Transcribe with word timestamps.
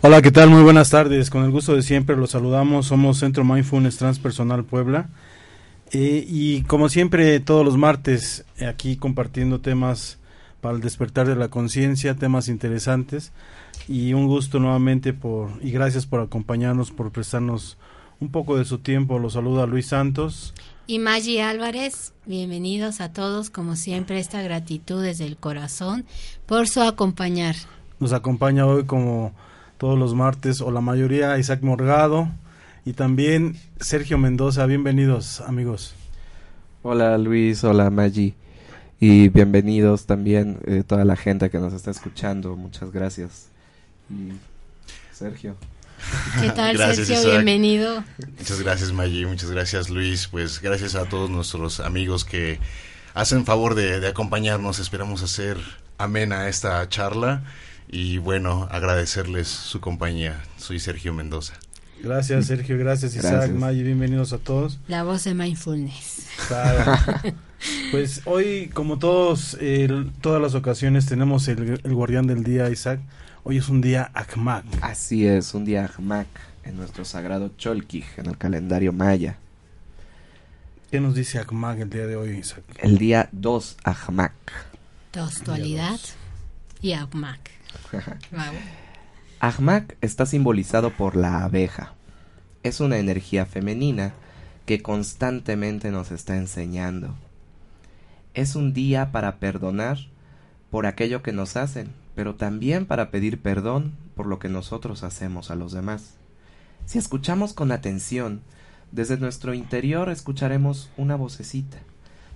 Hola, 0.00 0.22
¿qué 0.22 0.30
tal? 0.30 0.48
Muy 0.48 0.62
buenas 0.62 0.90
tardes. 0.90 1.28
Con 1.28 1.42
el 1.42 1.50
gusto 1.50 1.74
de 1.74 1.82
siempre 1.82 2.16
los 2.16 2.30
saludamos. 2.30 2.86
Somos 2.86 3.18
Centro 3.18 3.42
Mindfulness 3.42 3.96
Transpersonal 3.96 4.62
Puebla. 4.62 5.08
Eh, 5.90 6.24
y 6.24 6.62
como 6.62 6.88
siempre, 6.88 7.40
todos 7.40 7.64
los 7.64 7.76
martes, 7.76 8.44
eh, 8.58 8.66
aquí 8.66 8.96
compartiendo 8.96 9.60
temas 9.60 10.18
para 10.60 10.76
el 10.76 10.80
despertar 10.80 11.26
de 11.26 11.34
la 11.34 11.48
conciencia, 11.48 12.14
temas 12.14 12.46
interesantes. 12.46 13.32
Y 13.88 14.12
un 14.12 14.28
gusto 14.28 14.60
nuevamente 14.60 15.14
por, 15.14 15.50
y 15.62 15.72
gracias 15.72 16.06
por 16.06 16.20
acompañarnos, 16.20 16.92
por 16.92 17.10
prestarnos 17.10 17.76
un 18.20 18.30
poco 18.30 18.56
de 18.56 18.64
su 18.64 18.78
tiempo. 18.78 19.18
Los 19.18 19.32
saluda 19.32 19.66
Luis 19.66 19.88
Santos. 19.88 20.54
Y 20.86 21.00
Maggie 21.00 21.42
Álvarez, 21.42 22.12
bienvenidos 22.24 23.00
a 23.00 23.12
todos, 23.12 23.50
como 23.50 23.74
siempre, 23.74 24.20
esta 24.20 24.42
gratitud 24.42 25.02
desde 25.02 25.26
el 25.26 25.36
corazón 25.36 26.04
por 26.46 26.68
su 26.68 26.82
acompañar. 26.82 27.56
Nos 27.98 28.12
acompaña 28.12 28.64
hoy 28.64 28.84
como 28.84 29.34
todos 29.78 29.98
los 29.98 30.14
martes, 30.14 30.60
o 30.60 30.70
la 30.70 30.80
mayoría, 30.80 31.38
Isaac 31.38 31.62
Morgado 31.62 32.28
y 32.84 32.92
también 32.92 33.56
Sergio 33.80 34.18
Mendoza. 34.18 34.66
Bienvenidos, 34.66 35.40
amigos. 35.42 35.94
Hola 36.82 37.16
Luis, 37.16 37.62
hola 37.64 37.88
Maggie. 37.88 38.34
Y 39.00 39.28
bienvenidos 39.28 40.06
también 40.06 40.58
eh, 40.66 40.82
toda 40.84 41.04
la 41.04 41.14
gente 41.14 41.48
que 41.48 41.58
nos 41.58 41.72
está 41.72 41.92
escuchando. 41.92 42.56
Muchas 42.56 42.90
gracias. 42.90 43.46
Y 44.10 44.32
Sergio. 45.12 45.54
¿Qué 46.40 46.50
tal, 46.50 46.76
Sergio? 46.94 47.30
Bienvenido. 47.30 48.02
Muchas 48.36 48.60
gracias, 48.60 48.92
Maggie. 48.92 49.26
Muchas 49.26 49.50
gracias, 49.52 49.90
Luis. 49.90 50.26
Pues 50.26 50.60
gracias 50.60 50.96
a 50.96 51.04
todos 51.04 51.30
nuestros 51.30 51.78
amigos 51.78 52.24
que 52.24 52.58
hacen 53.14 53.44
favor 53.44 53.76
de, 53.76 54.00
de 54.00 54.08
acompañarnos. 54.08 54.80
Esperamos 54.80 55.22
hacer 55.22 55.56
amena 55.98 56.48
esta 56.48 56.88
charla 56.88 57.44
y 57.88 58.18
bueno, 58.18 58.68
agradecerles 58.70 59.48
su 59.48 59.80
compañía. 59.80 60.42
Soy 60.58 60.78
Sergio 60.78 61.14
Mendoza. 61.14 61.54
Gracias, 62.02 62.46
Sergio. 62.46 62.78
Gracias, 62.78 63.16
Isaac, 63.16 63.50
Maggie. 63.50 63.82
Bienvenidos 63.82 64.32
a 64.32 64.38
todos. 64.38 64.78
La 64.86 65.02
voz 65.02 65.24
de 65.24 65.34
Mindfulness. 65.34 66.26
pues 67.90 68.22
hoy, 68.24 68.70
como 68.72 68.98
todos, 68.98 69.58
todas 70.20 70.40
las 70.40 70.54
ocasiones, 70.54 71.06
tenemos 71.06 71.48
el, 71.48 71.80
guardián 71.82 72.26
del 72.26 72.44
día, 72.44 72.70
Isaac. 72.70 73.00
Hoy 73.42 73.56
es 73.56 73.68
un 73.68 73.80
día 73.80 74.10
Akmak. 74.14 74.64
Así 74.82 75.26
es, 75.26 75.54
un 75.54 75.64
día 75.64 75.86
Akmak 75.86 76.28
en 76.64 76.76
nuestro 76.76 77.04
sagrado 77.04 77.50
Cholkij, 77.56 78.04
en 78.18 78.26
el 78.26 78.36
calendario 78.36 78.92
maya. 78.92 79.38
¿Qué 80.90 81.00
nos 81.00 81.14
dice 81.14 81.38
Akmak 81.38 81.80
el 81.80 81.90
día 81.90 82.06
de 82.06 82.16
hoy, 82.16 82.38
Isaac? 82.38 82.62
El 82.78 82.98
día 82.98 83.28
2 83.32 83.76
Akmak. 83.82 84.32
Dos, 85.12 85.42
dualidad 85.42 85.98
y 86.80 86.92
Akmak. 86.92 87.57
Ahmak 89.40 89.96
está 90.00 90.26
simbolizado 90.26 90.90
por 90.90 91.16
la 91.16 91.44
abeja. 91.44 91.94
Es 92.62 92.80
una 92.80 92.98
energía 92.98 93.46
femenina 93.46 94.12
que 94.66 94.82
constantemente 94.82 95.90
nos 95.90 96.10
está 96.10 96.36
enseñando. 96.36 97.14
Es 98.34 98.56
un 98.56 98.72
día 98.72 99.12
para 99.12 99.36
perdonar 99.36 99.98
por 100.70 100.86
aquello 100.86 101.22
que 101.22 101.32
nos 101.32 101.56
hacen, 101.56 101.92
pero 102.14 102.34
también 102.34 102.84
para 102.84 103.10
pedir 103.10 103.40
perdón 103.40 103.94
por 104.14 104.26
lo 104.26 104.38
que 104.38 104.48
nosotros 104.48 105.04
hacemos 105.04 105.50
a 105.50 105.54
los 105.54 105.72
demás. 105.72 106.14
Si 106.84 106.98
escuchamos 106.98 107.52
con 107.52 107.70
atención, 107.70 108.42
desde 108.92 109.16
nuestro 109.18 109.54
interior 109.54 110.10
escucharemos 110.10 110.90
una 110.96 111.14
vocecita. 111.14 111.78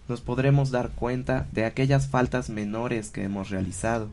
Nos 0.08 0.20
podremos 0.20 0.70
dar 0.70 0.90
cuenta 0.90 1.46
de 1.52 1.64
aquellas 1.64 2.06
faltas 2.06 2.48
menores 2.48 3.10
que 3.10 3.24
hemos 3.24 3.50
realizado 3.50 4.08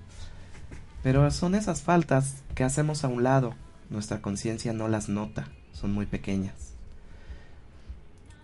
pero 1.03 1.29
son 1.31 1.55
esas 1.55 1.81
faltas 1.81 2.43
que 2.55 2.63
hacemos 2.63 3.03
a 3.03 3.07
un 3.07 3.23
lado, 3.23 3.53
nuestra 3.89 4.21
conciencia 4.21 4.73
no 4.73 4.87
las 4.87 5.09
nota, 5.09 5.47
son 5.71 5.91
muy 5.93 6.05
pequeñas. 6.05 6.73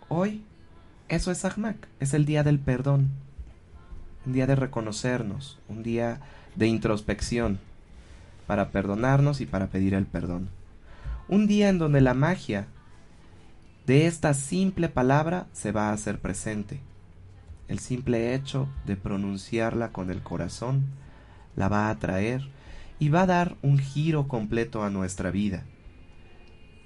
Hoy, 0.08 0.44
eso 1.10 1.32
es 1.32 1.44
Ahmak, 1.46 1.88
es 2.00 2.14
el 2.14 2.26
día 2.26 2.44
del 2.44 2.60
perdón, 2.60 3.10
un 4.26 4.34
día 4.34 4.48
de 4.48 4.56
reconocernos, 4.56 5.60
un 5.68 5.84
día 5.84 6.22
de 6.56 6.68
introspección, 6.68 7.60
para 8.48 8.70
perdonarnos 8.72 9.42
y 9.42 9.46
para 9.46 9.68
pedir 9.68 9.94
el 9.94 10.06
perdón. 10.06 10.50
Un 11.28 11.48
día 11.48 11.70
en 11.70 11.80
donde 11.80 12.02
la 12.02 12.14
magia 12.14 12.68
de 13.86 14.08
esta 14.08 14.34
simple 14.34 14.90
palabra 14.90 15.48
se 15.54 15.72
va 15.72 15.90
a 15.90 15.94
hacer 15.94 16.20
presente. 16.20 16.80
El 17.68 17.80
simple 17.80 18.36
hecho 18.36 18.68
de 18.86 18.96
pronunciarla 18.96 19.92
con 19.92 20.12
el 20.12 20.22
corazón 20.22 20.86
la 21.56 21.70
va 21.70 21.90
a 21.90 22.00
traer 22.00 22.48
y 23.00 23.10
va 23.10 23.24
a 23.24 23.28
dar 23.28 23.56
un 23.62 23.78
giro 23.78 24.28
completo 24.28 24.84
a 24.84 24.90
nuestra 24.90 25.32
vida. 25.32 25.64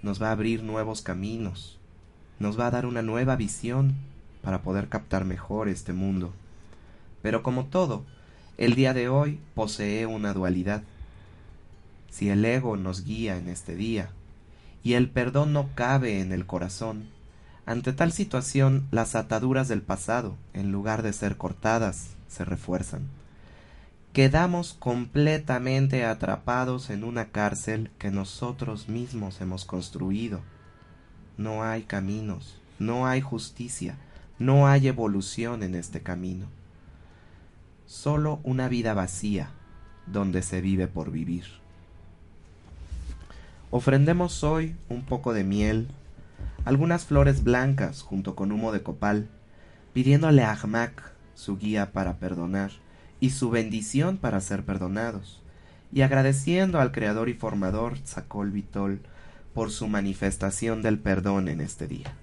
Nos 0.02 0.22
va 0.22 0.30
a 0.30 0.32
abrir 0.32 0.64
nuevos 0.64 1.02
caminos, 1.02 1.78
nos 2.40 2.60
va 2.60 2.68
a 2.68 2.72
dar 2.72 2.86
una 2.86 3.02
nueva 3.02 3.36
visión 3.36 3.96
para 4.42 4.62
poder 4.62 4.88
captar 4.88 5.26
mejor 5.26 5.68
este 5.68 5.94
mundo. 5.94 6.34
Pero 7.22 7.44
como 7.44 7.66
todo, 7.66 8.06
el 8.58 8.76
día 8.76 8.94
de 8.94 9.10
hoy 9.10 9.40
posee 9.56 10.06
una 10.06 10.34
dualidad. 10.34 10.84
Si 12.10 12.30
el 12.30 12.44
ego 12.46 12.78
nos 12.78 13.04
guía 13.04 13.38
en 13.38 13.50
este 13.50 13.76
día 13.76 14.10
y 14.84 14.94
el 14.94 15.10
perdón 15.10 15.54
no 15.54 15.70
cabe 15.76 16.22
en 16.22 16.32
el 16.32 16.46
corazón, 16.46 17.10
ante 17.66 17.94
tal 17.94 18.12
situación 18.12 18.88
las 18.90 19.16
ataduras 19.16 19.68
del 19.68 19.82
pasado, 19.82 20.36
en 20.54 20.72
lugar 20.72 21.04
de 21.04 21.14
ser 21.14 21.38
cortadas, 21.38 22.16
se 22.28 22.46
refuerzan 22.46 23.19
quedamos 24.14 24.74
completamente 24.74 26.04
atrapados 26.04 26.90
en 26.90 27.04
una 27.04 27.30
cárcel 27.30 27.92
que 28.00 28.10
nosotros 28.10 28.90
mismos 28.90 29.40
hemos 29.42 29.66
construido. 29.66 30.42
No 31.38 31.64
hay 31.64 31.84
caminos, 31.84 32.60
no 32.80 33.08
hay 33.08 33.22
justicia, 33.22 33.98
no 34.40 34.68
hay 34.68 34.88
evolución 34.88 35.64
en 35.64 35.76
este 35.76 36.02
camino. 36.02 36.48
Solo 37.86 38.40
una 38.44 38.68
vida 38.68 38.94
vacía 38.94 39.52
donde 40.08 40.42
se 40.42 40.62
vive 40.62 40.88
por 40.88 41.12
vivir. 41.12 41.46
Ofrendemos 43.72 44.44
hoy 44.44 44.76
un 44.90 45.04
poco 45.04 45.34
de 45.34 45.44
miel, 45.44 45.88
algunas 46.66 47.06
flores 47.06 47.44
blancas 47.44 48.02
junto 48.02 48.36
con 48.36 48.52
humo 48.52 48.72
de 48.72 48.82
copal, 48.82 49.30
pidiéndole 49.94 50.44
a 50.44 50.54
Ahmak 50.54 51.14
su 51.36 51.58
guía 51.58 51.92
para 51.92 52.18
perdonar 52.18 52.72
y 53.20 53.32
su 53.32 53.50
bendición 53.50 54.18
para 54.18 54.40
ser 54.42 54.64
perdonados, 54.64 55.42
y 55.92 56.02
agradeciendo 56.02 56.80
al 56.80 56.92
Creador 56.92 57.30
y 57.30 57.34
Formador 57.34 58.00
Tzakol 58.00 58.52
Vitol 58.52 59.00
por 59.54 59.72
su 59.72 59.88
manifestación 59.88 60.82
del 60.82 61.00
perdón 61.00 61.48
en 61.50 61.62
este 61.62 61.88
día. 61.88 62.14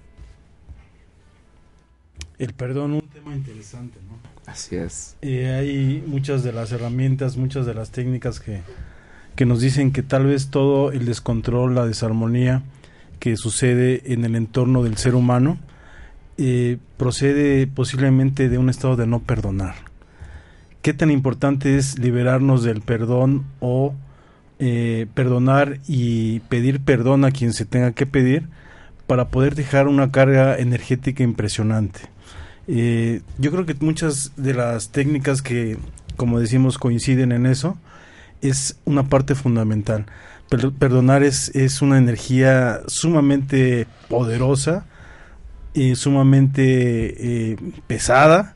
El 2.39 2.53
perdón, 2.53 2.93
un 2.93 3.01
tema 3.01 3.35
interesante, 3.35 3.99
¿no? 4.07 4.17
Así 4.45 4.75
es. 4.75 5.17
Eh, 5.21 5.47
hay 5.47 6.03
muchas 6.07 6.43
de 6.43 6.53
las 6.53 6.71
herramientas, 6.71 7.35
muchas 7.35 7.65
de 7.65 7.73
las 7.73 7.91
técnicas 7.91 8.39
que, 8.39 8.61
que 9.35 9.45
nos 9.45 9.59
dicen 9.59 9.91
que 9.91 10.03
tal 10.03 10.25
vez 10.25 10.49
todo 10.49 10.91
el 10.91 11.05
descontrol, 11.05 11.75
la 11.75 11.85
desarmonía 11.85 12.63
que 13.19 13.35
sucede 13.37 14.13
en 14.13 14.23
el 14.23 14.35
entorno 14.35 14.83
del 14.83 14.97
ser 14.97 15.15
humano, 15.15 15.57
eh, 16.37 16.77
procede 16.97 17.65
posiblemente 17.65 18.47
de 18.49 18.59
un 18.59 18.69
estado 18.69 18.95
de 18.95 19.07
no 19.07 19.19
perdonar 19.19 19.86
qué 20.87 20.93
tan 20.93 21.11
importante 21.11 21.75
es 21.75 21.99
liberarnos 21.99 22.63
del 22.63 22.79
perdón 22.79 23.45
o 23.59 23.93
eh, 24.57 25.05
perdonar 25.15 25.81
y 25.85 26.39
pedir 26.47 26.79
perdón 26.79 27.25
a 27.25 27.31
quien 27.31 27.51
se 27.51 27.65
tenga 27.65 27.91
que 27.91 28.05
pedir 28.05 28.47
para 29.05 29.27
poder 29.27 29.55
dejar 29.55 29.89
una 29.89 30.13
carga 30.13 30.57
energética 30.57 31.23
impresionante. 31.23 31.99
Eh, 32.69 33.19
yo 33.37 33.51
creo 33.51 33.65
que 33.65 33.75
muchas 33.81 34.31
de 34.37 34.53
las 34.53 34.87
técnicas 34.91 35.41
que, 35.41 35.77
como 36.15 36.39
decimos, 36.39 36.77
coinciden 36.77 37.33
en 37.33 37.47
eso, 37.47 37.77
es 38.41 38.79
una 38.85 39.09
parte 39.09 39.35
fundamental. 39.35 40.05
perdonar 40.79 41.21
es, 41.21 41.53
es 41.53 41.81
una 41.81 41.97
energía 41.97 42.79
sumamente 42.87 43.87
poderosa 44.07 44.85
y 45.73 45.95
sumamente 45.95 47.51
eh, 47.51 47.57
pesada 47.87 48.55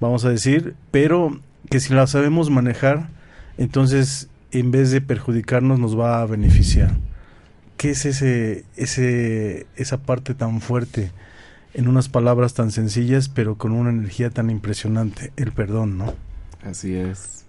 vamos 0.00 0.24
a 0.24 0.30
decir, 0.30 0.74
pero 0.90 1.40
que 1.70 1.80
si 1.80 1.94
la 1.94 2.06
sabemos 2.06 2.50
manejar, 2.50 3.08
entonces 3.56 4.28
en 4.50 4.70
vez 4.72 4.90
de 4.90 5.00
perjudicarnos 5.00 5.78
nos 5.78 5.98
va 5.98 6.20
a 6.20 6.26
beneficiar. 6.26 6.90
¿Qué 7.76 7.90
es 7.90 8.04
ese, 8.04 8.64
ese, 8.76 9.66
esa 9.76 9.98
parte 9.98 10.34
tan 10.34 10.60
fuerte 10.60 11.12
en 11.72 11.88
unas 11.88 12.08
palabras 12.08 12.54
tan 12.54 12.72
sencillas, 12.72 13.28
pero 13.28 13.56
con 13.56 13.72
una 13.72 13.90
energía 13.90 14.30
tan 14.30 14.50
impresionante? 14.50 15.32
El 15.36 15.52
perdón, 15.52 15.96
¿no? 15.96 16.12
Así 16.62 16.94
es. 16.94 17.44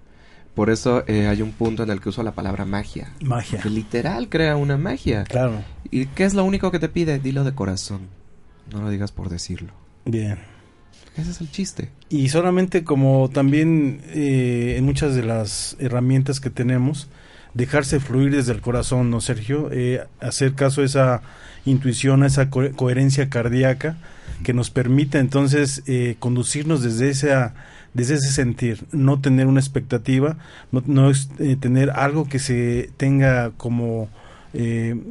Por 0.54 0.70
eso 0.70 1.04
eh, 1.08 1.28
hay 1.28 1.42
un 1.42 1.52
punto 1.52 1.84
en 1.84 1.90
el 1.90 2.00
que 2.00 2.10
uso 2.10 2.24
la 2.24 2.34
palabra 2.34 2.66
magia. 2.66 3.12
Magia. 3.22 3.60
Que 3.60 3.70
literal 3.70 4.30
crea 4.30 4.56
una 4.56 4.78
magia. 4.78 5.24
Claro. 5.24 5.64
¿Y 5.90 6.06
qué 6.08 6.26
es 6.26 6.34
lo 6.34 6.46
único 6.46 6.72
que 6.72 6.80
te 6.80 6.90
pide? 6.90 7.20
Dilo 7.20 7.44
de 7.44 7.54
corazón. 7.54 8.02
No 8.72 8.82
lo 8.82 8.90
digas 8.90 9.12
por 9.12 9.30
decirlo. 9.30 9.74
Bien. 10.06 10.40
Ese 11.18 11.32
es 11.32 11.42
el 11.42 11.52
chiste. 11.52 11.90
Y 12.10 12.30
solamente 12.30 12.84
como 12.84 13.30
también 13.30 14.02
eh, 14.08 14.76
en 14.78 14.86
muchas 14.86 15.16
de 15.16 15.24
las 15.24 15.76
herramientas 15.80 16.40
que 16.40 16.50
tenemos, 16.50 17.10
dejarse 17.54 18.00
fluir 18.00 18.34
desde 18.34 18.54
el 18.54 18.62
corazón, 18.62 19.10
¿no, 19.10 19.20
Sergio? 19.20 19.70
Eh, 19.72 20.02
hacer 20.22 20.54
caso 20.54 20.82
a 20.82 20.86
esa 20.86 21.22
intuición, 21.66 22.24
a 22.24 22.28
esa 22.28 22.50
coherencia 22.50 23.30
cardíaca 23.30 23.98
que 24.44 24.54
nos 24.54 24.72
permita 24.72 25.20
entonces 25.20 25.84
eh, 25.86 26.16
conducirnos 26.20 26.82
desde 26.82 27.10
esa 27.10 27.54
desde 27.94 28.16
ese 28.16 28.32
sentir, 28.32 28.86
no 28.94 29.20
tener 29.20 29.48
una 29.48 29.60
expectativa, 29.60 30.38
no, 30.72 30.82
no 30.88 31.12
tener 31.60 31.90
algo 31.90 32.30
que 32.30 32.40
se 32.40 32.90
tenga 32.96 33.52
como 33.58 34.08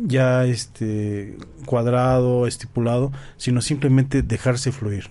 ya 0.06 0.46
este 0.46 1.36
cuadrado, 1.66 2.46
estipulado, 2.46 3.12
sino 3.36 3.60
simplemente 3.60 4.22
dejarse 4.22 4.72
fluir. 4.72 5.10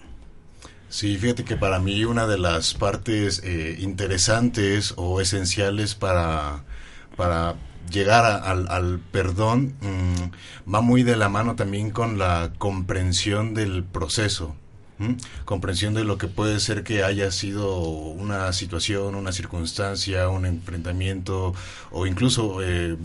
Sí, 0.89 1.17
fíjate 1.17 1.43
que 1.45 1.55
para 1.55 1.79
mí 1.79 2.03
una 2.03 2.25
de 2.25 2.39
las 2.39 2.73
partes 2.73 3.41
eh, 3.43 3.77
interesantes 3.79 4.93
o 4.97 5.21
esenciales 5.21 5.93
para, 5.93 6.63
para 7.15 7.55
llegar 7.91 8.25
al, 8.25 8.99
perdón 9.11 9.75
mm, 9.81 10.73
va 10.73 10.81
muy 10.81 11.03
de 11.03 11.15
la 11.15 11.29
mano 11.29 11.55
también 11.55 11.91
con 11.91 12.17
la 12.17 12.53
comprensión 12.57 13.53
del 13.53 13.83
proceso. 13.83 14.55
comprensión 15.45 15.93
de 15.93 16.03
lo 16.03 16.17
que 16.17 16.27
puede 16.27 16.59
ser 16.59 16.83
que 16.83 17.03
haya 17.03 17.31
sido 17.31 17.79
una 17.79 18.51
situación, 18.53 19.15
una 19.15 19.31
circunstancia, 19.31 20.29
un 20.29 20.45
enfrentamiento 20.45 21.53
o 21.91 22.07
incluso 22.07 22.61
eh, 22.63 22.97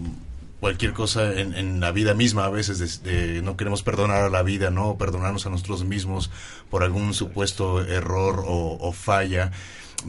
cualquier 0.65 0.95
cosa 0.95 1.39
en, 1.39 1.79
la 1.79 1.93
vida 1.93 2.15
misma 2.15 2.47
a 2.47 2.49
veces 2.49 3.03
no 3.43 3.55
queremos 3.55 3.83
perdonar 3.83 4.23
a 4.23 4.31
la 4.31 4.43
vida 4.43 4.71
no 4.71 4.97
perdonarnos 4.97 5.45
a 5.45 5.51
nosotros 5.51 5.85
mismos 5.85 6.31
por 6.71 6.83
algún 6.83 7.13
supuesto 7.13 7.85
error 7.85 8.43
o, 8.47 8.91
falla. 8.93 9.53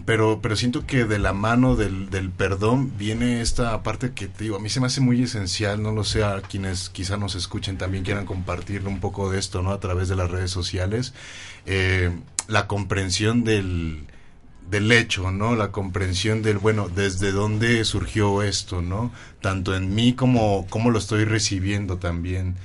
Pero 0.06 0.40
pero 0.42 0.56
siento 0.56 0.86
que 0.86 1.04
de 1.04 1.20
la 1.20 1.34
mano 1.34 1.76
del, 1.76 2.10
del, 2.10 2.30
perdón 2.30 2.98
viene 2.98 3.42
esta 3.42 3.84
parte 3.84 4.14
que 4.14 4.30
te 4.30 4.46
digo 4.46 4.56
a 4.56 4.60
mí 4.62 4.70
se 4.70 4.80
me 4.80 4.86
hace 4.86 5.02
muy 5.02 5.22
esencial 5.22 5.84
no 5.84 5.92
lo 5.92 6.06
sé 6.06 6.24
a 6.24 6.40
quienes 6.40 6.90
quizá 6.90 7.18
nos 7.18 7.36
escuchen 7.36 7.78
también 7.78 8.06
quieran 8.06 8.26
compartir 8.26 8.88
un 8.88 9.02
poco 9.02 9.30
de 9.30 9.40
esto 9.40 9.62
no 9.62 9.72
a 9.72 9.82
través 9.82 10.08
de 10.08 10.16
las 10.16 10.32
redes 10.32 10.52
sociales. 10.52 11.14
Eh, 11.66 12.12
la 12.48 12.66
comprensión 12.66 13.44
del 13.44 14.08
del 14.70 14.92
hecho, 14.92 15.32
¿no? 15.32 15.56
La 15.56 15.72
comprensión 15.72 16.42
del, 16.42 16.58
bueno, 16.58 16.90
desde 16.90 17.32
dónde 17.32 17.84
surgió 17.86 18.42
esto, 18.44 18.82
¿no? 18.82 19.12
Tanto 19.42 19.76
en 19.76 19.94
mí 19.94 20.14
como 20.14 20.66
cómo 20.70 20.90
lo 20.92 21.00
estoy 21.00 21.26
recibiendo 21.26 21.98
también. 21.98 22.56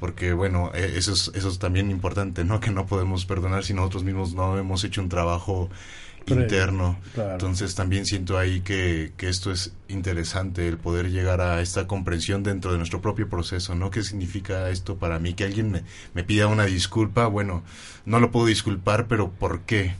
Porque, 0.00 0.32
bueno, 0.32 0.70
e, 0.74 0.96
eso 0.96 1.12
es, 1.12 1.32
eso 1.34 1.48
es 1.48 1.58
también 1.58 1.90
importante, 1.90 2.44
¿no? 2.44 2.60
Que 2.60 2.70
no 2.70 2.86
podemos 2.86 3.24
perdonar 3.26 3.64
si 3.64 3.74
nosotros 3.74 4.04
mismos 4.04 4.34
no 4.34 4.56
hemos 4.58 4.84
hecho 4.84 5.00
un 5.00 5.08
trabajo 5.08 5.68
interno. 6.26 6.98
Entonces 7.16 7.74
también 7.74 8.06
siento 8.06 8.38
ahí 8.38 8.60
que, 8.60 9.12
que 9.16 9.28
esto 9.28 9.50
es 9.50 9.72
interesante, 9.88 10.68
el 10.68 10.78
poder 10.78 11.10
llegar 11.10 11.40
a 11.40 11.60
esta 11.60 11.86
comprensión 11.86 12.42
dentro 12.42 12.70
de 12.70 12.78
nuestro 12.78 13.00
propio 13.00 13.28
proceso, 13.28 13.74
¿no? 13.74 13.90
¿Qué 13.90 14.02
significa 14.02 14.70
esto 14.70 14.96
para 14.96 15.18
mí? 15.18 15.34
Que 15.34 15.44
alguien 15.44 15.70
me, 15.70 15.82
me 16.14 16.24
pida 16.24 16.46
una 16.46 16.66
disculpa, 16.66 17.26
bueno, 17.26 17.62
no 18.04 18.20
lo 18.20 18.30
puedo 18.30 18.46
disculpar, 18.46 19.06
pero 19.08 19.30
¿por 19.30 19.62
qué? 19.62 19.94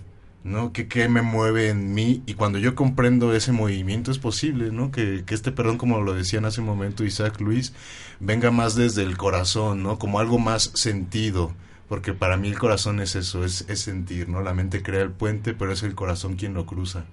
¿No? 0.48 0.72
¿Qué, 0.72 0.88
¿Qué, 0.88 1.08
me 1.08 1.22
mueve 1.22 1.68
en 1.68 1.94
mí? 1.94 2.22
Y 2.26 2.34
cuando 2.34 2.58
yo 2.58 2.74
comprendo 2.74 3.34
ese 3.34 3.52
movimiento 3.52 4.10
es 4.10 4.18
posible, 4.18 4.72
¿no? 4.72 4.90
Que, 4.90 5.24
que, 5.24 5.34
este 5.34 5.52
perdón, 5.52 5.78
como 5.78 6.00
lo 6.00 6.14
decían 6.14 6.44
hace 6.44 6.60
un 6.60 6.66
momento 6.66 7.04
Isaac 7.04 7.40
Luis, 7.40 7.72
venga 8.18 8.50
más 8.50 8.74
desde 8.74 9.02
el 9.02 9.16
corazón, 9.16 9.82
¿no? 9.82 9.98
Como 9.98 10.18
algo 10.18 10.38
más 10.38 10.72
sentido. 10.74 11.52
Porque 11.88 12.12
para 12.12 12.36
mí 12.36 12.48
el 12.48 12.58
corazón 12.58 13.00
es 13.00 13.14
eso, 13.14 13.44
es, 13.44 13.64
es 13.68 13.80
sentir, 13.80 14.28
¿no? 14.28 14.42
La 14.42 14.52
mente 14.52 14.82
crea 14.82 15.02
el 15.02 15.10
puente, 15.10 15.54
pero 15.54 15.72
es 15.72 15.82
el 15.82 15.94
corazón 15.94 16.36
quien 16.36 16.52
lo 16.52 16.66
cruza. 16.66 17.04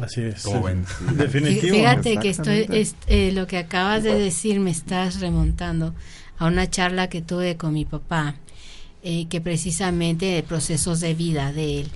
Así 0.00 0.20
es. 0.22 0.42
¿Cómo 0.42 0.62
ven? 0.62 0.84
Definitivo. 1.16 1.74
Fíjate 1.74 2.18
que 2.18 2.28
estoy, 2.28 2.66
eh, 3.06 3.32
lo 3.32 3.46
que 3.46 3.58
acabas 3.58 4.02
de 4.02 4.14
decir 4.14 4.60
me 4.60 4.70
estás 4.70 5.20
remontando 5.20 5.94
a 6.36 6.46
una 6.46 6.68
charla 6.68 7.08
que 7.08 7.22
tuve 7.22 7.56
con 7.56 7.72
mi 7.72 7.86
papá, 7.86 8.36
eh, 9.02 9.26
que 9.28 9.40
precisamente 9.40 10.26
de 10.26 10.42
procesos 10.42 11.00
de 11.00 11.14
vida 11.14 11.52
de 11.52 11.80
él 11.80 11.90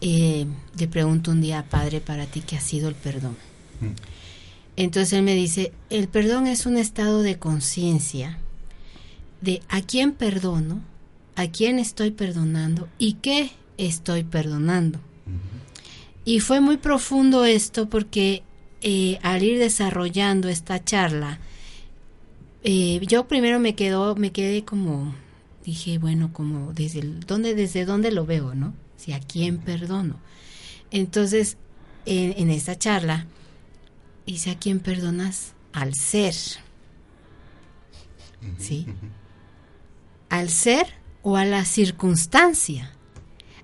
eh, 0.00 0.46
le 0.78 0.88
pregunto 0.88 1.30
un 1.30 1.40
día, 1.40 1.66
Padre, 1.68 2.00
para 2.00 2.26
ti, 2.26 2.40
¿qué 2.40 2.56
ha 2.56 2.60
sido 2.60 2.88
el 2.88 2.94
perdón? 2.94 3.36
Mm. 3.80 3.94
Entonces 4.76 5.12
él 5.12 5.22
me 5.22 5.34
dice, 5.34 5.72
el 5.90 6.08
perdón 6.08 6.46
es 6.46 6.64
un 6.64 6.76
estado 6.76 7.22
de 7.22 7.38
conciencia 7.38 8.38
de 9.40 9.62
a 9.68 9.82
quién 9.82 10.12
perdono, 10.12 10.80
a 11.36 11.48
quién 11.48 11.78
estoy 11.78 12.10
perdonando 12.10 12.88
y 12.98 13.14
qué 13.14 13.50
estoy 13.76 14.24
perdonando. 14.24 14.98
Y 16.24 16.40
fue 16.40 16.60
muy 16.60 16.76
profundo 16.76 17.44
esto 17.44 17.88
porque 17.88 18.42
eh, 18.82 19.18
al 19.22 19.42
ir 19.42 19.58
desarrollando 19.58 20.48
esta 20.48 20.84
charla, 20.84 21.38
eh, 22.62 23.00
yo 23.06 23.26
primero 23.26 23.58
me 23.58 23.74
quedo, 23.74 24.14
me 24.16 24.32
quedé 24.32 24.64
como, 24.64 25.14
dije, 25.64 25.98
bueno, 25.98 26.30
como 26.32 26.72
desde 26.72 27.00
el, 27.00 27.20
¿dónde, 27.20 27.54
desde 27.54 27.84
dónde 27.84 28.12
lo 28.12 28.26
veo, 28.26 28.54
¿no? 28.54 28.74
Si 29.00 29.12
a 29.12 29.20
quién 29.20 29.58
perdono. 29.58 30.20
Entonces, 30.90 31.56
en, 32.04 32.50
esta 32.50 32.76
charla, 32.76 33.26
dice 34.26 34.50
a 34.50 34.58
quién 34.58 34.80
perdonas 34.80 35.54
al 35.72 35.94
ser. 35.94 36.34
¿Sí? 38.58 38.86
Al 40.28 40.50
ser 40.50 40.86
o 41.22 41.36
a 41.36 41.44
la 41.44 41.64
circunstancia. 41.64 42.92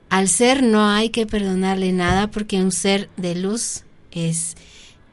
Al 0.08 0.28
ser 0.28 0.62
no 0.62 0.88
hay 0.88 1.10
que 1.10 1.26
perdonarle 1.26 1.92
nada 1.92 2.30
porque 2.30 2.62
un 2.62 2.72
ser 2.72 3.10
de 3.16 3.34
luz 3.34 3.84
es, 4.12 4.56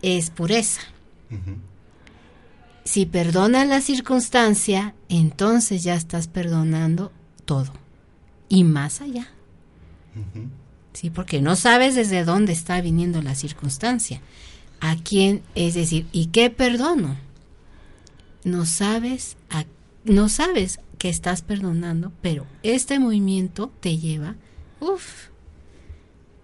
es 0.01 0.29
pureza. 0.29 0.81
Si 2.85 3.05
perdonas 3.05 3.67
la 3.67 3.81
circunstancia, 3.81 4.93
entonces 5.09 5.83
ya 5.83 5.95
estás 5.95 6.27
perdonando 6.27 7.11
todo 7.45 7.73
y 8.49 8.63
más 8.63 9.01
allá. 9.01 9.29
Sí, 10.93 11.09
porque 11.09 11.41
no 11.41 11.55
sabes 11.55 11.95
desde 11.95 12.23
dónde 12.23 12.53
está 12.53 12.79
viniendo 12.81 13.21
la 13.21 13.35
circunstancia. 13.35 14.21
A 14.79 14.95
quién, 14.97 15.41
es 15.55 15.73
decir, 15.73 16.05
¿y 16.11 16.27
qué 16.27 16.49
perdono? 16.49 17.17
No 18.43 18.65
sabes, 18.65 19.37
no 20.03 20.29
sabes 20.29 20.79
que 20.97 21.09
estás 21.09 21.41
perdonando, 21.41 22.11
pero 22.21 22.45
este 22.61 22.99
movimiento 22.99 23.71
te 23.79 23.97
lleva, 23.97 24.35
uff, 24.79 25.29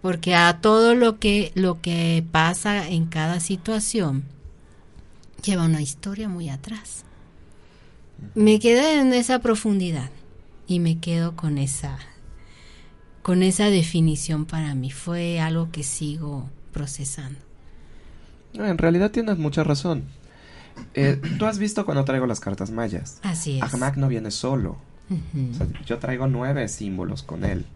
porque 0.02 0.36
a 0.36 0.62
todo 0.62 0.96
lo 0.96 1.20
que 1.20 1.52
lo 1.56 1.82
que 1.82 2.24
pasa 2.32 2.88
en 2.88 3.06
cada 3.06 3.40
situación 3.40 4.24
lleva 5.44 5.66
una 5.66 5.82
historia 5.82 6.30
muy 6.30 6.50
atrás. 6.50 7.04
Me 8.36 8.60
quedé 8.60 9.00
en 9.00 9.14
esa 9.14 9.40
profundidad 9.40 10.10
y 10.68 10.80
me 10.80 11.00
quedo 11.00 11.36
con 11.36 11.58
esa 11.58 11.98
con 13.30 13.44
esa 13.44 13.70
definición 13.70 14.46
para 14.46 14.74
mí. 14.74 14.90
Fue 14.90 15.40
algo 15.40 15.70
que 15.72 15.84
sigo 15.84 16.50
procesando. 16.74 17.38
en 18.56 18.80
realidad 18.80 19.12
tienes 19.12 19.38
mucha 19.38 19.64
razón. 19.64 20.06
Eh, 20.96 21.22
tú 21.38 21.46
has 21.46 21.60
visto 21.60 21.86
cuando 21.86 22.04
traigo 22.06 22.26
las 22.26 22.40
cartas 22.40 22.72
mayas. 22.72 23.20
Así 23.22 23.60
es. 23.60 23.62
Ahmak 23.62 23.98
no 23.98 24.08
viene 24.08 24.32
solo. 24.32 24.78
yo 25.86 26.00
traigo 26.00 26.26
nueve 26.26 26.68
símbolos 26.70 27.22
con 27.22 27.46
él. 27.46 27.68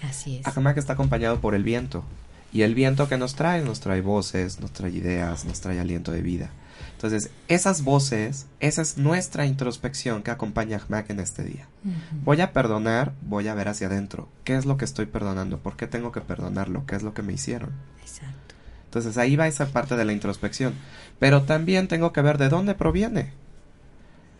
Así 0.00 0.38
es. 0.38 0.46
Ahmak 0.46 0.78
está 0.78 0.94
acompañado 0.94 1.42
por 1.42 1.54
el 1.54 1.62
viento. 1.62 2.04
Y 2.50 2.62
el 2.62 2.74
viento 2.74 3.06
que 3.06 3.18
nos 3.18 3.34
trae, 3.34 3.60
nos 3.62 3.80
trae 3.80 4.00
voces, 4.00 4.60
nos 4.60 4.72
trae 4.72 4.92
ideas, 4.92 5.44
nos 5.44 5.60
trae 5.60 5.78
aliento 5.78 6.10
de 6.10 6.22
vida. 6.22 6.48
Entonces, 7.02 7.32
esas 7.48 7.82
voces, 7.82 8.46
esa 8.60 8.80
es 8.80 8.96
nuestra 8.96 9.44
introspección 9.44 10.22
que 10.22 10.30
acompaña 10.30 10.76
a 10.76 10.80
Ahmak 10.80 11.10
en 11.10 11.18
este 11.18 11.42
día. 11.42 11.66
Voy 12.24 12.40
a 12.40 12.52
perdonar, 12.52 13.12
voy 13.22 13.48
a 13.48 13.54
ver 13.54 13.66
hacia 13.66 13.88
adentro. 13.88 14.28
¿Qué 14.44 14.54
es 14.54 14.66
lo 14.66 14.76
que 14.76 14.84
estoy 14.84 15.06
perdonando? 15.06 15.58
¿Por 15.58 15.76
qué 15.76 15.88
tengo 15.88 16.12
que 16.12 16.20
perdonarlo? 16.20 16.86
¿Qué 16.86 16.94
es 16.94 17.02
lo 17.02 17.12
que 17.12 17.22
me 17.22 17.32
hicieron? 17.32 17.70
Exacto. 18.02 18.54
Entonces, 18.84 19.18
ahí 19.18 19.34
va 19.34 19.48
esa 19.48 19.66
parte 19.66 19.96
de 19.96 20.04
la 20.04 20.12
introspección. 20.12 20.74
Pero 21.18 21.42
también 21.42 21.88
tengo 21.88 22.12
que 22.12 22.22
ver 22.22 22.38
de 22.38 22.48
dónde 22.48 22.76
proviene. 22.76 23.32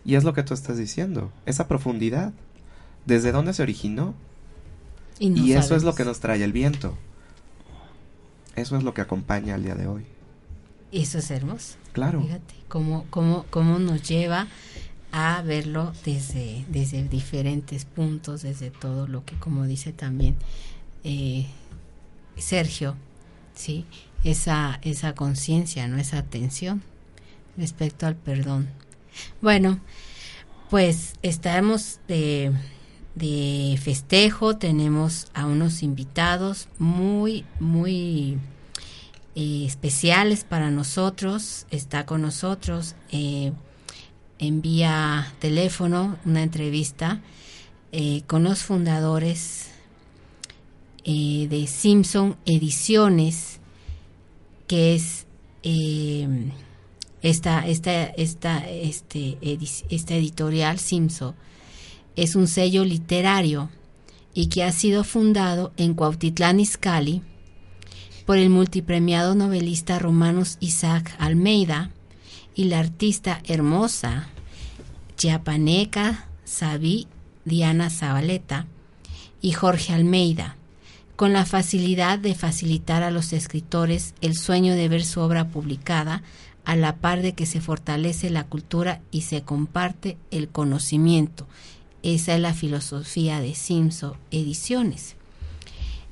Y 0.05 0.15
es 0.15 0.23
lo 0.23 0.33
que 0.33 0.43
tú 0.43 0.53
estás 0.53 0.77
diciendo, 0.77 1.33
esa 1.45 1.67
profundidad. 1.67 2.31
¿Desde 3.05 3.33
dónde 3.33 3.53
se 3.53 3.61
originó? 3.61 4.13
Y, 5.19 5.51
eso 5.51 5.75
es 5.75 5.83
lo 5.83 5.95
que 5.95 6.05
nos 6.05 6.21
trae 6.21 6.41
el 6.41 6.53
viento. 6.53 6.97
Eso 8.55 8.77
es 8.77 8.83
lo 8.83 8.93
que 8.93 9.01
acompaña 9.01 9.55
al 9.55 9.63
día 9.63 9.75
de 9.75 9.87
hoy. 9.87 10.05
Eso 10.93 11.17
es 11.17 11.31
hermoso. 11.31 11.75
Claro. 11.91 12.21
Fíjate 12.21 12.53
cómo, 12.67 13.05
cómo, 13.09 13.45
cómo 13.49 13.79
nos 13.79 14.07
lleva 14.07 14.47
a 15.11 15.41
verlo 15.41 15.91
desde, 16.05 16.65
desde 16.69 17.07
diferentes 17.07 17.85
puntos, 17.85 18.43
desde 18.43 18.69
todo 18.69 19.07
lo 19.07 19.25
que, 19.25 19.35
como 19.35 19.65
dice 19.65 19.91
también 19.91 20.35
eh, 21.03 21.47
Sergio, 22.37 22.95
¿sí? 23.55 23.85
esa, 24.23 24.79
esa 24.83 25.13
conciencia, 25.13 25.87
¿no? 25.87 25.97
esa 25.97 26.17
atención 26.17 26.81
respecto 27.57 28.07
al 28.07 28.15
perdón. 28.15 28.69
Bueno, 29.41 29.79
pues 30.69 31.13
estamos 31.21 31.99
de, 32.07 32.51
de 33.15 33.79
festejo, 33.81 34.57
tenemos 34.57 35.27
a 35.33 35.45
unos 35.45 35.83
invitados 35.83 36.67
muy, 36.79 37.45
muy 37.59 38.39
eh, 39.35 39.65
especiales 39.65 40.43
para 40.43 40.69
nosotros. 40.71 41.65
Está 41.71 42.05
con 42.05 42.21
nosotros 42.21 42.95
eh, 43.11 43.51
en 44.39 44.61
vía 44.61 45.33
teléfono 45.39 46.17
una 46.25 46.43
entrevista 46.43 47.21
eh, 47.91 48.23
con 48.27 48.43
los 48.43 48.63
fundadores 48.63 49.69
de 51.05 51.65
Simpson 51.67 52.37
Ediciones, 52.45 53.59
que 54.67 54.95
es 54.95 55.25
esta, 57.21 57.67
esta, 57.67 58.05
esta, 58.05 58.69
este, 58.69 59.37
esta 59.89 60.15
editorial 60.15 60.79
Simpson 60.79 61.35
es 62.15 62.35
un 62.35 62.47
sello 62.47 62.83
literario 62.83 63.69
y 64.33 64.47
que 64.47 64.63
ha 64.63 64.71
sido 64.71 65.03
fundado 65.03 65.71
en 65.77 65.93
Cuautitlán 65.93 66.59
Izcalli 66.59 67.21
por 68.25 68.37
el 68.37 68.49
multipremiado 68.49 69.35
novelista 69.35 69.99
romanos 69.99 70.57
Isaac 70.59 71.15
Almeida 71.19 71.91
y 72.55 72.65
la 72.65 72.79
artista 72.79 73.41
hermosa 73.45 74.27
chiapaneca 75.17 76.27
Sabí 76.45 77.07
Diana 77.45 77.89
Zabaleta 77.89 78.67
y 79.41 79.51
Jorge 79.51 79.93
Almeida, 79.93 80.55
con 81.15 81.33
la 81.33 81.45
facilidad 81.45 82.19
de 82.19 82.35
facilitar 82.35 83.03
a 83.03 83.11
los 83.11 83.33
escritores 83.33 84.13
el 84.21 84.35
sueño 84.35 84.75
de 84.75 84.87
ver 84.87 85.03
su 85.03 85.19
obra 85.19 85.49
publicada 85.49 86.23
a 86.65 86.75
la 86.75 86.95
par 86.95 87.21
de 87.21 87.33
que 87.33 87.45
se 87.45 87.59
fortalece 87.59 88.29
la 88.29 88.45
cultura 88.45 89.01
y 89.11 89.21
se 89.21 89.41
comparte 89.41 90.17
el 90.31 90.47
conocimiento. 90.47 91.45
Esa 92.03 92.35
es 92.35 92.41
la 92.41 92.53
filosofía 92.53 93.41
de 93.41 93.55
Simso 93.55 94.17
Ediciones. 94.31 95.15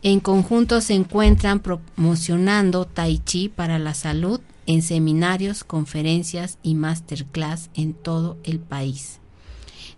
En 0.04 0.20
conjunto 0.20 0.82
se 0.82 0.96
encuentran 0.96 1.60
promocionando 1.60 2.86
Tai 2.86 3.20
Chi 3.20 3.50
para 3.50 3.78
la 3.78 3.94
salud 3.94 4.40
en 4.66 4.82
seminarios, 4.82 5.64
conferencias 5.64 6.58
y 6.64 6.76
masterclass 6.76 7.70
en 7.76 7.94
todo 7.94 8.38
el 8.44 8.60
país. 8.60 9.20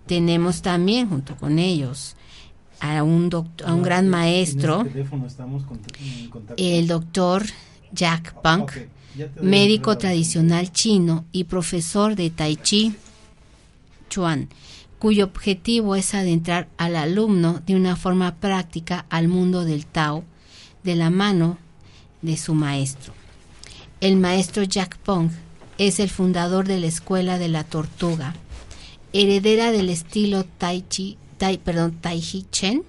Tenemos 0.06 0.62
también 0.62 1.10
junto 1.10 1.38
con 1.38 1.58
ellos 1.60 2.16
a 2.82 3.02
un, 3.04 3.30
doctor, 3.30 3.68
a 3.68 3.74
un 3.74 3.82
gran 3.82 4.10
maestro, 4.10 4.86
el 6.58 6.88
doctor 6.88 7.44
Jack 7.94 8.42
Punk, 8.42 8.74
médico 9.42 9.98
tradicional 9.98 10.72
chino 10.72 11.24
y 11.32 11.46
profesor 11.46 12.16
de 12.16 12.30
Tai 12.30 12.58
Chi 12.58 12.94
Chuan, 14.10 14.50
cuyo 15.04 15.26
objetivo 15.26 15.98
es 15.98 16.14
adentrar 16.14 16.70
al 16.78 16.96
alumno 16.96 17.62
de 17.68 17.76
una 17.76 17.98
forma 17.98 18.36
práctica 18.36 19.06
al 19.10 19.28
mundo 19.28 19.66
del 19.66 19.86
Tao 19.86 20.24
de 20.86 20.96
la 20.96 21.10
mano 21.10 21.58
de 22.22 22.38
su 22.38 22.54
maestro. 22.54 23.14
El 24.00 24.16
maestro 24.16 24.64
Jack 24.64 24.98
Pong 25.00 25.30
es 25.78 26.00
el 26.00 26.10
fundador 26.10 26.66
de 26.70 26.80
la 26.80 26.88
Escuela 26.88 27.38
de 27.38 27.50
la 27.50 27.66
Tortuga, 27.66 28.34
heredera 29.12 29.74
del 29.74 29.90
estilo 29.90 30.46
Tai 30.46 30.86
Chi, 30.88 31.18
tai, 31.38 31.58
perdón, 31.58 31.98
Tai 32.00 32.22
Chi 32.22 32.46
Chen, 32.50 32.84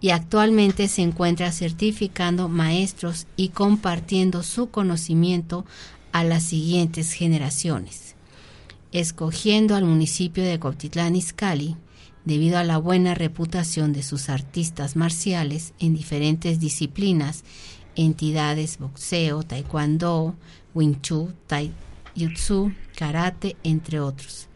y 0.00 0.10
actualmente 0.10 0.86
se 0.86 1.02
encuentra 1.02 1.50
certificando 1.50 2.48
maestros 2.48 3.26
y 3.34 3.48
compartiendo 3.48 4.44
su 4.44 4.70
conocimiento 4.70 5.66
a 6.12 6.22
las 6.22 6.44
siguientes 6.44 7.12
generaciones, 7.14 8.07
escogiendo 8.92 9.74
al 9.74 9.84
municipio 9.84 10.44
de 10.44 10.58
Cotitlán 10.58 11.16
Izcalli 11.16 11.76
debido 12.24 12.58
a 12.58 12.64
la 12.64 12.78
buena 12.78 13.14
reputación 13.14 13.92
de 13.92 14.02
sus 14.02 14.28
artistas 14.28 14.96
marciales 14.96 15.72
en 15.78 15.94
diferentes 15.94 16.60
disciplinas, 16.60 17.44
entidades, 17.96 18.78
boxeo, 18.78 19.42
taekwondo, 19.42 20.34
wing 20.74 21.00
chun, 21.00 21.34
taijutsu, 21.46 22.72
karate, 22.96 23.56
entre 23.62 24.00
otros 24.00 24.48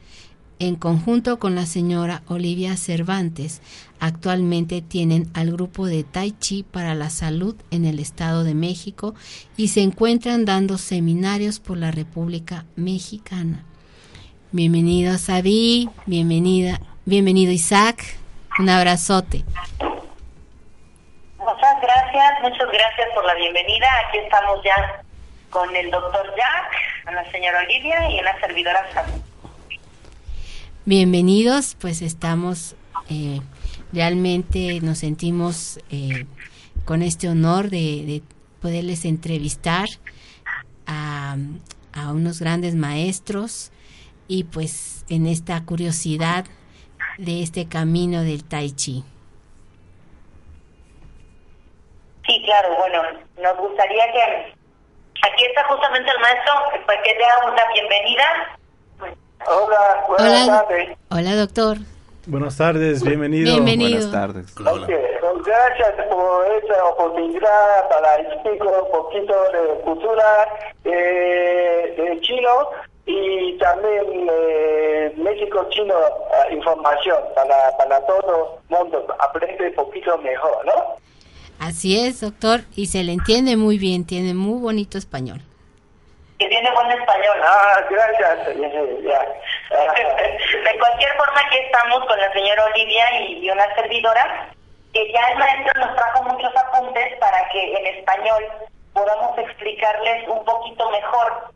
en 0.62 0.77
conjunto 0.77 1.41
con 1.41 1.57
la 1.57 1.67
señora 1.67 2.23
Olivia 2.29 2.77
Cervantes, 2.77 3.61
actualmente 3.99 4.81
tienen 4.81 5.29
al 5.35 5.51
grupo 5.51 5.87
de 5.87 6.05
Tai 6.05 6.31
Chi 6.39 6.62
para 6.62 6.95
la 6.95 7.11
salud 7.11 7.57
en 7.73 7.85
el 7.85 7.99
Estado 7.99 8.45
de 8.45 8.55
México 8.55 9.17
y 9.57 9.69
se 9.69 9.81
encuentran 9.81 10.45
dando 10.45 10.79
seminarios 10.79 11.59
por 11.59 11.79
la 11.79 11.91
República 11.91 12.65
Mexicana. 12.77 13.65
Bienvenido 14.54 15.16
Sabi, 15.16 15.88
bienvenida, 16.04 16.78
bienvenido 17.06 17.52
Isaac, 17.52 18.04
un 18.59 18.68
abrazote. 18.68 19.44
Muchas 21.38 21.80
gracias, 21.80 22.32
muchas 22.42 22.68
gracias 22.71 23.09
por 23.14 23.25
la 23.25 23.35
bienvenida. 23.37 23.87
Aquí 24.06 24.18
estamos 24.18 24.62
ya 24.62 25.02
con 25.49 25.75
el 25.75 25.90
doctor 25.90 26.26
Jack, 26.37 27.14
la 27.14 27.32
señora 27.32 27.61
Olivia 27.61 28.11
y 28.11 28.21
la 28.21 28.38
servidora 28.40 28.92
Sabi. 28.92 29.12
Bienvenidos, 30.85 31.75
pues 31.80 32.02
estamos 32.02 32.76
eh, 33.09 33.40
realmente 33.90 34.80
nos 34.82 34.99
sentimos 34.99 35.80
eh, 35.90 36.26
con 36.85 37.00
este 37.00 37.30
honor 37.30 37.71
de, 37.71 38.23
poderles 38.61 39.06
entrevistar 39.06 39.88
a, 40.87 41.38
a, 41.94 42.12
unos 42.12 42.38
grandes 42.38 42.75
maestros 42.75 43.73
y 44.29 44.45
pues 44.45 45.05
en 45.09 45.26
esta 45.26 45.64
curiosidad 45.64 46.45
de 47.19 47.43
este 47.43 47.69
camino 47.69 48.23
del 48.23 48.45
tai 48.45 48.71
chi. 48.73 49.05
Sí, 52.26 52.43
claro, 52.45 52.76
bueno, 52.76 53.02
nos 53.43 53.57
gustaría 53.59 54.05
que 54.12 54.55
aquí 55.23 55.45
está 55.45 55.64
justamente 55.69 56.11
el 56.11 56.21
maestro 56.21 56.52
para 56.87 57.02
que 57.02 57.14
le 57.14 57.25
haga 57.25 57.52
una 57.52 57.73
bienvenida 57.73 58.59
Hola, 59.47 60.05
buenas 60.09 60.47
tardes. 60.47 60.99
Hola, 61.11 61.35
doctor. 61.35 61.79
Buenas 62.26 62.57
tardes, 62.57 63.02
bienvenido. 63.02 63.52
Bienvenido. 63.52 63.99
Buenas 63.99 64.12
tardes. 64.12 64.55
gracias 64.55 66.07
por 66.09 66.47
esta 66.47 66.85
oportunidad 66.85 67.88
para 67.88 68.17
explicar 68.21 68.69
un 68.83 68.91
poquito 68.93 69.35
de 69.52 69.81
cultura 69.83 70.49
eh, 70.85 71.95
de 71.97 72.21
chino 72.21 72.69
y 73.06 73.59
también 73.59 74.28
eh, 74.30 75.12
México 75.16 75.66
chino 75.71 75.94
eh, 75.94 76.54
información 76.54 77.18
para, 77.35 77.76
para 77.76 78.00
todo 78.06 78.61
el 78.71 78.76
mundo, 78.76 79.06
aprende 79.18 79.68
un 79.68 79.75
poquito 79.75 80.18
mejor, 80.18 80.64
¿no? 80.66 80.97
Así 81.59 81.99
es, 81.99 82.21
doctor, 82.21 82.61
y 82.75 82.87
se 82.87 83.04
le 83.04 83.12
entiende 83.12 83.56
muy 83.56 83.78
bien, 83.78 84.06
tiene 84.06 84.35
muy 84.35 84.61
bonito 84.61 84.99
español 84.99 85.42
que 86.42 86.49
tiene 86.49 86.71
buen 86.73 86.90
español. 86.90 87.38
Ah, 87.44 87.80
gracias. 87.88 88.47
de 88.49 88.56
cualquier 90.78 91.16
forma, 91.16 91.40
aquí 91.47 91.59
estamos 91.59 92.04
con 92.06 92.18
la 92.18 92.32
señora 92.32 92.64
Olivia 92.64 93.21
y, 93.21 93.49
una 93.49 93.73
servidora, 93.76 94.49
que 94.92 95.12
ya 95.12 95.21
el 95.28 95.38
maestro 95.38 95.80
nos 95.80 95.94
trajo 95.94 96.25
muchos 96.25 96.50
apuntes 96.56 97.16
para 97.21 97.49
que 97.50 97.75
en 97.75 97.87
español 97.99 98.44
podamos 98.92 99.38
explicarles 99.38 100.28
un 100.28 100.44
poquito 100.44 100.90
mejor 100.90 101.52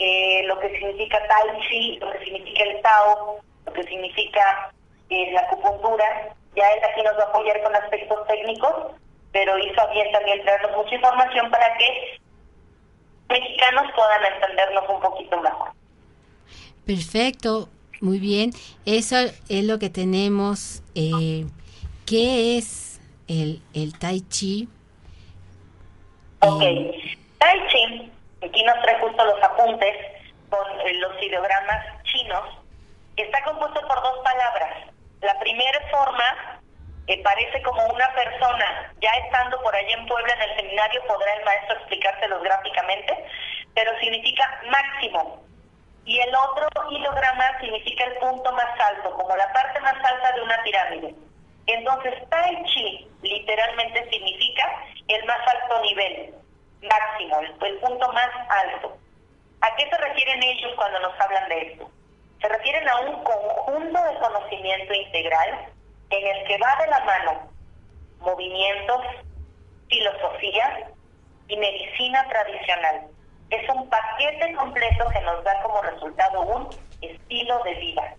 eh, 0.00 0.42
lo 0.46 0.58
que 0.58 0.70
significa 0.70 1.18
Tai 1.28 1.60
Chi, 1.68 1.98
lo 1.98 2.10
que 2.10 2.24
significa 2.24 2.64
el 2.64 2.80
Tao, 2.80 3.38
lo 3.66 3.72
que 3.72 3.82
significa 3.84 4.72
eh, 5.10 5.30
la 5.32 5.42
acupuntura. 5.42 6.34
Ya 6.56 6.72
él 6.72 6.80
aquí 6.82 7.02
nos 7.02 7.16
va 7.18 7.24
a 7.24 7.28
apoyar 7.28 7.62
con 7.62 7.76
aspectos 7.76 8.26
técnicos, 8.26 8.74
pero 9.30 9.58
hizo 9.58 9.88
bien 9.92 10.10
también 10.10 10.42
traernos 10.42 10.76
mucha 10.76 10.94
información 10.94 11.50
para 11.50 11.76
que 11.76 12.18
mexicanos 13.28 13.92
puedan 13.94 14.34
entendernos 14.34 14.84
un 14.88 15.00
poquito 15.00 15.40
mejor. 15.40 15.68
Perfecto, 16.86 17.68
muy 18.00 18.18
bien. 18.18 18.52
Eso 18.86 19.16
es 19.48 19.64
lo 19.64 19.78
que 19.78 19.90
tenemos. 19.90 20.82
Eh, 20.94 21.44
¿Qué 22.06 22.56
es 22.56 23.00
el, 23.28 23.62
el 23.74 23.96
Tai 23.98 24.20
Chi? 24.22 24.68
Ok, 26.40 26.62
eh, 26.62 27.18
Tai 27.38 27.68
Chi, 27.68 28.10
aquí 28.42 28.62
nos 28.64 28.80
trae 28.82 29.00
justo 29.00 29.24
los 29.24 29.42
apuntes 29.42 29.96
con 30.48 30.80
eh, 30.80 30.94
los 30.94 31.22
ideogramas 31.22 32.02
chinos. 32.04 32.58
Está 33.16 33.42
compuesto 33.44 33.80
por 33.86 34.02
dos 34.02 34.18
palabras. 34.24 34.86
La 35.20 35.38
primera 35.38 35.80
forma 35.90 36.60
eh, 37.06 37.20
parece 37.22 37.60
como 37.62 37.84
una 37.86 38.08
persona, 38.14 38.92
ya 39.00 39.10
estando 39.24 39.60
por 39.62 39.74
allá 39.74 39.94
en 39.94 40.06
Puebla 40.06 40.32
en 40.32 40.42
el 40.42 40.56
seminario 40.56 41.02
podrá 41.06 41.34
el 41.34 41.44
maestro 41.44 41.76
explicárselos 41.78 42.42
gráficamente, 42.42 43.24
pero 43.74 43.90
significa 43.98 44.60
máximo. 44.70 45.42
Y 46.04 46.18
el 46.20 46.34
otro 46.34 46.68
hilograma 46.90 47.60
significa 47.60 48.04
el 48.04 48.14
punto 48.18 48.52
más 48.52 48.80
alto, 48.80 49.10
como 49.12 49.36
la 49.36 49.52
parte 49.52 49.80
más 49.80 49.94
alta 49.94 50.32
de 50.32 50.42
una 50.42 50.62
pirámide. 50.62 51.14
Entonces, 51.66 52.14
Tai 52.30 52.64
Chi 52.64 53.08
literalmente 53.22 54.08
significa 54.10 54.84
el 55.08 55.24
más 55.24 55.40
alto 55.46 55.82
nivel, 55.82 56.34
máximo, 56.82 57.40
el, 57.40 57.78
punto 57.78 58.12
más 58.12 58.30
alto. 58.48 58.96
¿A 59.60 59.76
qué 59.76 59.88
se 59.88 59.96
refieren 59.96 60.42
ellos 60.42 60.72
cuando 60.76 61.00
nos 61.00 61.20
hablan 61.20 61.48
de 61.48 61.62
esto? 61.62 61.90
Se 62.40 62.48
refieren 62.48 62.88
a 62.88 63.00
un 63.00 63.22
conjunto 63.22 64.02
de 64.02 64.18
conocimiento 64.18 64.94
integral 64.94 65.68
en 66.10 66.26
el 66.26 66.46
que 66.46 66.58
va 66.58 66.76
de 66.82 66.90
la 66.90 67.00
mano 67.00 67.50
movimientos, 68.20 69.02
filosofía 69.88 70.90
y 71.48 71.56
medicina 71.56 72.26
tradicional. 72.28 73.08
Es 73.50 73.68
un 73.68 73.88
paquete 73.88 74.54
completo 74.54 75.06
que 75.12 75.20
nos 75.22 75.42
da 75.44 75.62
como 75.62 75.82
resultado 75.82 76.42
un 76.42 76.68
estilo 77.00 77.62
de 77.64 77.74
vida. 77.74 78.14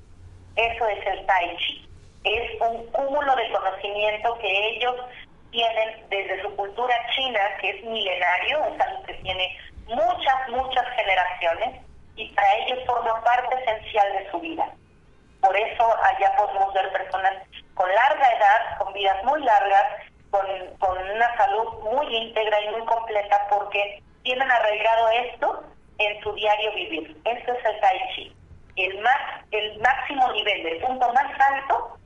Eso 0.55 0.87
es 0.87 1.05
el 1.05 1.25
Tai 1.25 1.57
Chi. 1.57 1.87
Es 2.23 2.61
un 2.61 2.85
cúmulo 2.87 3.35
de 3.35 3.51
conocimiento 3.51 4.37
que 4.39 4.75
ellos 4.75 4.95
tienen 5.51 6.09
desde 6.09 6.41
su 6.41 6.55
cultura 6.55 6.95
china, 7.15 7.39
que 7.59 7.69
es 7.69 7.83
milenario, 7.83 8.63
es 8.65 8.81
algo 8.81 9.03
que 9.03 9.13
tiene 9.15 9.57
muchas, 9.85 10.49
muchas 10.49 10.85
generaciones, 10.95 11.81
y 12.15 12.29
para 12.33 12.55
ellos 12.55 12.79
forma 12.85 13.23
parte 13.23 13.55
esencial 13.61 14.13
de 14.13 14.31
su 14.31 14.39
vida. 14.39 14.69
Por 15.41 15.55
eso 15.55 15.97
allá 16.03 16.35
podemos 16.37 16.73
ver 16.73 16.91
personas 16.91 17.33
con 17.73 17.89
larga 17.93 18.27
edad, 18.37 18.77
con 18.77 18.93
vidas 18.93 19.23
muy 19.23 19.41
largas, 19.43 19.85
con, 20.29 20.45
con 20.79 20.97
una 20.97 21.37
salud 21.37 21.67
muy 21.91 22.15
íntegra 22.15 22.61
y 22.61 22.69
muy 22.69 22.85
completa, 22.85 23.47
porque 23.49 24.01
tienen 24.23 24.49
arraigado 24.51 25.09
esto 25.09 25.63
en 25.97 26.21
su 26.21 26.33
diario 26.33 26.73
vivir. 26.73 27.17
Esto 27.25 27.53
es 27.53 27.65
el 27.65 27.79
Tai 27.79 27.99
Chi. 28.15 28.35
El, 28.77 28.99
más, 28.99 29.45
el 29.51 29.79
máximo 29.79 30.31
nivel, 30.31 30.65
el 30.65 30.81
punto 30.81 31.11
más 31.13 31.39
alto 31.39 31.97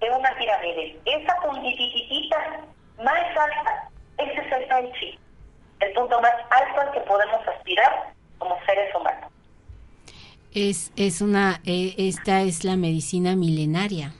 de 0.00 0.10
una 0.10 0.34
pirámide. 0.36 0.98
Esa 1.04 1.36
puntititita 1.42 2.64
más 3.02 3.36
alta, 3.36 3.88
ese 4.18 4.40
es 4.40 4.52
el 4.52 4.68
Tai 4.68 4.92
Chi. 4.92 5.18
El 5.80 5.92
punto 5.92 6.20
más 6.20 6.32
alto 6.50 6.80
al 6.80 6.92
que 6.92 7.00
podemos 7.00 7.46
aspirar 7.46 8.12
como 8.38 8.58
seres 8.64 8.94
humanos. 8.94 9.30
Es, 10.54 10.90
es 10.96 11.20
una, 11.20 11.60
eh, 11.66 11.94
esta 11.98 12.40
es 12.42 12.64
la 12.64 12.76
medicina 12.76 13.36
milenaria. 13.36 14.12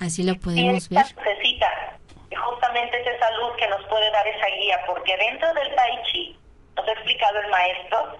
Así 0.00 0.22
lo 0.22 0.34
podemos 0.36 0.88
ver. 0.88 1.04
Necesita, 1.04 1.98
justamente 2.34 3.00
es 3.00 3.06
esa 3.06 3.30
luz 3.32 3.56
que 3.58 3.68
nos 3.68 3.84
puede 3.86 4.10
dar 4.10 4.26
esa 4.26 4.46
guía, 4.46 4.80
porque 4.86 5.16
dentro 5.16 5.52
del 5.54 5.74
Tai 5.74 6.02
Chi, 6.10 6.38
nos 6.76 6.88
ha 6.88 6.92
explicado 6.92 7.38
el 7.40 7.50
maestro, 7.50 8.16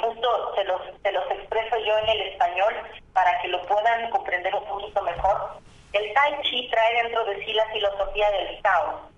justo 0.00 0.54
se 0.54 0.64
los, 0.64 0.80
se 1.02 1.12
los 1.12 1.30
expreso 1.30 1.76
yo 1.78 1.98
en 1.98 2.08
el 2.08 2.20
español 2.28 2.74
para 3.12 3.40
que 3.40 3.48
lo 3.48 3.62
puedan 3.62 4.10
comprender 4.10 4.54
un 4.54 4.64
poquito 4.64 5.02
mejor. 5.02 5.58
El 5.92 6.12
Tai 6.12 6.42
Chi 6.42 6.68
trae 6.70 7.02
dentro 7.02 7.24
de 7.24 7.44
sí 7.44 7.52
la 7.52 7.66
filosofía 7.66 8.30
del 8.30 8.62
Tao. 8.62 9.10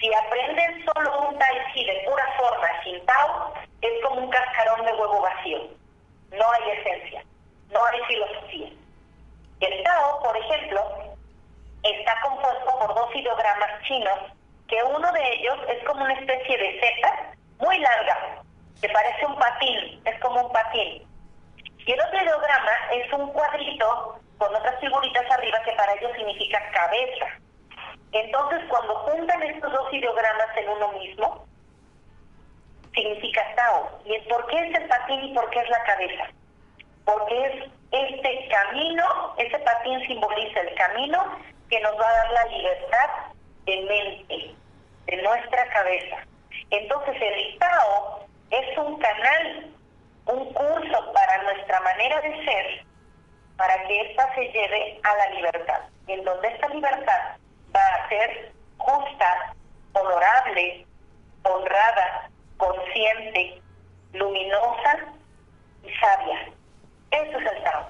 Si 0.00 0.12
aprenden 0.14 0.84
solo 0.84 1.28
un 1.28 1.38
Tai 1.38 1.72
Chi 1.72 1.84
de 1.84 2.04
pura 2.06 2.26
forma, 2.38 2.68
sin 2.84 3.04
Tao, 3.06 3.54
es 3.82 4.02
como 4.02 4.20
un 4.22 4.30
cascarón 4.30 4.84
de 4.86 4.92
huevo 4.92 5.20
vacío. 5.20 5.58
No 6.30 6.50
hay 6.52 6.70
esencia, 6.78 7.24
no 7.70 7.84
hay 7.84 8.00
filosofía. 8.04 8.68
El 9.60 9.82
Tao, 9.82 10.22
por 10.22 10.36
ejemplo, 10.36 10.80
está 11.82 12.20
compuesto 12.22 12.78
por 12.78 12.94
dos 12.94 13.14
ideogramas 13.14 13.82
chinos, 13.82 14.18
que 14.68 14.82
uno 14.84 15.12
de 15.12 15.32
ellos 15.34 15.58
es 15.68 15.84
como 15.84 16.04
una 16.04 16.14
especie 16.14 16.56
de 16.56 16.80
Z 16.80 17.34
muy 17.58 17.78
larga, 17.78 18.42
que 18.80 18.88
parece 18.88 19.26
un 19.26 19.36
patín, 19.36 20.00
es 20.04 20.20
como 20.20 20.46
un 20.46 20.52
patín. 20.52 21.06
Y 21.78 21.92
el 21.92 22.00
otro 22.00 22.22
ideograma 22.22 22.72
es 22.92 23.12
un 23.12 23.32
cuadrito 23.32 24.20
con 24.38 24.54
otras 24.54 24.80
figuritas 24.80 25.30
arriba 25.30 25.62
que 25.64 25.72
para 25.72 25.92
ellos 25.94 26.12
significa 26.16 26.70
cabeza. 26.72 27.26
Entonces, 28.12 28.60
cuando 28.68 28.94
juntan 28.96 29.42
estos 29.42 29.72
dos 29.72 29.92
ideogramas 29.92 30.56
en 30.56 30.68
uno 30.68 30.92
mismo, 30.92 31.46
significa 32.94 33.42
Tao. 33.54 34.00
¿Y 34.04 34.18
por 34.28 34.46
qué 34.46 34.58
es 34.58 34.74
el 34.74 34.88
patín 34.88 35.24
y 35.24 35.34
por 35.34 35.48
qué 35.50 35.60
es 35.60 35.68
la 35.68 35.82
cabeza? 35.84 36.24
Porque 37.04 37.46
es 37.46 37.70
este 37.92 38.48
camino, 38.48 39.34
ese 39.38 39.58
patín 39.60 40.00
simboliza 40.06 40.60
el 40.60 40.74
camino 40.74 41.38
que 41.68 41.80
nos 41.80 41.92
va 41.98 42.08
a 42.08 42.12
dar 42.12 42.32
la 42.32 42.44
libertad 42.46 43.10
de 43.64 43.76
mente, 43.82 44.54
de 45.06 45.22
nuestra 45.22 45.68
cabeza. 45.68 46.16
Entonces 46.70 47.16
el 47.20 47.58
Tao 47.58 48.19
es 48.50 48.78
un 48.78 48.98
canal, 48.98 49.70
un 50.26 50.52
curso 50.52 51.12
para 51.12 51.42
nuestra 51.44 51.80
manera 51.80 52.20
de 52.20 52.44
ser, 52.44 52.84
para 53.56 53.82
que 53.86 54.00
ésta 54.00 54.34
se 54.34 54.42
lleve 54.52 55.00
a 55.02 55.16
la 55.16 55.34
libertad, 55.36 55.80
en 56.06 56.24
donde 56.24 56.48
esta 56.48 56.68
libertad 56.68 57.36
va 57.74 57.80
a 57.80 58.08
ser 58.08 58.52
justa, 58.78 59.54
honorable, 59.92 60.86
honrada, 61.42 62.30
consciente, 62.56 63.60
luminosa 64.12 64.98
y 65.84 65.90
sabia. 65.94 66.48
Eso 67.10 67.38
es 67.38 67.52
el 67.52 67.62
Tao. 67.64 67.86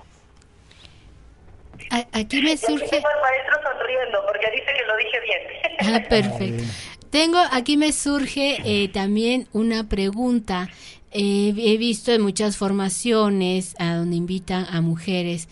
Aquí 2.12 2.42
me 2.42 2.56
surge... 2.56 2.96
Al 2.96 3.22
maestro 3.22 3.62
sonriendo 3.62 4.26
porque 4.26 4.50
dice 4.50 4.72
que 4.74 4.84
lo 4.84 4.96
dije 4.96 5.20
bien. 5.20 5.42
Ah, 5.80 6.08
perfecto. 6.08 6.64
Tengo, 7.10 7.38
aquí 7.50 7.76
me 7.76 7.92
surge 7.92 8.58
eh, 8.64 8.88
también 8.88 9.48
una 9.52 9.88
pregunta. 9.88 10.68
Eh, 11.10 11.52
he 11.56 11.76
visto 11.76 12.12
en 12.12 12.22
muchas 12.22 12.56
formaciones 12.56 13.74
a 13.80 13.96
donde 13.96 14.14
invitan 14.14 14.66
a 14.70 14.80
mujeres, 14.80 15.48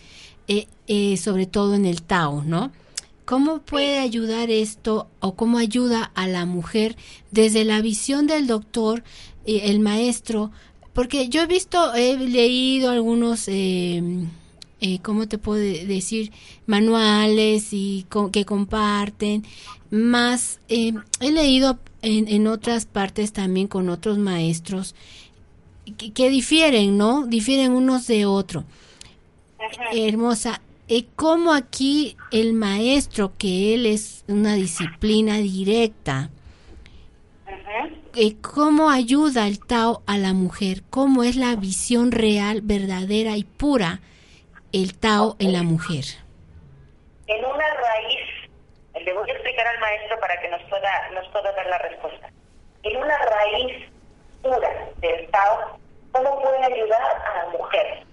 eh, 0.47 1.17
sobre 1.17 1.45
todo 1.45 1.75
en 1.75 1.85
el 1.85 2.01
Tao, 2.01 2.43
¿no? 2.43 2.71
¿Cómo 3.25 3.59
puede 3.59 3.99
ayudar 3.99 4.49
esto 4.49 5.07
o 5.19 5.35
cómo 5.35 5.57
ayuda 5.57 6.11
a 6.15 6.27
la 6.27 6.45
mujer 6.45 6.95
desde 7.29 7.65
la 7.65 7.81
visión 7.81 8.25
del 8.25 8.47
doctor, 8.47 9.03
el 9.45 9.79
maestro, 9.81 10.51
porque 10.93 11.29
yo 11.29 11.41
he 11.41 11.45
visto, 11.45 11.93
he 11.93 12.17
leído 12.17 12.89
algunos, 12.89 13.47
eh, 14.81 14.99
¿cómo 15.01 15.27
te 15.27 15.37
puedo 15.37 15.61
decir? 15.61 16.31
Manuales 16.65 17.69
y 17.71 18.05
que 18.31 18.45
comparten, 18.45 19.45
más 19.91 20.59
eh, 20.69 20.93
he 21.19 21.31
leído 21.31 21.79
en, 22.01 22.27
en, 22.27 22.47
otras 22.47 22.85
partes 22.85 23.33
también 23.33 23.67
con 23.67 23.89
otros 23.89 24.17
maestros 24.17 24.95
que, 25.97 26.29
difieren, 26.29 26.97
¿no? 26.97 27.25
Difieren 27.25 27.71
unos 27.71 28.07
de 28.07 28.25
otro. 28.25 28.63
Hermosa, 29.91 30.61
eh, 30.87 31.05
¿cómo 31.15 31.53
aquí 31.53 32.15
el 32.31 32.53
maestro, 32.53 33.33
que 33.37 33.73
él 33.73 33.85
es 33.85 34.23
una 34.27 34.55
disciplina 34.55 35.37
directa, 35.37 36.29
eh, 38.15 38.35
cómo 38.41 38.89
ayuda 38.89 39.47
el 39.47 39.59
Tao 39.59 40.01
a 40.05 40.17
la 40.17 40.33
mujer, 40.33 40.83
cómo 40.89 41.23
es 41.23 41.35
la 41.35 41.55
visión 41.55 42.11
real, 42.11 42.61
verdadera 42.61 43.37
y 43.37 43.43
pura 43.43 44.01
el 44.73 44.97
Tao 44.99 45.35
en 45.39 45.53
la 45.53 45.63
mujer. 45.63 46.03
En 47.27 47.45
una 47.45 47.73
raíz, 47.73 48.49
le 48.93 49.13
voy 49.13 49.29
a 49.29 49.33
explicar 49.33 49.67
al 49.67 49.79
maestro 49.79 50.19
para 50.19 50.39
que 50.41 50.49
nos 50.49 50.61
pueda, 50.63 51.09
nos 51.13 51.27
pueda 51.29 51.51
dar 51.53 51.65
la 51.67 51.77
respuesta. 51.79 52.29
En 52.83 52.97
una 52.97 53.17
raíz 53.17 53.89
pura 54.41 54.89
del 54.97 55.29
Tao, 55.31 55.79
¿cómo 56.11 56.41
puede 56.41 56.63
ayudar 56.63 57.01
a 57.01 57.45
la 57.45 57.57
mujer? 57.57 58.03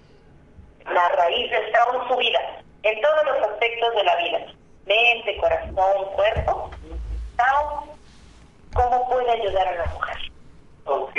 La 0.85 1.09
raíz 1.09 1.51
del 1.51 1.71
Tao 1.71 2.01
en 2.01 2.07
su 2.07 2.15
vida, 2.17 2.39
en 2.83 3.01
todos 3.01 3.25
los 3.25 3.49
aspectos 3.49 3.95
de 3.95 4.03
la 4.03 4.15
vida, 4.17 4.39
mente, 4.85 5.37
corazón, 5.37 6.05
cuerpo, 6.15 6.71
Tao 7.35 7.97
¿Cómo 8.77 9.09
puede 9.09 9.31
ayudar 9.31 9.67
a 9.67 9.75
la 9.75 9.85
mujer? 9.85 10.17
Ok. 10.85 11.15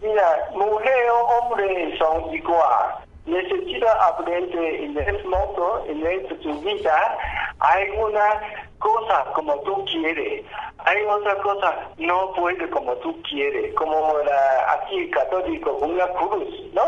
Mira, 0.00 0.48
mujer 0.52 1.10
o 1.10 1.26
hombre 1.26 1.98
son 1.98 2.34
igual. 2.34 2.99
Necesita 3.30 4.08
aprender 4.08 4.74
en 4.74 4.98
el 4.98 5.24
mundo, 5.24 5.84
en 5.86 6.40
tu 6.40 6.60
vida. 6.62 7.18
Hay 7.60 7.88
una 7.90 8.40
cosa 8.80 9.24
como 9.34 9.54
tú 9.60 9.84
quieres. 9.84 10.44
Hay 10.78 11.02
otra 11.04 11.36
cosa 11.36 11.76
no 11.98 12.32
puede 12.32 12.68
como 12.70 12.92
tú 12.96 13.16
quieres. 13.22 13.72
Como 13.74 14.18
la, 14.18 14.72
aquí 14.72 15.08
católico, 15.10 15.74
una 15.74 16.08
cruz, 16.08 16.48
¿no? 16.72 16.82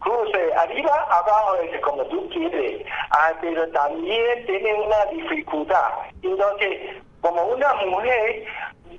Cruz 0.00 0.28
arriba, 0.58 1.06
abajo 1.10 1.54
es 1.62 1.80
como 1.80 2.04
tú 2.04 2.28
quieres. 2.28 2.84
Ah, 3.12 3.32
pero 3.40 3.66
también 3.70 4.44
tiene 4.44 4.74
una 4.74 5.06
dificultad. 5.06 5.92
Entonces, 6.22 7.02
como 7.20 7.42
una 7.46 7.74
mujer 7.74 8.46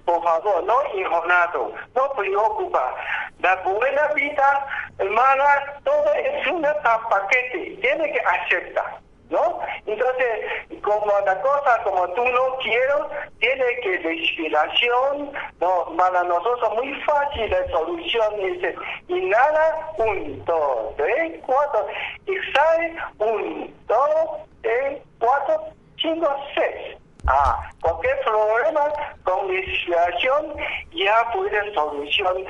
por 0.05 0.23
favor, 0.23 0.63
no 0.63 0.75
injonato, 0.97 1.73
no 1.93 2.11
preocupa. 2.13 2.95
La 3.39 3.55
buena 3.57 4.07
vida, 4.13 4.67
hermana, 4.97 5.79
todo 5.83 6.13
es 6.13 6.47
un 6.47 6.61
paquete, 6.61 7.77
tiene 7.81 8.11
que 8.13 8.19
aceptar. 8.19 8.99
¿no? 9.29 9.59
Entonces, 9.85 10.81
como 10.81 11.11
la 11.25 11.41
cosa, 11.41 11.83
como 11.83 12.07
tú 12.13 12.23
no 12.23 12.57
quiero, 12.63 13.09
tiene 13.39 13.65
que 13.81 13.97
de 13.99 14.15
inspiración, 14.15 15.31
¿no? 15.59 15.93
Para 15.97 16.23
nosotros 16.23 16.73
muy 16.75 16.93
fácil 17.01 17.49
de 17.49 17.67
solución, 17.69 18.35
dice, 18.37 18.75
inhala, 19.09 19.91
un, 19.97 20.45
dos, 20.45 20.95
tres, 20.95 21.41
cuatro, 21.45 21.85
exhale, 22.25 22.95
un, 23.19 23.75
dos, 23.87 24.47
tres, 24.61 25.01
cuatro, 25.19 25.65
cinco, 25.97 26.33
seis. 26.55 26.97
Ah, 27.27 27.69
cualquier 27.81 28.19
problema 28.21 28.93
con 29.23 29.53
inspiración 29.53 30.55
ya 30.93 31.29
puede 31.33 31.73
solución. 31.73 32.45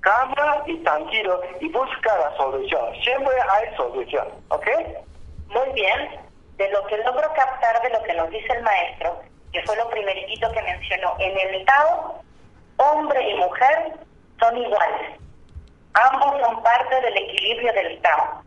Calma 0.00 0.62
y 0.66 0.76
tranquilo 0.78 1.40
y 1.60 1.68
busca 1.68 2.16
la 2.16 2.36
solución. 2.36 2.94
Siempre 3.02 3.34
hay 3.50 3.76
solución, 3.76 4.28
¿ok? 4.48 4.66
Muy 5.48 5.72
bien. 5.74 6.20
De 6.56 6.70
lo 6.70 6.86
que 6.86 6.98
logro 6.98 7.32
captar 7.34 7.82
de 7.82 7.90
lo 7.90 8.02
que 8.02 8.14
nos 8.14 8.30
dice 8.30 8.52
el 8.52 8.62
maestro, 8.62 9.20
que 9.52 9.62
fue 9.62 9.76
lo 9.76 9.88
primeritito 9.88 10.52
que 10.52 10.62
mencionó, 10.62 11.16
en 11.18 11.38
el 11.38 11.64
Tao, 11.64 12.22
hombre 12.76 13.30
y 13.30 13.34
mujer 13.34 13.94
son 14.38 14.56
iguales. 14.58 15.18
Ambos 15.94 16.40
son 16.40 16.62
parte 16.62 17.00
del 17.00 17.16
equilibrio 17.16 17.72
del 17.72 18.00
Tao. 18.02 18.42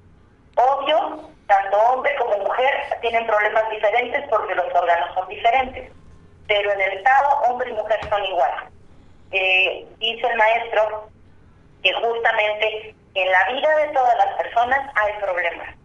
Obvio, 0.56 1.33
tanto 1.54 1.78
hombre 1.78 2.16
como 2.16 2.38
mujer 2.38 2.74
tienen 3.02 3.28
problemas 3.28 3.70
diferentes 3.70 4.28
porque 4.30 4.56
los 4.56 4.74
órganos 4.74 5.13
son 5.13 5.28
diferentes. 5.28 5.92
Pero 6.48 6.72
en 6.72 6.82
el 6.82 7.04
Tao, 7.04 7.42
hombre 7.48 7.70
y 7.70 7.74
mujer 7.74 8.00
son 8.10 8.24
iguales. 8.26 8.72
Eh, 9.32 9.86
dice 10.00 10.28
el 10.28 10.38
maestro 10.38 11.10
que 11.82 11.94
justamente 11.94 12.96
en 13.16 13.32
la 13.32 13.52
vida 13.52 13.76
de 13.78 13.88
todas 13.89 14.18
las 14.18 14.38
personas 14.38 14.92
hay 14.96 15.13
problemas 15.20 15.76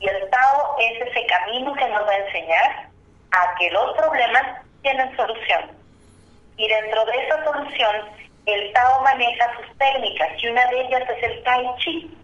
y 0.00 0.08
el 0.08 0.30
Tao 0.30 0.76
es 0.78 1.08
ese 1.08 1.26
camino 1.26 1.74
que 1.74 1.88
nos 1.88 2.06
va 2.06 2.10
a 2.10 2.18
enseñar 2.18 2.88
a 3.32 3.54
que 3.58 3.70
los 3.70 3.96
problemas 3.96 4.62
tienen 4.82 5.16
solución. 5.16 5.70
Y 6.56 6.68
dentro 6.68 7.04
de 7.04 7.24
esa 7.24 7.44
solución, 7.44 7.96
el 8.46 8.72
Tao 8.72 9.02
maneja 9.02 9.56
sus 9.56 9.78
técnicas 9.78 10.42
y 10.42 10.48
una 10.48 10.66
de 10.66 10.80
ellas 10.82 11.02
es 11.08 11.22
el 11.22 11.42
Tai 11.42 11.66
Chi. 11.78 12.16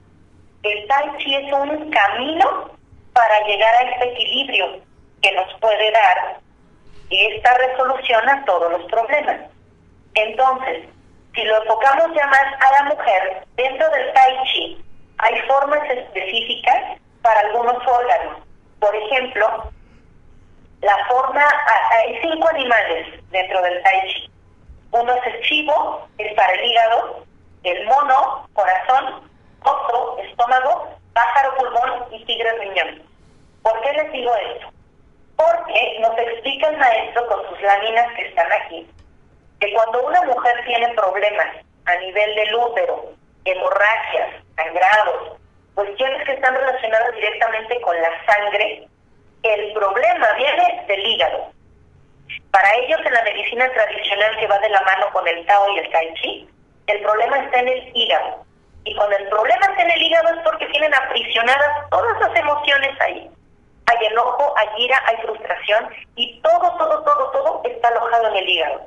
El 0.63 0.87
Tai 0.87 1.17
Chi 1.19 1.35
es 1.35 1.53
un 1.53 1.91
camino 1.91 2.74
para 3.15 3.41
llegar 3.47 3.75
a 3.75 3.91
este 3.91 4.13
equilibrio 4.13 4.81
que 5.23 5.33
nos 5.33 5.53
puede 5.61 5.91
dar 5.93 6.39
esta 7.11 7.55
resolución 7.55 8.29
a 8.29 8.45
todos 8.45 8.73
los 8.73 8.85
problemas. 8.91 9.41
Entonces, 10.15 10.89
si 11.35 11.45
lo 11.45 11.63
enfocamos 11.63 12.15
ya 12.15 12.27
más 12.27 12.45
a 12.61 12.73
la 12.73 12.83
mujer, 12.91 13.47
dentro 13.57 13.89
del 13.91 14.13
Tai 14.13 14.45
Chi 14.45 14.85
hay 15.19 15.41
formas 15.43 15.89
específicas 15.91 17.01
para 17.23 17.41
algunos 17.41 17.77
órganos. 17.87 18.39
Por 18.81 18.95
ejemplo, 18.95 19.71
la 20.83 21.07
forma, 21.07 21.43
hay 21.93 22.19
cinco 22.21 22.49
animales 22.49 23.07
dentro 23.31 23.63
del 23.63 23.83
Tai 23.83 24.09
Chi. 24.09 24.31
Uno 24.91 25.13
es 25.15 25.35
el 25.35 25.41
chivo, 25.43 26.09
es 26.19 26.35
para 26.35 26.53
el 26.53 26.65
hígado, 26.65 27.25
el 27.63 27.87
mono, 27.87 28.49
corazón, 28.53 29.31
oso, 29.63 30.19
estómago, 30.19 30.97
pájaro, 31.15 31.57
pulmón 31.57 32.05
y 32.13 32.25
tigre 32.25 32.53
riñón. 32.59 33.03
¿Por 33.63 33.81
qué 33.81 33.93
les 33.93 34.13
digo 34.13 34.33
esto? 34.37 34.73
Porque 35.37 35.99
nos 36.01 36.19
explica 36.19 36.69
el 36.69 36.77
maestro 36.77 37.27
con 37.27 37.49
sus 37.49 37.63
láminas 37.63 38.13
que 38.15 38.27
están 38.29 38.53
aquí, 38.53 38.87
que 39.61 39.73
cuando 39.73 40.07
una 40.07 40.23
mujer 40.23 40.65
tiene 40.67 40.89
problemas 40.95 41.57
a 41.87 41.97
nivel 41.97 42.35
del 42.35 42.55
útero, 42.55 43.13
hemorragias, 43.45 44.31
sangrados, 44.57 45.39
cuestiones 45.75 46.25
que 46.25 46.33
están 46.33 46.55
relacionadas 46.55 47.15
directamente 47.15 47.81
con 47.81 48.01
la 48.01 48.11
sangre, 48.27 48.89
el 49.43 49.73
problema 49.73 50.33
viene 50.35 50.85
del 50.87 51.07
hígado. 51.07 51.53
Para 52.51 52.75
ellos 52.77 53.01
en 53.05 53.13
la 53.13 53.23
medicina 53.23 53.71
tradicional 53.73 54.37
que 54.39 54.47
va 54.47 54.59
de 54.61 54.69
la 54.69 54.81
mano 54.83 55.11
con 55.13 55.27
el 55.27 55.45
Tao 55.47 55.69
y 55.75 55.79
el 55.79 55.91
Tai 55.91 56.15
Chi, 56.15 56.49
el 56.87 57.01
problema 57.03 57.39
está 57.39 57.61
en 57.61 57.69
el 57.69 57.91
hígado. 57.95 58.45
Y 58.85 58.95
cuando 58.97 59.17
el 59.17 59.29
problema 59.29 59.67
está 59.67 59.83
en 59.83 59.91
el 59.91 60.03
hígado 60.03 60.29
es 60.35 60.41
porque 60.43 60.67
tienen 60.67 60.95
aprisionadas 60.95 61.89
todas 61.91 62.21
las 62.21 62.37
emociones 62.39 63.01
ahí. 63.01 63.31
Hay 63.87 64.07
enojo, 64.07 64.55
hay 64.57 64.69
ira, 64.79 65.03
hay 65.07 65.17
frustración 65.19 65.89
y 66.17 66.41
todo, 66.41 66.77
todo, 66.77 67.03
todo, 67.03 67.31
todo 67.31 67.63
está 67.65 67.89
alojado 67.89 68.29
en 68.29 68.37
el 68.37 68.49
hígado. 68.49 68.81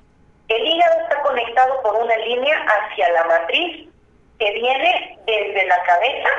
El 0.48 0.66
hígado 0.66 1.02
está 1.02 1.22
conectado 1.22 1.82
por 1.82 1.96
una 1.96 2.16
línea 2.18 2.66
hacia 2.66 3.10
la 3.12 3.24
matriz 3.26 3.90
que 4.40 4.52
viene 4.54 5.20
desde 5.26 5.66
la 5.66 5.82
cabeza 5.84 6.30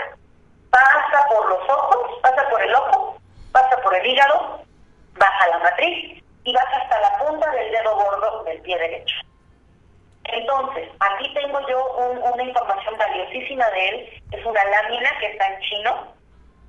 pasa 0.71 1.27
por 1.29 1.49
los 1.49 1.69
ojos, 1.69 2.19
pasa 2.23 2.49
por 2.49 2.63
el 2.63 2.75
ojo, 2.75 3.19
pasa 3.53 3.77
por 3.83 3.95
el 3.95 4.07
hígado, 4.07 4.61
baja 5.19 5.49
la 5.49 5.59
matriz 5.59 6.23
y 6.45 6.53
baja 6.53 6.77
hasta 6.77 7.01
la 7.01 7.19
punta 7.19 7.51
del 7.51 7.73
dedo 7.73 7.95
gordo 7.95 8.45
del 8.45 8.61
pie 8.63 8.79
derecho. 8.79 9.17
Entonces, 10.25 10.89
aquí 11.01 11.33
tengo 11.35 11.59
yo 11.69 11.87
una 12.35 12.43
información 12.43 12.99
valiosísima 12.99 13.69
de 13.71 13.89
él, 13.89 14.23
es 14.33 14.45
una 14.45 14.65
lámina 14.65 15.11
que 15.21 15.27
está 15.27 15.47
en 15.47 15.61
chino 15.61 16.15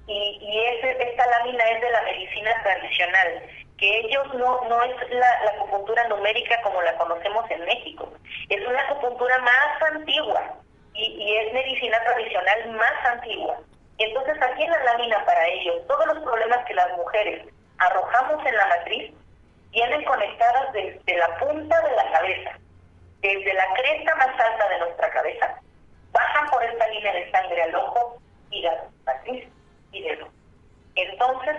y, 0.07 0.39
y 0.41 0.59
esta 0.65 1.27
lámina 1.27 1.63
es 1.65 1.81
de 1.81 1.91
la 1.91 2.01
medicina 2.03 2.51
tradicional, 2.63 3.43
que 3.77 3.99
ellos 3.99 4.33
no, 4.35 4.62
no 4.69 4.83
es 4.83 5.09
la, 5.09 5.43
la 5.43 5.51
acupuntura 5.51 6.07
numérica 6.07 6.62
como 6.62 6.81
la 6.81 6.95
conocemos 6.97 7.49
en 7.51 7.65
México, 7.65 8.12
es 8.49 8.65
una 8.65 8.79
acupuntura 8.81 9.38
más 9.39 9.91
antigua 9.93 10.55
y, 10.93 11.03
y 11.03 11.38
es 11.38 11.53
medicina 11.53 11.97
tradicional 12.03 12.69
más 12.71 13.05
antigua. 13.05 13.57
Entonces 13.97 14.41
aquí 14.41 14.63
en 14.63 14.71
la 14.71 14.83
lámina 14.85 15.25
para 15.25 15.47
ellos, 15.47 15.85
todos 15.88 16.05
los 16.07 16.19
problemas 16.23 16.65
que 16.65 16.73
las 16.73 16.89
mujeres 16.95 17.45
arrojamos 17.77 18.45
en 18.45 18.55
la 18.55 18.67
matriz 18.67 19.13
vienen 19.71 20.03
conectadas 20.05 20.71
desde 20.73 21.17
la 21.17 21.38
punta 21.38 21.81
de 21.81 21.95
la 21.95 22.12
cabeza, 22.12 22.59
desde 23.21 23.53
la 23.53 23.65
cresta 23.73 24.15
más 24.15 24.39
alta 24.39 24.69
de 24.69 24.79
nuestra 24.79 25.10
cabeza, 25.12 25.60
bajan 26.12 26.49
por 26.49 26.63
esta 26.63 26.88
línea 26.88 27.13
de 27.13 27.32
sangre 27.32 27.62
al 27.63 27.75
ojo, 27.75 28.21
hígado, 28.49 28.89
matriz 29.05 29.47
y 29.91 30.01
dedo. 30.01 30.27
Entonces, 30.95 31.58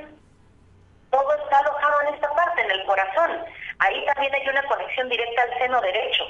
todo 1.11 1.35
está 1.35 1.59
alojado 1.59 2.03
en 2.03 2.14
esta 2.14 2.31
parte, 2.35 2.62
en 2.62 2.70
el 2.70 2.85
corazón. 2.85 3.44
Ahí 3.79 4.05
también 4.07 4.35
hay 4.35 4.49
una 4.49 4.62
conexión 4.64 5.09
directa 5.09 5.42
al 5.42 5.59
seno 5.59 5.81
derecho. 5.81 6.25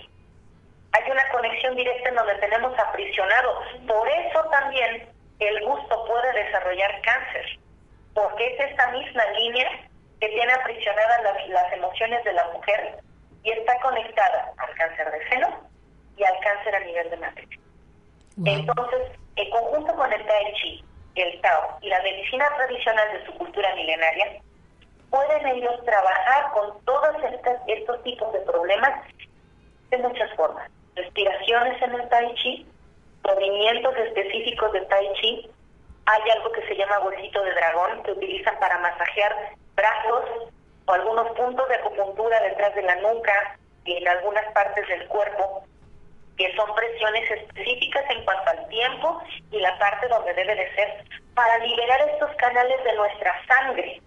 Hay 0.92 1.10
una 1.10 1.28
conexión 1.30 1.76
directa 1.76 2.08
en 2.08 2.16
donde 2.16 2.34
tenemos 2.36 2.76
aprisionado. 2.78 3.62
Por 3.86 4.08
eso 4.08 4.44
también 4.50 5.08
el 5.38 5.64
gusto 5.64 6.04
puede 6.06 6.32
desarrollar 6.44 7.00
cáncer, 7.02 7.58
porque 8.14 8.54
es 8.54 8.70
esta 8.70 8.88
misma 8.88 9.24
línea 9.36 9.68
que 10.20 10.28
tiene 10.28 10.52
aprisionadas 10.52 11.22
las, 11.48 11.72
emociones 11.72 12.22
de 12.24 12.32
la 12.32 12.44
mujer 12.52 12.98
y 13.42 13.50
está 13.50 13.78
conectada 13.80 14.52
al 14.58 14.74
cáncer 14.74 15.10
de 15.10 15.28
seno 15.28 15.48
y 16.16 16.24
al 16.24 16.38
cáncer 16.40 16.74
a 16.74 16.80
nivel 16.80 17.10
de 17.10 17.16
matriz. 17.16 17.60
Entonces, 18.44 19.18
en 19.36 19.50
conjunto 19.50 19.94
con 19.94 20.12
el 20.12 20.26
Tai 20.26 20.52
Chi, 20.54 20.84
el 21.14 21.40
Tao 21.40 21.78
y 21.82 21.88
la 21.88 22.02
medicina 22.02 22.48
tradicional 22.56 23.12
de 23.12 23.26
su 23.26 23.32
cultura 23.34 23.74
milenaria, 23.74 24.40
pueden 25.10 25.46
ellos 25.46 25.84
trabajar 25.84 26.52
con 26.52 26.84
todos 26.84 27.16
estos, 27.66 28.02
tipos 28.04 28.32
de 28.32 28.40
problemas 28.40 29.04
de 29.90 29.98
muchas 29.98 30.32
formas. 30.36 30.70
Respiraciones 30.94 31.82
en 31.82 31.94
el 31.94 32.08
Tai 32.08 32.34
Chi, 32.34 32.66
movimientos 33.24 33.96
específicos 33.96 34.72
de 34.72 34.80
Tai 34.82 35.12
Chi. 35.20 35.50
Hay 36.06 36.30
algo 36.30 36.52
que 36.52 36.66
se 36.66 36.76
llama 36.76 37.00
huesito 37.00 37.42
de 37.42 37.52
dragón 37.52 38.02
que 38.02 38.12
utilizan 38.12 38.58
para 38.58 38.78
masajear 38.78 39.54
brazos 39.74 40.50
o 40.90 40.94
algunos 40.94 41.28
puntos 41.36 41.68
de 41.68 41.76
acupuntura 41.76 42.40
detrás 42.42 42.74
de 42.74 42.82
la 42.82 42.96
nuca 42.96 43.56
y 43.84 43.96
en 43.96 44.08
algunas 44.08 44.44
partes 44.52 44.86
del 44.88 45.06
cuerpo, 45.06 45.64
que 46.36 46.52
son 46.56 46.74
presiones 46.74 47.30
específicas 47.30 48.04
en 48.10 48.24
cuanto 48.24 48.50
al 48.50 48.68
tiempo 48.68 49.22
y 49.52 49.60
la 49.60 49.78
parte 49.78 50.08
donde 50.08 50.34
debe 50.34 50.54
de 50.56 50.74
ser, 50.74 51.04
para 51.34 51.58
liberar 51.58 52.08
estos 52.08 52.34
canales 52.36 52.82
de 52.82 52.94
nuestra 52.94 53.34
sangre, 53.46 54.02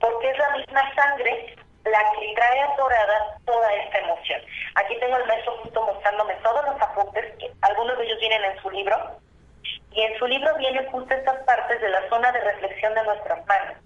porque 0.00 0.30
es 0.30 0.38
la 0.38 0.50
misma 0.56 0.94
sangre 0.94 1.56
la 1.84 1.98
que 2.12 2.34
trae 2.34 2.60
atorada 2.60 3.38
toda 3.46 3.74
esta 3.74 3.98
emoción. 3.98 4.42
Aquí 4.74 4.98
tengo 5.00 5.16
el 5.16 5.26
maestro 5.26 5.56
justo 5.62 5.86
mostrándome 5.86 6.34
todos 6.42 6.64
los 6.66 6.82
apuntes, 6.82 7.24
algunos 7.62 7.96
de 7.96 8.04
ellos 8.04 8.20
vienen 8.20 8.44
en 8.44 8.60
su 8.60 8.70
libro, 8.70 9.18
y 9.92 10.02
en 10.02 10.18
su 10.18 10.26
libro 10.26 10.54
vienen 10.56 10.90
justo 10.90 11.14
estas 11.14 11.42
partes 11.44 11.80
de 11.80 11.88
la 11.88 12.06
zona 12.10 12.30
de 12.32 12.40
reflexión 12.40 12.94
de 12.94 13.02
nuestras 13.04 13.46
manos, 13.46 13.78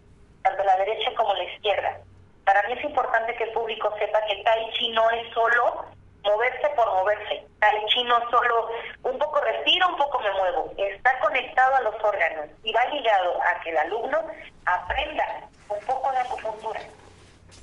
tanto 0.42 0.64
la 0.64 0.76
derecha 0.76 1.14
como 1.14 1.34
la 1.34 1.44
izquierda. 1.44 2.00
Para 2.44 2.62
mí 2.64 2.74
es 2.74 2.84
importante 2.84 3.34
que 3.36 3.44
el 3.44 3.52
público 3.52 3.94
sepa 3.98 4.24
que 4.26 4.42
Tai 4.42 4.70
Chi 4.72 4.90
no 4.90 5.10
es 5.10 5.32
solo 5.32 5.86
moverse 6.22 6.68
por 6.70 6.86
moverse. 6.92 7.46
Tai 7.60 7.86
Chi 7.86 8.04
no 8.04 8.18
solo 8.30 8.70
un 9.02 9.18
poco 9.18 9.40
respiro, 9.40 9.88
un 9.88 9.96
poco 9.96 10.18
me 10.20 10.32
muevo. 10.32 10.72
Está 10.76 11.18
conectado 11.20 11.76
a 11.76 11.80
los 11.82 11.94
órganos 12.02 12.46
y 12.62 12.72
va 12.72 12.84
ligado 12.86 13.40
a 13.42 13.60
que 13.60 13.70
el 13.70 13.78
alumno 13.78 14.18
aprenda 14.66 15.24
un 15.68 15.80
poco 15.86 16.10
de 16.12 16.18
acupuntura 16.18 16.80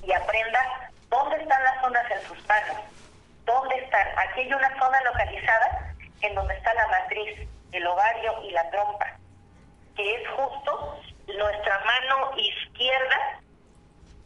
y 0.03 0.11
aprenda 0.11 0.89
dónde 1.09 1.37
están 1.37 1.63
las 1.63 1.81
zonas 1.81 2.11
en 2.11 2.21
sus 2.21 2.47
manos, 2.47 2.77
dónde 3.45 3.75
están. 3.77 4.07
Aquí 4.17 4.41
hay 4.41 4.53
una 4.53 4.79
zona 4.79 5.01
localizada 5.01 5.93
en 6.21 6.35
donde 6.35 6.53
está 6.55 6.73
la 6.73 6.87
matriz, 6.87 7.47
el 7.71 7.87
ovario 7.87 8.43
y 8.43 8.51
la 8.51 8.69
trompa, 8.69 9.17
que 9.95 10.15
es 10.15 10.29
justo 10.29 10.99
nuestra 11.27 11.79
mano 11.79 12.31
izquierda, 12.37 13.38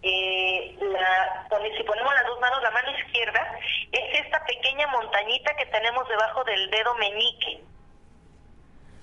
eh, 0.04 0.78
la, 0.82 1.48
si 1.78 1.84
ponemos 1.84 2.14
las 2.14 2.26
dos 2.26 2.40
manos, 2.42 2.62
la 2.62 2.72
mano 2.72 2.92
izquierda 3.00 3.58
es 3.92 4.20
esta 4.20 4.44
pequeña 4.46 4.86
montañita 4.88 5.56
que 5.56 5.66
tenemos 5.68 6.08
debajo 6.10 6.44
del 6.44 6.70
dedo 6.70 6.94
meñique. 6.96 7.64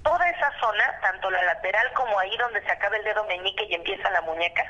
Toda 0.03 0.29
esa 0.29 0.53
zona, 0.61 0.99
tanto 1.01 1.31
la 1.31 1.43
lateral 1.43 1.93
como 1.95 2.19
ahí 2.19 2.37
donde 2.37 2.63
se 2.63 2.71
acaba 2.71 2.97
el 2.97 3.05
dedo 3.05 3.25
meñique 3.25 3.65
y 3.65 3.75
empieza 3.75 4.11
la 4.11 4.21
muñeca, 4.23 4.63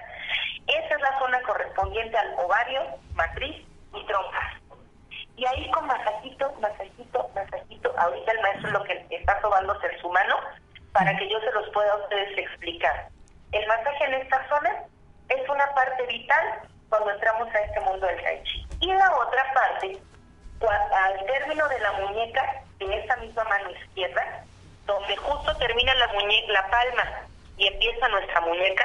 esa 0.69 0.95
es 0.95 1.01
la 1.01 1.19
zona 1.19 1.43
correspondiente 1.43 2.17
al 2.17 2.35
ovario, 2.39 2.83
matriz 3.15 3.67
y 3.93 4.07
trompas. 4.07 4.55
Y 5.37 5.47
ahí 5.47 5.69
con 5.73 5.87
masajito, 5.87 6.53
masajito, 6.61 7.29
masajito, 7.35 7.95
ahorita 7.99 8.33
el 8.33 8.41
maestro 8.41 8.71
lo 8.71 8.85
que 8.85 9.05
está 9.11 9.41
sobándose 9.41 9.87
es 9.87 10.01
su 10.01 10.11
mano 10.11 10.37
para 10.93 11.17
que 11.17 11.29
yo 11.29 11.41
se 11.41 11.53
los 11.53 11.69
pueda 11.71 11.93
a 11.93 11.97
ustedes 11.97 12.39
explicar. 12.39 13.09
El 13.51 13.67
masaje 13.67 14.05
en 14.05 14.15
esta 14.15 14.49
zona 14.49 14.85
es 15.31 15.49
una 15.49 15.67
parte 15.75 16.03
vital 16.07 16.61
cuando 16.89 17.11
entramos 17.13 17.49
a 17.55 17.61
este 17.61 17.81
mundo 17.81 18.07
del 18.07 18.23
tai 18.23 18.43
chi. 18.43 18.67
Y 18.81 18.93
la 18.93 19.17
otra 19.17 19.53
parte, 19.55 19.99
al 20.93 21.27
término 21.27 21.69
de 21.69 21.79
la 21.79 21.93
muñeca, 21.93 22.63
de 22.79 22.99
esa 22.99 23.17
misma 23.17 23.45
mano 23.45 23.71
izquierda, 23.71 24.45
donde 24.87 25.17
justo 25.17 25.57
termina 25.57 25.95
la, 25.95 26.09
muñeca, 26.09 26.53
la 26.53 26.69
palma 26.69 27.23
y 27.57 27.67
empieza 27.67 28.09
nuestra 28.09 28.41
muñeca, 28.41 28.85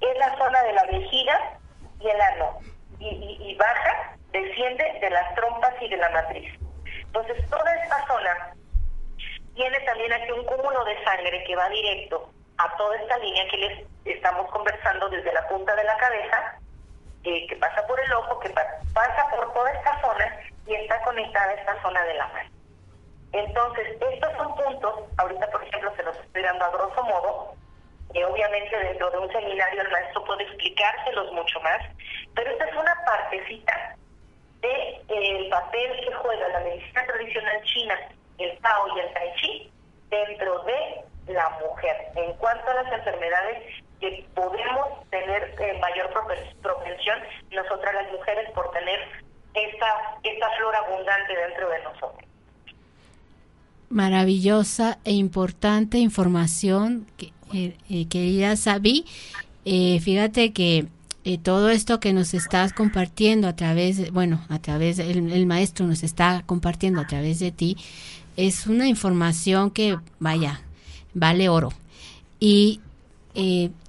es 0.00 0.18
la 0.18 0.36
zona 0.36 0.62
de 0.62 0.72
la 0.72 0.84
vejiga 0.84 1.58
y 2.00 2.08
el 2.08 2.20
ano. 2.20 2.58
Y, 3.00 3.54
baja, 3.54 4.16
desciende 4.32 4.98
de 5.00 5.10
las 5.10 5.34
trompas 5.36 5.72
y 5.80 5.88
de 5.88 5.96
la 5.96 6.10
matriz. 6.10 6.52
Entonces, 6.84 7.48
toda 7.48 7.74
esta 7.76 8.06
zona 8.08 8.52
tiene 9.54 9.78
también 9.80 10.12
aquí 10.12 10.32
un 10.32 10.44
cúmulo 10.44 10.84
de 10.84 11.02
sangre 11.04 11.44
que 11.44 11.56
va 11.56 11.68
directo 11.68 12.28
a 12.58 12.76
toda 12.76 12.96
esta 12.96 13.18
línea 13.18 13.48
que 13.48 13.56
les 13.56 13.86
estamos 14.12 14.50
conversando 14.50 15.08
desde 15.08 15.32
la 15.32 15.46
punta 15.48 15.74
de 15.74 15.84
la 15.84 15.96
cabeza, 15.96 16.58
eh, 17.24 17.46
que 17.46 17.56
pasa 17.56 17.86
por 17.86 17.98
el 18.00 18.12
ojo, 18.12 18.38
que 18.40 18.50
pasa 18.50 19.30
por 19.30 19.52
toda 19.52 19.70
esta 19.72 20.00
zona 20.00 20.40
y 20.66 20.74
está 20.74 21.00
conectada 21.02 21.50
a 21.50 21.54
esta 21.54 21.82
zona 21.82 22.02
de 22.04 22.14
la 22.14 22.26
mano. 22.28 22.50
Entonces, 23.32 23.96
estos 24.00 24.32
son 24.36 24.54
puntos, 24.54 24.94
ahorita 25.18 25.50
por 25.50 25.62
ejemplo 25.62 25.92
se 25.96 26.02
los 26.02 26.16
estoy 26.18 26.42
dando 26.42 26.64
a 26.64 26.70
grosso 26.70 27.02
modo, 27.04 27.54
y 28.14 28.22
obviamente 28.22 28.76
dentro 28.78 29.10
de 29.10 29.18
un 29.18 29.30
seminario 29.32 29.82
el 29.82 29.90
maestro 29.90 30.24
puede 30.24 30.44
explicárselos 30.44 31.32
mucho 31.32 31.60
más, 31.60 31.80
pero 32.34 32.50
esta 32.50 32.64
es 32.64 32.76
una 32.76 32.94
partecita 33.04 33.96
del 34.60 35.06
de, 35.08 35.38
el 35.38 35.48
papel 35.50 36.00
que 36.00 36.14
juega 36.14 36.48
la 36.48 36.60
medicina 36.60 37.04
tradicional 37.06 37.62
china, 37.64 37.98
el 38.38 38.58
Tao 38.60 38.96
y 38.96 39.00
el 39.00 39.12
Tai 39.12 39.34
Chi, 39.36 39.72
dentro 40.08 40.62
de 40.64 41.04
la 41.26 41.50
mujer. 41.60 41.96
En 42.16 42.32
cuanto 42.34 42.70
a 42.70 42.82
las 42.82 42.92
enfermedades 42.92 43.84
que 44.00 44.26
podemos 44.34 45.08
tener 45.10 45.54
eh, 45.58 45.78
mayor 45.80 46.10
propensión, 46.62 47.18
nosotras 47.50 47.94
las 47.94 48.12
mujeres, 48.12 48.50
por 48.52 48.70
tener 48.70 49.00
esta, 49.54 50.18
esta 50.22 50.50
flor 50.56 50.76
abundante 50.76 51.36
dentro 51.36 51.68
de 51.68 51.82
nosotros 51.82 52.28
maravillosa 53.90 54.98
e 55.04 55.12
importante 55.12 55.98
información 55.98 57.06
que, 57.16 57.32
eh, 57.52 57.76
eh, 57.88 58.06
querida 58.06 58.56
Sabi. 58.56 59.04
Eh, 59.64 60.00
fíjate 60.00 60.52
que 60.52 60.86
todo 61.42 61.68
esto 61.68 62.00
que 62.00 62.14
nos 62.14 62.32
estás 62.32 62.72
compartiendo 62.72 63.48
a 63.48 63.56
través, 63.56 64.12
bueno, 64.12 64.40
a 64.48 64.58
través, 64.60 64.98
el, 64.98 65.30
el, 65.30 65.46
maestro 65.46 65.86
nos 65.86 66.02
está 66.02 66.42
compartiendo 66.46 67.02
a 67.02 67.06
través 67.06 67.38
de 67.38 67.52
ti, 67.52 67.76
es 68.36 68.66
una 68.66 68.88
información 68.88 69.70
que, 69.70 69.98
vaya, 70.20 70.62
vale 71.12 71.50
oro. 71.50 71.70
Y 72.40 72.80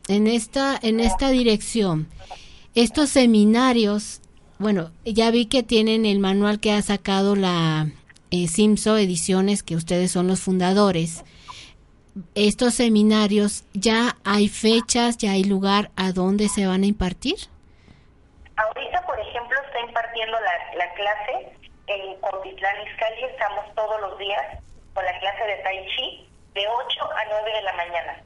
en, 0.09 0.27
esta, 0.27 0.77
en 0.81 0.99
esta 0.99 1.29
dirección, 1.29 2.07
estos 2.75 3.09
seminarios, 3.09 4.21
bueno, 4.57 4.91
ya 5.05 5.31
vi 5.31 5.45
que 5.45 5.63
tienen 5.63 6.05
el 6.05 6.19
manual 6.19 6.59
que 6.59 6.73
ha 6.73 6.81
sacado 6.81 7.35
la 7.35 7.87
Simso 8.47 8.97
Ediciones, 8.97 9.63
que 9.63 9.75
ustedes 9.75 10.11
son 10.11 10.27
los 10.27 10.41
fundadores 10.41 11.23
estos 12.35 12.73
seminarios, 12.73 13.63
¿ya 13.73 14.15
hay 14.25 14.47
fechas, 14.47 15.17
ya 15.17 15.31
hay 15.31 15.43
lugar 15.43 15.91
a 15.95 16.11
dónde 16.11 16.49
se 16.49 16.67
van 16.67 16.83
a 16.83 16.87
impartir? 16.87 17.35
Ahorita, 18.55 19.05
por 19.05 19.19
ejemplo, 19.19 19.57
está 19.65 19.79
impartiendo 19.79 20.37
la, 20.39 20.93
clase 20.93 21.53
en 21.87 22.19
Cotitlán 22.19 22.87
Izcalli, 22.87 23.23
estamos 23.23 23.65
todos 23.75 24.01
los 24.01 24.17
días 24.17 24.59
con 24.93 25.05
la 25.05 25.17
clase 25.19 25.43
de 25.45 25.55
Tai 25.63 25.85
Chi 25.95 26.27
de 26.53 26.67
8 26.67 27.03
a 27.03 27.25
9 27.29 27.51
de 27.53 27.61
la 27.61 27.73
mañana. 27.73 28.23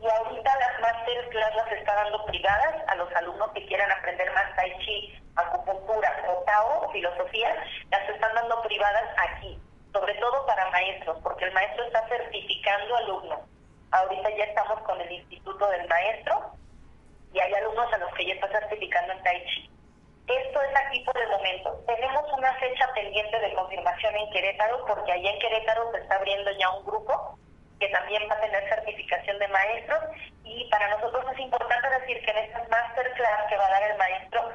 Y 0.00 0.08
ahorita 0.08 0.58
las 0.58 0.80
masterclass 0.80 1.56
las 1.56 1.72
está 1.72 1.94
dando 1.94 2.24
privadas 2.26 2.76
a 2.86 2.94
los 2.96 3.12
alumnos 3.16 3.50
que 3.52 3.66
quieran 3.66 3.90
aprender 3.90 4.32
más 4.32 4.54
Tai 4.54 4.78
Chi, 4.78 5.20
acupuntura 5.36 6.24
o 6.28 6.44
Tao, 6.44 6.90
filosofía, 6.92 7.54
las 7.90 8.08
están 8.08 8.34
dando 8.34 8.62
privadas 8.62 9.08
aquí 9.16 9.60
sobre 9.92 10.14
todo 10.14 10.46
para 10.46 10.70
maestros, 10.70 11.18
porque 11.22 11.44
el 11.44 11.52
maestro 11.52 11.84
está 11.84 12.06
certificando 12.08 12.96
alumnos. 12.96 13.40
Ahorita 13.90 14.30
ya 14.36 14.44
estamos 14.44 14.80
con 14.82 15.00
el 15.00 15.10
Instituto 15.10 15.66
del 15.70 15.88
Maestro 15.88 16.52
y 17.32 17.40
hay 17.40 17.54
alumnos 17.54 17.92
a 17.92 17.98
los 17.98 18.14
que 18.14 18.26
ya 18.26 18.34
está 18.34 18.48
certificando 18.48 19.12
en 19.12 19.22
Tai 19.22 19.44
Chi. 19.46 19.70
Esto 20.26 20.60
es 20.60 20.76
aquí 20.76 21.00
por 21.04 21.16
el 21.16 21.28
momento. 21.30 21.82
Tenemos 21.86 22.24
una 22.36 22.52
fecha 22.54 22.86
pendiente 22.94 23.40
de 23.40 23.54
confirmación 23.54 24.14
en 24.14 24.30
Querétaro, 24.30 24.84
porque 24.86 25.12
allá 25.12 25.30
en 25.30 25.38
Querétaro 25.38 25.90
se 25.90 25.98
está 25.98 26.16
abriendo 26.16 26.50
ya 26.58 26.70
un 26.70 26.84
grupo 26.84 27.37
que 27.78 27.88
también 27.88 28.22
va 28.30 28.34
a 28.34 28.40
tener 28.40 28.68
certificación 28.68 29.38
de 29.38 29.48
maestros 29.48 30.00
y 30.44 30.68
para 30.70 30.88
nosotros 30.96 31.24
es 31.32 31.38
importante 31.38 31.88
decir 32.00 32.24
que 32.24 32.30
en 32.30 32.38
estas 32.38 32.68
masterclass 32.68 33.48
que 33.48 33.56
va 33.56 33.66
a 33.66 33.70
dar 33.70 33.90
el 33.90 33.98
maestro 33.98 34.52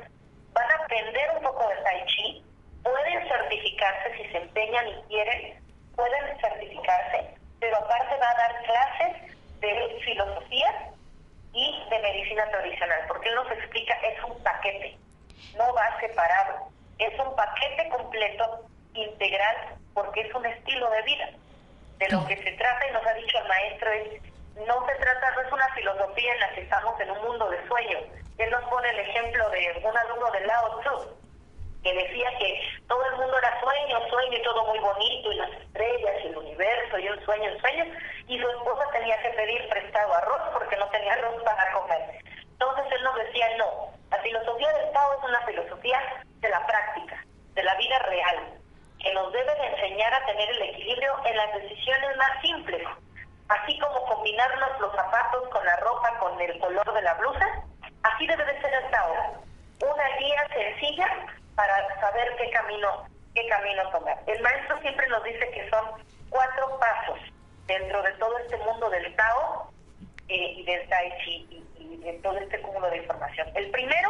van 0.53 0.71
a 0.71 0.83
aprender 0.83 1.31
un 1.37 1.43
poco 1.43 1.67
de 1.69 1.75
Tai 1.77 2.05
Chi, 2.05 2.45
pueden 2.83 3.27
certificarse 3.27 4.17
si 4.17 4.29
se 4.29 4.37
empeñan 4.37 4.87
y 4.87 5.01
quieren, 5.07 5.63
pueden 5.95 6.39
certificarse, 6.39 7.35
pero 7.59 7.77
aparte 7.77 8.17
va 8.17 8.29
a 8.29 8.35
dar 8.35 8.63
clases 8.63 9.37
de 9.59 10.01
filosofía 10.03 10.89
y 11.53 11.83
de 11.89 11.99
medicina 11.99 12.49
tradicional, 12.49 12.99
porque 13.07 13.29
él 13.29 13.35
nos 13.35 13.51
explica, 13.51 13.93
es 14.01 14.23
un 14.23 14.43
paquete, 14.43 14.97
no 15.57 15.73
va 15.73 15.99
separado, 15.99 16.67
es 16.99 17.19
un 17.19 17.35
paquete 17.35 17.89
completo, 17.89 18.65
integral, 18.93 19.55
porque 19.93 20.21
es 20.21 20.35
un 20.35 20.45
estilo 20.45 20.89
de 20.89 21.01
vida. 21.03 21.29
De 22.03 22.09
lo 22.09 22.25
que 22.27 22.35
se 22.35 22.51
trata, 22.51 22.85
y 22.85 22.91
nos 22.91 23.07
ha 23.07 23.13
dicho 23.13 23.37
el 23.37 23.47
maestro, 23.47 23.89
es 23.91 24.21
no 24.67 24.85
se 24.85 24.95
trata, 24.95 25.31
no 25.35 25.41
es 25.41 25.51
una 25.53 25.73
filosofía 25.73 26.33
en 26.33 26.39
la 26.41 26.49
que 26.49 26.61
estamos 26.61 26.99
en 26.99 27.11
un 27.11 27.21
mundo 27.23 27.49
de 27.49 27.65
sueños. 27.65 28.03
Él 28.39 28.49
nos 28.51 28.61
pone 28.65 28.89
el 28.89 28.99
ejemplo 28.99 29.49
de 29.51 29.81
un 29.81 29.97
alumno 29.97 30.29
de 30.31 30.41
Lao 30.41 30.81
Tzu, 30.81 31.15
que 31.81 31.93
decía 31.93 32.27
que 32.39 32.59
todo 32.89 33.05
el 33.05 33.15
mundo 33.15 33.37
era 33.37 33.57
sueño, 33.61 34.09
sueño 34.09 34.37
y 34.37 34.43
todo 34.43 34.65
muy 34.65 34.79
bonito, 34.79 35.31
y 35.31 35.35
las 35.35 35.51
estrellas 35.51 36.15
y 36.25 36.27
el 36.27 36.37
universo, 36.37 36.99
y 36.99 37.07
un 37.07 37.23
sueño, 37.23 37.53
un 37.53 37.61
sueño, 37.61 37.85
y 38.27 38.37
su 38.37 38.49
esposa 38.49 38.83
tenía 38.91 39.21
que 39.21 39.29
pedir 39.29 39.69
prestado 39.69 40.13
arroz 40.13 40.41
porque 40.51 40.75
no 40.75 40.89
tenía 40.89 41.13
arroz 41.13 41.41
para 41.43 41.71
comer. 41.71 42.19
Entonces 42.51 42.85
él 42.91 43.03
nos 43.03 43.15
decía, 43.15 43.47
no, 43.57 43.93
la 44.11 44.17
filosofía 44.17 44.73
del 44.73 44.87
Estado 44.87 45.13
es 45.19 45.23
una 45.23 45.45
filosofía 45.45 46.01
de 46.41 46.49
la 46.49 46.67
práctica, 46.67 47.23
de 47.53 47.63
la 47.63 47.75
vida 47.75 47.99
real, 47.99 48.62
que 49.03 49.13
nos 49.13 49.31
debe 49.33 49.53
de 49.55 49.67
enseñar 49.67 50.13
a 50.13 50.25
tener 50.25 50.49
el 50.49 50.61
equilibrio 50.61 51.13
en 51.25 51.35
las 51.35 51.53
decisiones 51.61 52.17
más 52.17 52.41
simples, 52.41 52.87
así 53.49 53.77
como 53.79 54.05
combinarnos 54.05 54.79
los 54.79 54.95
zapatos 54.95 55.49
con 55.49 55.65
la 55.65 55.75
ropa, 55.77 56.17
con 56.19 56.39
el 56.39 56.57
color 56.59 56.93
de 56.93 57.01
la 57.01 57.13
blusa, 57.15 57.63
así 58.03 58.25
debe 58.25 58.45
de 58.45 58.61
ser 58.61 58.73
el 58.73 58.85
Estado. 58.85 59.13
Una 59.81 60.17
guía 60.17 60.47
sencilla 60.53 61.27
para 61.55 61.99
saber 61.99 62.33
qué 62.37 62.49
camino, 62.51 63.05
qué 63.35 63.45
camino 63.47 63.89
tomar. 63.91 64.17
El 64.25 64.41
maestro 64.41 64.79
siempre 64.79 65.05
nos 65.07 65.23
dice 65.23 65.51
que 65.51 65.69
son 65.69 65.85
cuatro 66.29 66.79
pasos 66.79 67.19
dentro 67.67 68.01
de 68.03 68.11
todo 68.13 68.37
este 68.39 68.57
mundo 68.57 68.89
del 68.89 69.13
Tao 69.15 69.71
eh, 70.29 70.53
y 70.57 70.63
del 70.63 70.87
Tai 70.87 71.13
Chi 71.23 71.65
y, 71.77 71.97
de 71.97 72.13
todo 72.23 72.37
este 72.37 72.61
cúmulo 72.61 72.89
de 72.89 72.97
información. 72.97 73.49
El 73.55 73.69
primero, 73.71 74.09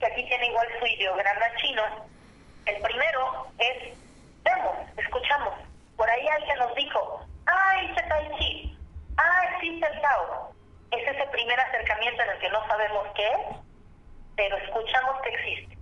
que 0.00 0.06
aquí 0.06 0.26
tiene 0.26 0.48
igual 0.48 0.68
su 0.78 0.86
ideograma 0.86 1.46
chino, 1.56 1.82
el 2.68 2.82
primero 2.82 3.46
es, 3.58 3.98
vemos, 4.42 4.76
escuchamos. 4.96 5.54
Por 5.96 6.08
ahí 6.08 6.28
alguien 6.28 6.58
nos 6.58 6.74
dijo, 6.74 7.26
ah, 7.46 7.82
hice 7.82 8.02
Tai 8.02 8.38
Chi, 8.38 8.78
ah, 9.16 9.42
existe 9.52 9.86
el 9.86 10.00
Tao. 10.00 10.52
Es 10.90 11.08
ese 11.08 11.26
primer 11.28 11.58
acercamiento 11.58 12.22
en 12.22 12.30
el 12.30 12.38
que 12.38 12.50
no 12.50 12.66
sabemos 12.66 13.06
qué 13.14 13.26
es, 13.26 13.56
pero 14.36 14.56
escuchamos 14.58 15.20
que 15.22 15.30
existe. 15.30 15.78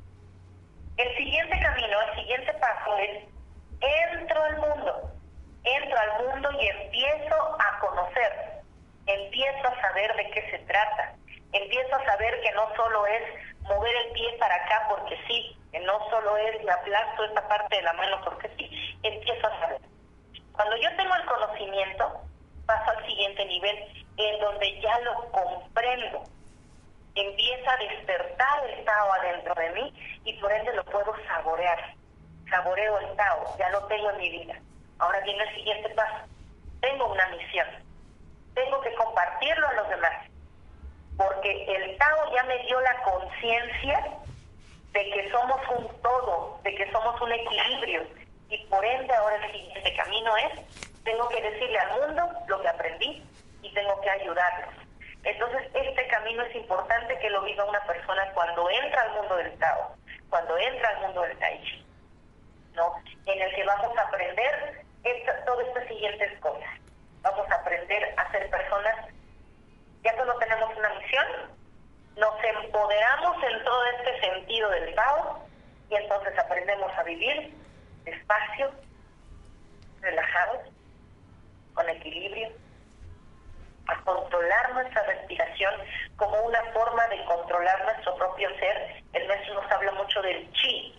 El 0.97 1.17
siguiente 1.17 1.61
camino, 1.61 2.01
el 2.01 2.15
siguiente 2.17 2.53
paso 2.55 2.97
es, 2.99 3.25
entro 3.81 4.43
al 4.43 4.57
mundo, 4.57 5.11
entro 5.65 5.99
al 5.99 6.27
mundo 6.27 6.51
y 6.61 6.69
empiezo 6.69 7.57
a 7.61 7.79
conocer, 7.81 8.63
empiezo 9.07 9.69
a 9.69 9.81
saber 9.83 10.17
de 10.17 10.31
qué 10.31 10.51
se 10.51 10.59
trata, 10.61 11.15
empiezo 11.53 11.95
a 11.95 12.05
saber 12.07 12.41
que 12.41 12.53
no 12.53 12.75
solo 12.77 13.07
es 13.07 13.23
mover 13.63 13.95
el 14.07 14.13
pie 14.13 14.37
para 14.39 14.55
acá 14.55 14.87
porque 14.89 15.19
sí, 15.27 15.57
no 15.81 16.09
solo 16.11 16.37
es 16.37 16.63
me 16.65 16.73
aplasto 16.73 17.25
esta 17.25 17.47
parte 17.49 17.77
de 17.77 17.83
la 17.83 17.93
mano 17.95 18.21
porque 18.25 18.49
sí, 18.57 18.99
empiezo 19.03 19.47
a 19.47 19.61
saber. 19.61 19.81
Cuando 20.53 20.77
yo 20.77 20.89
tengo 20.97 21.15
el 21.15 21.25
conocimiento, 21.27 22.21
paso 22.67 22.91
al 22.91 23.07
siguiente 23.07 23.45
nivel 23.45 24.07
en 24.17 24.41
donde 24.41 24.81
ya 24.81 24.99
lo 25.01 25.31
comprendo. 25.31 26.25
Empieza 27.15 27.73
a 27.73 27.77
despertar 27.79 28.71
el 28.71 28.85
Tao 28.85 29.13
adentro 29.15 29.55
de 29.55 29.71
mí 29.71 30.21
y 30.25 30.33
por 30.35 30.53
ende 30.53 30.75
lo 30.75 30.85
puedo 30.85 31.15
saborear. 31.27 31.95
Saboreo 32.51 32.99
el 33.01 33.17
Tao, 33.17 33.57
ya 33.59 33.71
lo 33.71 33.85
tengo 33.87 34.11
en 34.11 34.19
mi 34.19 34.31
vida. 34.31 34.55
Ahora 34.99 35.21
viene 35.21 35.43
el 35.43 35.55
siguiente 35.55 35.91
paso. 35.91 36.27
Tengo 36.81 37.11
una 37.11 37.27
misión. 37.29 37.67
Tengo 38.55 38.81
que 38.81 38.95
compartirlo 38.95 39.69
a 39.69 39.73
los 39.75 39.89
demás. 39.89 40.27
Porque 41.17 41.65
el 41.75 41.97
Tao 41.99 42.35
ya 42.35 42.45
me 42.45 42.59
dio 42.65 42.81
la 42.81 43.03
conciencia 43.03 44.05
de 44.93 45.11
que 45.11 45.31
somos 45.31 45.61
un 45.77 46.03
todo, 46.03 46.61
de 46.63 46.75
que 46.75 46.91
somos 46.93 47.21
un 47.21 47.33
equilibrio. 47.33 48.07
Y 48.49 48.65
por 48.67 48.85
ende 48.85 49.15
ahora 49.15 49.37
el 49.45 49.53
siguiente 49.53 49.97
camino 49.97 50.37
es, 50.37 51.03
tengo 51.05 51.29
que 51.29 51.43
decirle 51.43 51.79
al 51.79 52.01
mundo 52.01 52.29
lo 52.47 52.61
que 52.61 52.69
aprendí 52.69 53.23
y 53.63 53.75
tengo 53.75 54.01
que 54.01 54.11
ayudarlos. 54.11 54.75
Entonces 55.25 55.63
este 55.75 56.07
camino 56.09 56.43
es 56.45 56.55
importante 56.55 57.19
que 57.19 57.31
lo 57.31 57.43
viva 57.43 57.65
una 57.65 57.85
persona 57.85 58.31
cuando 58.33 58.71
entra 58.71 59.03
al 59.03 59.13
mundo 59.15 59.37
del 59.37 59.59
Tao, 59.59 59.97
cuando 60.31 60.57
entra 60.57 60.89
al 60.91 61.01
mundo 61.01 61.23
del 61.23 61.39
Tai 61.39 61.63
Chi, 61.63 61.87
¿no? 62.75 62.95
En 63.27 63.43
el 63.43 63.55
que 63.55 63.65
vamos 63.65 63.97
a 63.99 64.03
aprender 64.03 64.87
todas 65.45 65.67
estas 65.69 65.89
siguientes 65.89 66.39
cosas. 66.41 66.69
Vamos 67.23 67.51
a 67.51 67.55
aprender 67.55 68.15
a 68.17 68.31
ser 68.31 68.49
personas, 68.51 69.07
ya 70.03 70.13
no 70.13 70.35
tenemos 70.35 70.77
una 70.77 70.95
misión, 70.95 71.27
nos 72.17 72.35
empoderamos 72.43 73.37
en 73.43 73.65
todo 73.65 73.85
este 73.99 74.21
sentido 74.21 74.71
del 74.71 74.95
Tao 74.95 75.47
y 75.91 75.95
entonces 75.97 76.39
aprendemos 76.39 76.91
a 76.97 77.03
vivir 77.03 77.55
despacio, 78.05 78.71
relajados, 80.01 80.61
con 81.75 81.89
equilibrio, 81.91 82.49
a 83.89 84.01
controlar 84.03 84.73
nuestra 84.73 85.03
respiración 85.03 85.75
como 86.17 86.41
una 86.43 86.63
forma 86.73 87.07
de 87.09 87.23
controlar 87.25 87.85
nuestro 87.85 88.17
propio 88.17 88.49
ser. 88.59 89.03
El 89.13 89.29
maestro 89.29 89.61
nos 89.61 89.71
habla 89.71 89.93
mucho 89.93 90.23
del 90.23 90.51
chi 90.53 90.99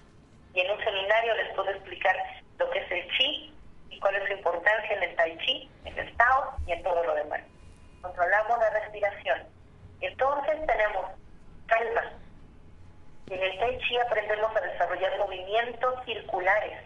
y 0.53 0.59
en 0.61 0.71
un 0.71 0.83
seminario 0.83 1.33
les 1.35 1.53
puedo 1.55 1.69
explicar 1.71 2.15
lo 2.59 2.69
que 2.69 2.79
es 2.79 2.91
el 2.91 3.07
chi 3.17 3.55
y 3.89 3.99
cuál 3.99 4.15
es 4.15 4.27
su 4.27 4.33
importancia 4.33 4.95
en 4.95 5.03
el 5.03 5.15
tai 5.15 5.37
chi, 5.39 5.69
en 5.85 5.97
el 5.97 6.15
tao 6.17 6.55
y 6.67 6.71
en 6.73 6.83
todo 6.83 7.03
lo 7.03 7.15
demás. 7.15 7.41
Controlamos 8.01 8.59
la 8.59 8.69
respiración. 8.69 9.56
Entonces 10.01 10.55
tenemos 10.65 11.05
calma. 11.65 12.11
En 13.29 13.43
el 13.43 13.59
tai 13.59 13.77
chi 13.79 13.97
aprendemos 13.97 14.55
a 14.55 14.61
desarrollar 14.61 15.17
movimientos 15.19 16.05
circulares 16.05 16.79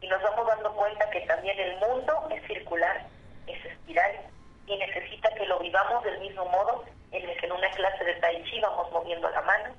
y 0.00 0.08
nos 0.08 0.22
vamos 0.22 0.46
dando 0.46 0.72
cuenta 0.74 1.08
que 1.10 1.20
también 1.20 1.58
el 1.58 1.76
mundo 1.78 2.28
es 2.30 2.44
circular, 2.46 3.06
es 3.46 3.64
espiral 3.64 4.12
y 4.66 4.76
necesita 4.76 5.30
que 5.34 5.46
lo 5.46 5.60
vivamos 5.60 6.02
del 6.04 6.18
mismo 6.20 6.44
modo 6.46 6.84
en 7.12 7.28
el 7.28 7.36
que 7.38 7.46
en 7.46 7.52
una 7.52 7.70
clase 7.70 8.04
de 8.04 8.14
tai 8.14 8.42
chi 8.44 8.60
vamos 8.60 8.90
moviendo 8.90 9.30
la 9.30 9.42
mano, 9.42 9.74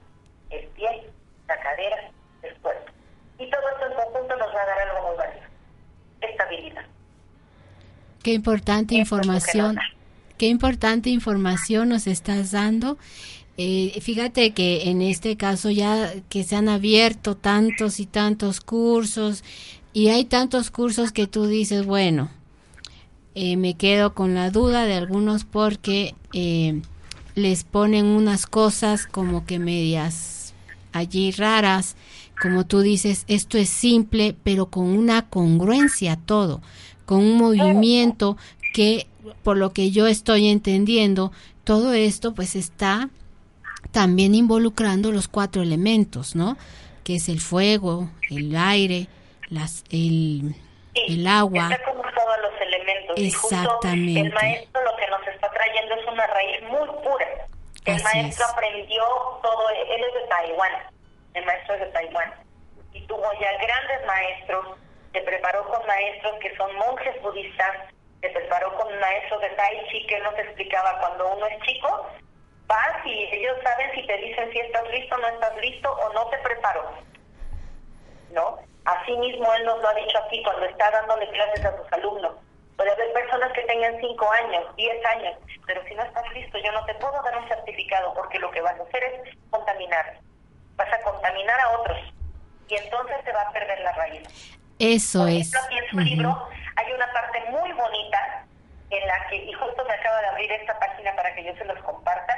el 0.50 0.66
pie, 0.70 1.10
la 1.48 1.60
cadera, 1.60 2.10
el 2.44 2.56
cuerpo. 2.58 2.92
Y 3.38 3.50
todo 3.50 3.62
esto 3.70 3.86
en 3.88 3.94
conjunto 3.94 4.36
nos 4.38 4.56
va 4.56 4.62
a 4.62 4.66
dar 4.66 4.80
algo 4.80 5.08
muy 5.08 5.18
válido, 5.18 5.46
estabilidad. 6.22 6.86
Qué 8.24 8.32
importante 8.32 8.96
información, 8.96 9.78
qué 10.38 10.48
importante 10.48 11.10
información 11.10 11.90
nos 11.90 12.08
estás 12.08 12.52
dando. 12.52 12.98
Eh, 13.58 13.98
fíjate 14.02 14.52
que 14.52 14.90
en 14.90 15.02
este 15.02 15.36
caso 15.36 15.72
ya 15.72 16.14
que 16.30 16.44
se 16.44 16.56
han 16.56 16.70
abierto 16.70 17.36
tantos 17.36 18.00
y 18.00 18.06
tantos 18.06 18.62
cursos 18.62 19.44
y 19.94 20.10
hay 20.10 20.26
tantos 20.26 20.70
cursos 20.70 21.12
que 21.12 21.26
tú 21.26 21.48
dices, 21.48 21.86
bueno, 21.86 22.30
eh, 23.34 23.58
me 23.58 23.74
quedo 23.74 24.14
con 24.14 24.36
la 24.36 24.52
duda 24.52 24.86
de 24.86 24.94
algunos 24.94 25.44
porque 25.44 26.14
eh, 26.34 26.82
les 27.34 27.64
ponen 27.64 28.06
unas 28.06 28.46
cosas 28.46 29.08
como 29.08 29.46
que 29.46 29.60
medias 29.60 30.54
allí 30.92 31.32
raras, 31.32 31.96
como 32.42 32.66
tú 32.66 32.82
dices, 32.82 33.26
esto 33.28 33.58
es 33.58 33.70
simple, 33.70 34.36
pero 34.44 34.68
con 34.68 34.86
una 34.86 35.30
congruencia 35.30 36.16
todo, 36.16 36.62
con 37.06 37.20
un 37.20 37.38
movimiento 37.38 38.38
que, 38.74 39.08
por 39.44 39.58
lo 39.58 39.72
que 39.74 39.92
yo 39.92 40.08
estoy 40.08 40.50
entendiendo, 40.50 41.32
todo 41.64 41.94
esto 41.94 42.34
pues 42.34 42.56
está 42.56 43.10
también 43.92 44.36
involucrando 44.36 45.12
los 45.12 45.28
cuatro 45.28 45.62
elementos, 45.62 46.36
¿no? 46.36 46.58
Que 47.04 47.16
es 47.16 47.30
el 47.30 47.40
fuego, 47.40 48.10
el 48.30 48.56
aire, 48.56 49.08
las, 49.50 49.84
el, 49.90 50.56
el 50.94 51.28
agua. 51.28 51.70
Está 51.72 51.84
como 51.86 52.02
todos 52.02 52.38
los 52.42 52.62
elementos. 52.62 53.18
Exactamente. 53.18 54.22
el 54.22 54.34
maestro 54.34 54.82
lo 54.84 54.96
que 54.98 55.08
nos 55.08 55.28
está 55.28 55.50
trayendo 55.52 55.96
es 55.96 56.08
una 56.08 56.28
raíz 56.28 56.62
muy 56.64 56.88
pura. 57.04 57.48
El 57.86 58.04
maestro 58.04 58.46
aprendió 58.52 59.04
todo, 59.42 59.70
él 59.70 60.04
es 60.04 60.14
de 60.22 60.28
Taiwán, 60.28 60.72
el 61.36 61.46
maestro 61.46 61.76
es 61.76 61.80
de 61.82 61.88
Taiwán. 61.88 62.34
Y 62.92 63.02
tuvo 63.08 63.24
ya 63.40 63.52
grandes 63.66 64.06
maestros, 64.06 64.66
se 65.14 65.22
preparó 65.22 65.66
con 65.70 65.86
maestros 65.88 66.34
que 66.42 66.56
son 66.58 66.76
monjes 66.76 67.22
budistas, 67.22 67.94
se 68.28 68.40
preparó 68.40 68.76
con 68.76 69.00
maestros 69.00 69.42
de 69.42 69.50
Tai 69.52 69.88
Chi 69.90 70.06
que 70.08 70.20
nos 70.20 70.38
explicaba 70.38 71.00
cuando 71.00 71.34
uno 71.34 71.46
es 71.48 71.60
chico, 71.62 72.08
vas 72.68 73.06
y 73.06 73.24
ellos 73.32 73.58
saben 73.64 73.92
si 73.94 74.06
te 74.06 74.18
dicen 74.18 74.52
si 74.52 74.60
estás 74.60 74.88
listo 74.90 75.18
no 75.18 75.28
estás 75.28 75.56
listo 75.58 75.92
o 75.92 76.14
no 76.14 76.28
te 76.28 76.38
preparo. 76.40 76.92
¿No? 78.32 78.60
Asimismo, 78.86 79.54
él 79.54 79.66
nos 79.66 79.82
lo 79.82 79.88
ha 79.88 79.94
dicho 79.94 80.18
aquí 80.26 80.44
cuando 80.44 80.66
está 80.66 80.92
dándole 80.92 81.30
clases 81.30 81.66
a 81.66 81.78
sus 81.78 81.92
alumnos. 81.94 82.36
Puede 82.76 82.92
haber 82.92 83.12
personas 83.14 83.52
que 83.54 83.62
tengan 83.62 84.00
5 84.00 84.32
años, 84.32 84.76
10 84.76 85.06
años, 85.06 85.36
pero 85.66 85.84
si 85.86 85.96
no 85.96 86.04
estás 86.04 86.24
listo, 86.34 86.58
yo 86.60 86.72
no 86.72 86.86
te 86.86 86.94
puedo 86.96 87.22
dar 87.24 87.38
un 87.38 87.48
certificado 87.48 88.14
porque 88.14 88.40
lo 88.40 88.52
que 88.52 88.62
vas 88.62 88.80
a 88.80 88.84
hacer 88.84 89.04
es 89.04 89.38
contaminar. 89.50 90.20
Vas 90.76 90.94
a 90.94 91.02
contaminar 91.02 91.60
a 91.60 91.80
otros 91.80 91.98
y 92.70 92.76
entonces 92.76 93.24
te 93.24 93.32
va 93.32 93.42
a 93.42 93.52
perder 93.52 93.80
la 93.80 93.94
raíz. 93.94 94.58
Eso 94.80 95.26
es. 95.26 95.56
Aquí 95.56 95.78
en 95.78 95.90
su 95.90 96.00
libro 96.00 96.48
parte 97.14 97.40
muy 97.52 97.72
bonita 97.74 98.46
en 98.90 99.08
la 99.08 99.28
que, 99.28 99.36
y 99.36 99.54
justo 99.54 99.84
me 99.86 99.94
acaba 99.94 100.22
de 100.22 100.28
abrir 100.28 100.52
esta 100.52 100.78
página 100.80 101.14
para 101.16 101.27
que 101.38 101.44
yo 101.44 101.56
se 101.56 101.66
los 101.66 101.78
comparta, 101.84 102.34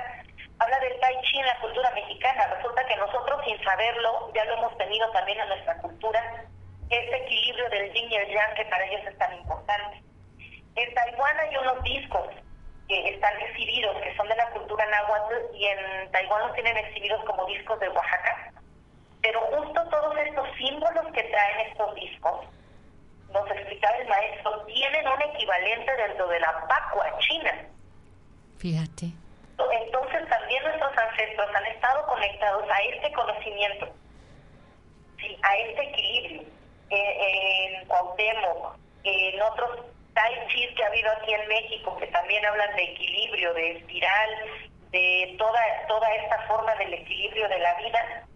habla 0.59 0.79
del 0.79 0.99
Tai 0.99 1.21
Chi 1.21 1.39
en 1.39 1.45
la 1.47 1.59
cultura 1.59 1.89
mexicana. 1.91 2.47
Resulta 2.55 2.85
que 2.85 2.97
nosotros, 2.97 3.41
sin 3.45 3.63
saberlo, 3.63 4.31
ya 4.35 4.43
lo 4.45 4.53
hemos 4.55 4.77
tenido 4.77 5.09
también 5.11 5.39
en 5.39 5.47
nuestra 5.47 5.77
cultura, 5.77 6.21
ese 6.89 7.15
equilibrio 7.15 7.69
del 7.69 7.93
yin 7.93 8.11
y 8.11 8.15
el 8.15 8.27
yang 8.27 8.55
que 8.55 8.65
para 8.65 8.85
ellos 8.85 9.01
es 9.07 9.17
tan 9.17 9.33
importante. 9.37 10.03
En 10.75 10.93
Taiwán 10.93 11.39
hay 11.39 11.55
unos 11.55 11.83
discos 11.83 12.27
que 12.87 13.09
están 13.09 13.39
exhibidos, 13.41 13.95
que 14.01 14.15
son 14.17 14.27
de 14.27 14.35
la 14.35 14.49
cultura 14.49 14.85
náhuatl, 14.87 15.55
y 15.55 15.65
en 15.65 16.11
Taiwán 16.11 16.47
los 16.47 16.53
tienen 16.53 16.75
exhibidos 16.77 17.23
como 17.23 17.45
discos 17.45 17.79
de 17.79 17.89
Oaxaca. 17.89 18.51
Pero 19.21 19.39
justo 19.41 19.89
todos 19.89 20.17
estos 20.17 20.47
símbolos 20.57 21.05
que 21.13 21.23
traen 21.23 21.67
estos 21.69 21.95
discos, 21.95 22.47
nos 23.31 23.49
explicaba 23.51 23.95
el 23.97 24.07
maestro, 24.07 24.65
tienen 24.65 25.07
un 25.07 25.21
equivalente 25.21 25.95
dentro 25.95 26.27
de 26.27 26.39
la 26.39 26.67
Pacua 26.67 27.17
china. 27.19 27.69
Fíjate. 28.59 29.11
Entonces 29.57 30.29
también 30.29 30.63
nuestros 30.63 30.97
ancestros 30.97 31.47
han 31.55 31.65
estado 31.65 32.05
conectados 32.05 32.63
a 32.69 32.81
este 32.93 33.11
conocimiento, 33.13 33.89
a 35.41 35.57
este 35.57 35.81
equilibrio. 35.81 36.41
Eh, 36.91 37.75
en 37.79 37.85
Cuauhtémoc, 37.85 38.75
en 39.03 39.41
otros 39.43 39.85
tai 40.15 40.47
chi 40.47 40.73
que 40.73 40.83
ha 40.83 40.87
habido 40.87 41.11
aquí 41.11 41.33
en 41.33 41.47
México, 41.47 41.95
que 41.97 42.07
también 42.07 42.43
hablan 42.45 42.75
de 42.75 42.83
equilibrio, 42.83 43.53
de 43.53 43.77
espiral, 43.77 44.29
de 44.91 45.35
toda, 45.37 45.61
toda 45.87 46.15
esta 46.15 46.47
forma 46.47 46.73
del 46.75 46.93
equilibrio 46.95 47.47
de 47.47 47.59
la 47.59 47.75
vida, 47.75 48.27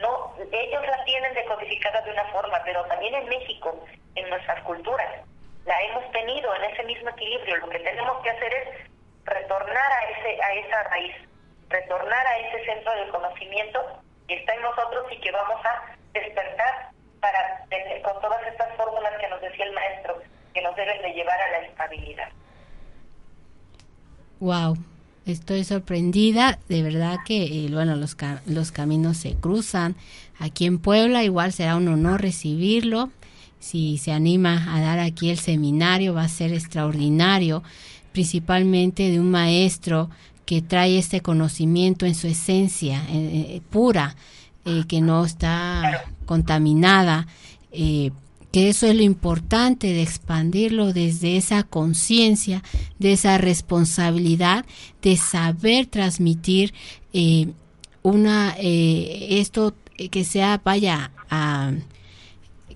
no, 0.00 0.34
ellos 0.50 0.82
la 0.86 1.04
tienen 1.04 1.34
decodificada 1.34 2.00
de 2.00 2.10
una 2.10 2.24
forma, 2.32 2.60
pero 2.64 2.84
también 2.86 3.14
en 3.14 3.28
México, 3.28 3.84
en 4.14 4.30
nuestras 4.30 4.62
culturas, 4.64 5.22
la 5.66 5.82
hemos 5.82 6.10
tenido 6.10 6.54
en 6.56 6.64
ese 6.64 6.82
mismo 6.84 7.10
equilibrio. 7.10 7.58
Lo 7.58 7.68
que 7.68 7.78
tenemos 7.80 8.22
que 8.22 8.30
hacer 8.30 8.52
es 8.54 8.90
retornar 9.24 9.92
a 9.92 10.10
ese 10.10 10.42
a 10.42 10.54
esa 10.54 10.82
raíz, 10.84 11.14
retornar 11.68 12.26
a 12.26 12.38
ese 12.38 12.64
centro 12.64 12.94
del 12.96 13.08
conocimiento 13.10 13.80
que 14.28 14.34
está 14.36 14.54
en 14.54 14.62
nosotros 14.62 15.06
y 15.10 15.20
que 15.20 15.30
vamos 15.30 15.60
a 15.64 15.96
despertar 16.12 16.90
para 17.20 17.66
con 18.02 18.20
todas 18.20 18.46
estas 18.46 18.76
fórmulas 18.76 19.12
que 19.20 19.28
nos 19.28 19.40
decía 19.40 19.64
el 19.64 19.72
maestro 19.72 20.22
que 20.52 20.62
nos 20.62 20.76
deben 20.76 21.02
de 21.02 21.12
llevar 21.12 21.40
a 21.40 21.50
la 21.50 21.66
estabilidad. 21.66 22.28
Wow, 24.40 24.76
estoy 25.26 25.64
sorprendida, 25.64 26.58
de 26.68 26.82
verdad 26.82 27.18
que 27.26 27.44
eh, 27.44 27.68
bueno, 27.70 27.96
los 27.96 28.16
los 28.46 28.72
caminos 28.72 29.16
se 29.16 29.34
cruzan. 29.34 29.96
Aquí 30.38 30.66
en 30.66 30.78
Puebla 30.78 31.24
igual 31.24 31.52
será 31.52 31.76
un 31.76 31.88
honor 31.88 32.20
recibirlo. 32.20 33.10
Si 33.58 33.96
se 33.96 34.12
anima 34.12 34.76
a 34.76 34.80
dar 34.82 35.00
aquí 35.00 35.30
el 35.30 35.38
seminario 35.38 36.12
va 36.12 36.24
a 36.24 36.28
ser 36.28 36.52
extraordinario 36.52 37.62
principalmente 38.14 39.10
de 39.10 39.18
un 39.18 39.28
maestro 39.28 40.08
que 40.46 40.62
trae 40.62 40.98
este 40.98 41.20
conocimiento 41.20 42.06
en 42.06 42.14
su 42.14 42.28
esencia 42.28 43.02
eh, 43.08 43.56
eh, 43.56 43.62
pura, 43.70 44.14
eh, 44.64 44.84
que 44.86 45.00
no 45.00 45.24
está 45.24 46.04
contaminada, 46.24 47.26
que 47.72 48.68
eso 48.68 48.86
es 48.86 48.94
lo 48.94 49.02
importante 49.02 49.88
de 49.88 50.02
expandirlo 50.02 50.92
desde 50.92 51.36
esa 51.36 51.64
conciencia 51.64 52.62
de 53.00 53.14
esa 53.14 53.36
responsabilidad 53.36 54.64
de 55.02 55.16
saber 55.16 55.86
transmitir 55.86 56.72
una 58.02 58.54
esto 58.60 59.74
que 60.08 60.22
sea 60.22 60.60
vaya 60.64 61.10
a 61.28 61.72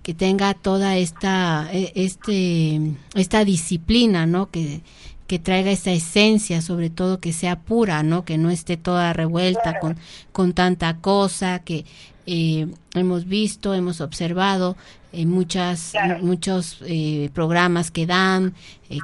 que 0.02 0.14
tenga 0.14 0.54
toda 0.54 0.96
esta 0.96 1.68
e, 1.72 1.92
este 1.94 2.80
esta 3.14 3.44
disciplina 3.44 4.26
no 4.26 4.50
que 4.50 4.80
que 5.28 5.38
traiga 5.38 5.70
esa 5.70 5.92
esencia, 5.92 6.62
sobre 6.62 6.88
todo 6.88 7.20
que 7.20 7.32
sea 7.34 7.56
pura, 7.56 8.02
¿no? 8.02 8.24
Que 8.24 8.38
no 8.38 8.50
esté 8.50 8.78
toda 8.78 9.12
revuelta 9.12 9.78
con, 9.78 9.98
con 10.32 10.54
tanta 10.54 10.96
cosa, 10.96 11.60
que 11.60 11.84
eh, 12.26 12.66
hemos 12.94 13.28
visto, 13.28 13.74
hemos 13.74 14.00
observado 14.00 14.76
en 15.12 15.20
eh, 15.20 15.26
muchas, 15.26 15.92
muchos 16.20 16.82
eh, 16.86 17.28
programas 17.34 17.90
que 17.90 18.06
dan, 18.06 18.54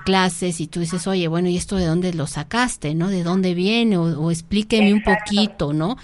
clases, 0.07 0.61
y 0.61 0.67
tú 0.67 0.81
dices, 0.81 1.07
oye, 1.07 1.29
bueno, 1.29 1.49
¿y 1.49 1.59
esto 1.59 1.77
de 1.77 1.85
dónde 1.85 2.15
lo 2.15 2.27
sacaste, 2.27 2.95
no? 2.95 3.09
¿De 3.09 3.23
dónde 3.23 3.53
viene? 3.53 3.99
O, 3.99 4.31
explíqueme 4.31 4.95
un 4.95 5.03
poquito, 5.03 5.75
¿no? 5.75 5.97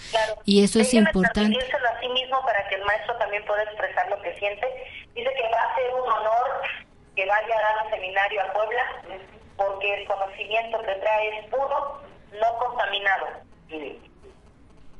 Y 0.44 0.62
eso 0.62 0.80
es 0.80 0.92
importante. 0.92 1.56
a 1.56 2.00
sí 2.00 2.08
mismo 2.08 2.42
para 2.44 2.68
que 2.68 2.74
el 2.74 2.84
maestro 2.84 3.16
también 3.16 3.42
pueda 3.46 3.62
expresar 3.62 4.08
lo 4.10 4.20
que 4.20 4.38
siente. 4.38 4.66
Dice 5.14 5.30
que 5.34 5.48
va 5.48 5.60
a 5.60 5.74
ser 5.76 5.94
un 5.94 6.12
honor 6.12 6.60
que 7.16 7.24
vaya 7.24 7.54
a 7.56 7.76
dar 7.76 7.86
un 7.86 7.90
seminario 7.90 8.40
a 8.42 8.52
Puebla 8.52 8.82
porque 9.60 9.94
el 9.94 10.06
conocimiento 10.06 10.78
que 10.80 10.94
trae 10.94 11.38
es 11.38 11.46
puro, 11.50 12.00
no 12.32 12.58
contaminado. 12.58 13.26
Sí. 13.68 14.00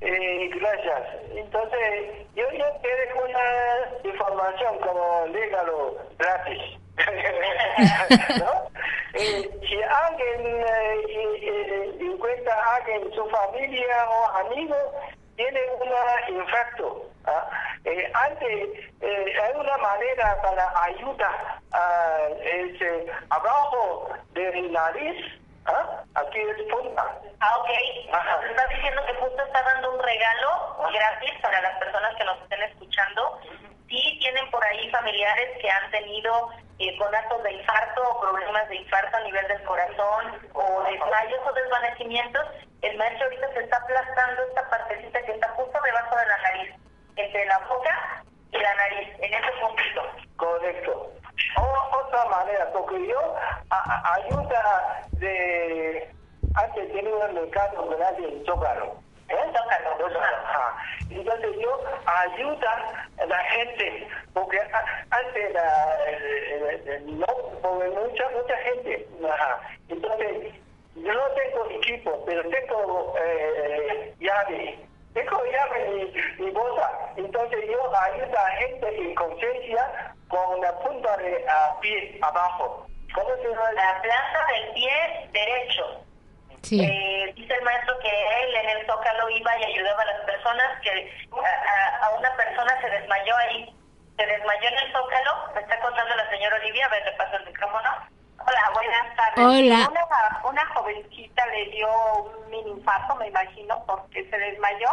Eh, 0.02 0.50
gracias. 0.54 1.02
Entonces, 1.34 2.26
yo 2.34 2.44
ya 2.52 2.70
te 2.80 2.88
una 3.14 4.10
información 4.12 4.78
como 4.80 5.26
légalo 5.28 5.96
gratis. 6.18 6.62
¿No? 8.38 8.70
Eh, 9.14 9.50
si 9.66 9.82
alguien 9.82 10.64
eh, 10.66 11.96
encuentra 11.98 12.54
a 12.54 12.76
alguien, 12.76 13.10
su 13.14 13.24
familia 13.30 14.10
o 14.10 14.26
amigo, 14.46 14.76
tiene 15.40 15.60
un 15.80 16.36
infarto. 16.36 17.06
¿ah? 17.24 17.48
Eh, 17.84 18.12
antes, 18.12 18.68
eh, 19.00 19.32
hay 19.42 19.52
una 19.56 19.76
manera 19.78 20.42
para 20.42 20.82
ayudar 20.84 21.58
a 21.72 22.18
ese, 22.42 23.06
abajo 23.30 24.10
del 24.32 24.70
nariz, 24.70 25.16
¿ah? 25.64 26.02
aquí 26.14 26.40
es 26.40 26.62
punta. 26.70 27.04
Ah, 27.40 27.56
ok. 27.58 27.70
Estás 28.50 28.68
diciendo 28.68 29.02
que 29.06 29.14
justo 29.14 29.42
está 29.42 29.62
dando 29.62 29.94
un 29.94 30.02
regalo 30.02 30.76
gratis 30.92 31.32
para 31.40 31.62
las 31.62 31.78
personas 31.78 32.14
que 32.16 32.24
nos 32.24 32.38
estén 32.42 32.62
escuchando. 32.62 33.40
Sí 33.90 34.18
tienen 34.20 34.48
por 34.52 34.64
ahí 34.64 34.88
familiares 34.90 35.58
que 35.60 35.68
han 35.68 35.90
tenido 35.90 36.50
eh, 36.78 36.96
actos 36.96 37.42
de 37.42 37.52
infarto 37.52 38.08
o 38.08 38.20
problemas 38.20 38.68
de 38.68 38.76
infarto 38.76 39.16
a 39.16 39.20
nivel 39.20 39.46
del 39.48 39.62
corazón 39.64 40.48
o 40.54 40.82
desmayos 40.84 41.40
o 41.44 41.52
desvanecimientos, 41.52 42.46
el 42.82 42.96
maestro 42.96 43.24
ahorita 43.24 43.52
se 43.52 43.60
está 43.64 43.76
aplastando 43.78 44.42
esta 44.44 44.70
partecita 44.70 45.22
que 45.22 45.32
está 45.32 45.48
justo 45.48 45.78
debajo 45.84 46.16
de 46.16 46.26
la 46.26 46.38
nariz, 46.38 46.74
entre 47.16 47.44
la 47.46 47.58
boca 47.58 48.22
y 48.52 48.58
la 48.58 48.74
nariz, 48.76 49.08
en 49.18 49.34
ese 49.34 49.52
puntito. 49.60 50.02
Correcto. 50.36 51.12
O, 51.56 51.96
otra 51.98 52.24
manera, 52.26 52.70
porque 52.72 53.08
yo 53.08 53.34
ayuda 53.70 55.04
de 55.18 56.14
antes 56.54 56.92
tenía 56.92 57.14
un 57.14 57.34
mercado 57.34 57.88
de 57.90 58.28
en 58.28 58.46
Zócalo 58.46 59.00
entonces 61.10 61.50
yo 61.60 61.80
ayuda 62.06 62.70
a 62.70 63.09
la 63.26 63.38
gente, 63.44 64.08
porque 64.32 64.58
antes 65.10 65.54
no, 67.06 67.26
porque 67.62 67.88
mucha, 67.90 68.28
mucha 68.30 68.56
gente, 68.58 69.08
entonces 69.88 70.54
yo 70.96 71.14
no 71.14 71.26
tengo 71.30 71.70
equipo, 71.70 72.24
pero 72.26 72.48
tengo 72.48 73.14
eh, 73.22 74.14
llave, 74.20 74.78
tengo 75.14 75.44
llave 75.44 75.90
mi, 75.90 76.44
mi 76.44 76.50
bolsa, 76.50 76.90
entonces 77.16 77.60
yo 77.66 77.96
ayudo 77.96 78.38
a 78.38 78.50
gente 78.50 78.96
en 78.96 79.14
conciencia 79.14 80.14
con 80.28 80.60
la 80.60 80.78
punta 80.80 81.16
de 81.18 81.44
pie 81.80 82.18
abajo. 82.22 82.86
¿Cómo 83.14 83.36
se 83.36 83.48
llama? 83.48 83.72
La 83.72 84.00
planta 84.02 84.46
del 84.52 84.74
pie 84.74 85.28
derecho. 85.32 86.04
Eh, 86.62 87.32
dice 87.36 87.54
el 87.54 87.64
maestro 87.64 87.98
que 88.00 88.08
él 88.08 88.54
en 88.56 88.78
el 88.78 88.86
Zócalo 88.86 89.30
iba 89.30 89.58
y 89.58 89.64
ayudaba 89.64 90.02
a 90.02 90.06
las 90.06 90.20
personas, 90.20 90.80
que 90.82 91.10
a, 91.32 92.10
una 92.10 92.36
persona 92.36 92.80
se 92.80 92.90
desmayó 92.90 93.36
ahí, 93.36 93.74
se 94.16 94.26
desmayó 94.26 94.68
en 94.68 94.78
el 94.78 94.92
Zócalo, 94.92 95.52
me 95.54 95.60
está 95.62 95.80
contando 95.80 96.14
la 96.16 96.28
señora 96.28 96.56
Olivia, 96.56 96.86
a 96.86 96.90
ver, 96.90 97.04
le 97.04 97.12
paso 97.12 97.36
el 97.36 97.46
micrófono. 97.46 97.90
Hola, 98.38 98.70
buenas 98.74 99.16
tardes. 99.16 99.44
Hola. 99.44 99.88
Una, 99.90 100.40
una 100.44 100.66
jovencita 100.74 101.46
le 101.46 101.66
dio 101.70 101.88
un 102.22 102.50
mini 102.50 102.70
infarto, 102.70 103.14
me 103.16 103.28
imagino, 103.28 103.82
porque 103.86 104.28
se 104.28 104.38
desmayó 104.38 104.88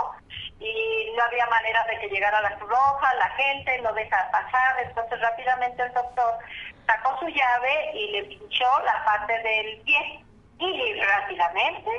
y 0.59 1.13
no 1.15 1.24
había 1.24 1.45
manera 1.47 1.86
de 1.86 1.99
que 1.99 2.09
llegara 2.09 2.41
la 2.41 2.55
Cruz 2.55 2.70
Roja, 2.70 3.13
la 3.15 3.30
gente 3.32 3.82
no 3.82 3.93
deja 3.93 4.30
pasar, 4.32 4.80
entonces 4.84 5.20
rápidamente 5.22 5.84
el 5.84 5.93
doctor 5.93 6.39
sacó 6.88 7.20
su 7.20 7.28
llave 7.28 7.91
y 7.93 8.11
le 8.11 8.24
pinchó 8.24 8.65
la 8.84 9.03
parte 9.05 9.34
del 9.43 9.82
pie 9.82 10.26
y 10.60 11.01
rápidamente 11.01 11.91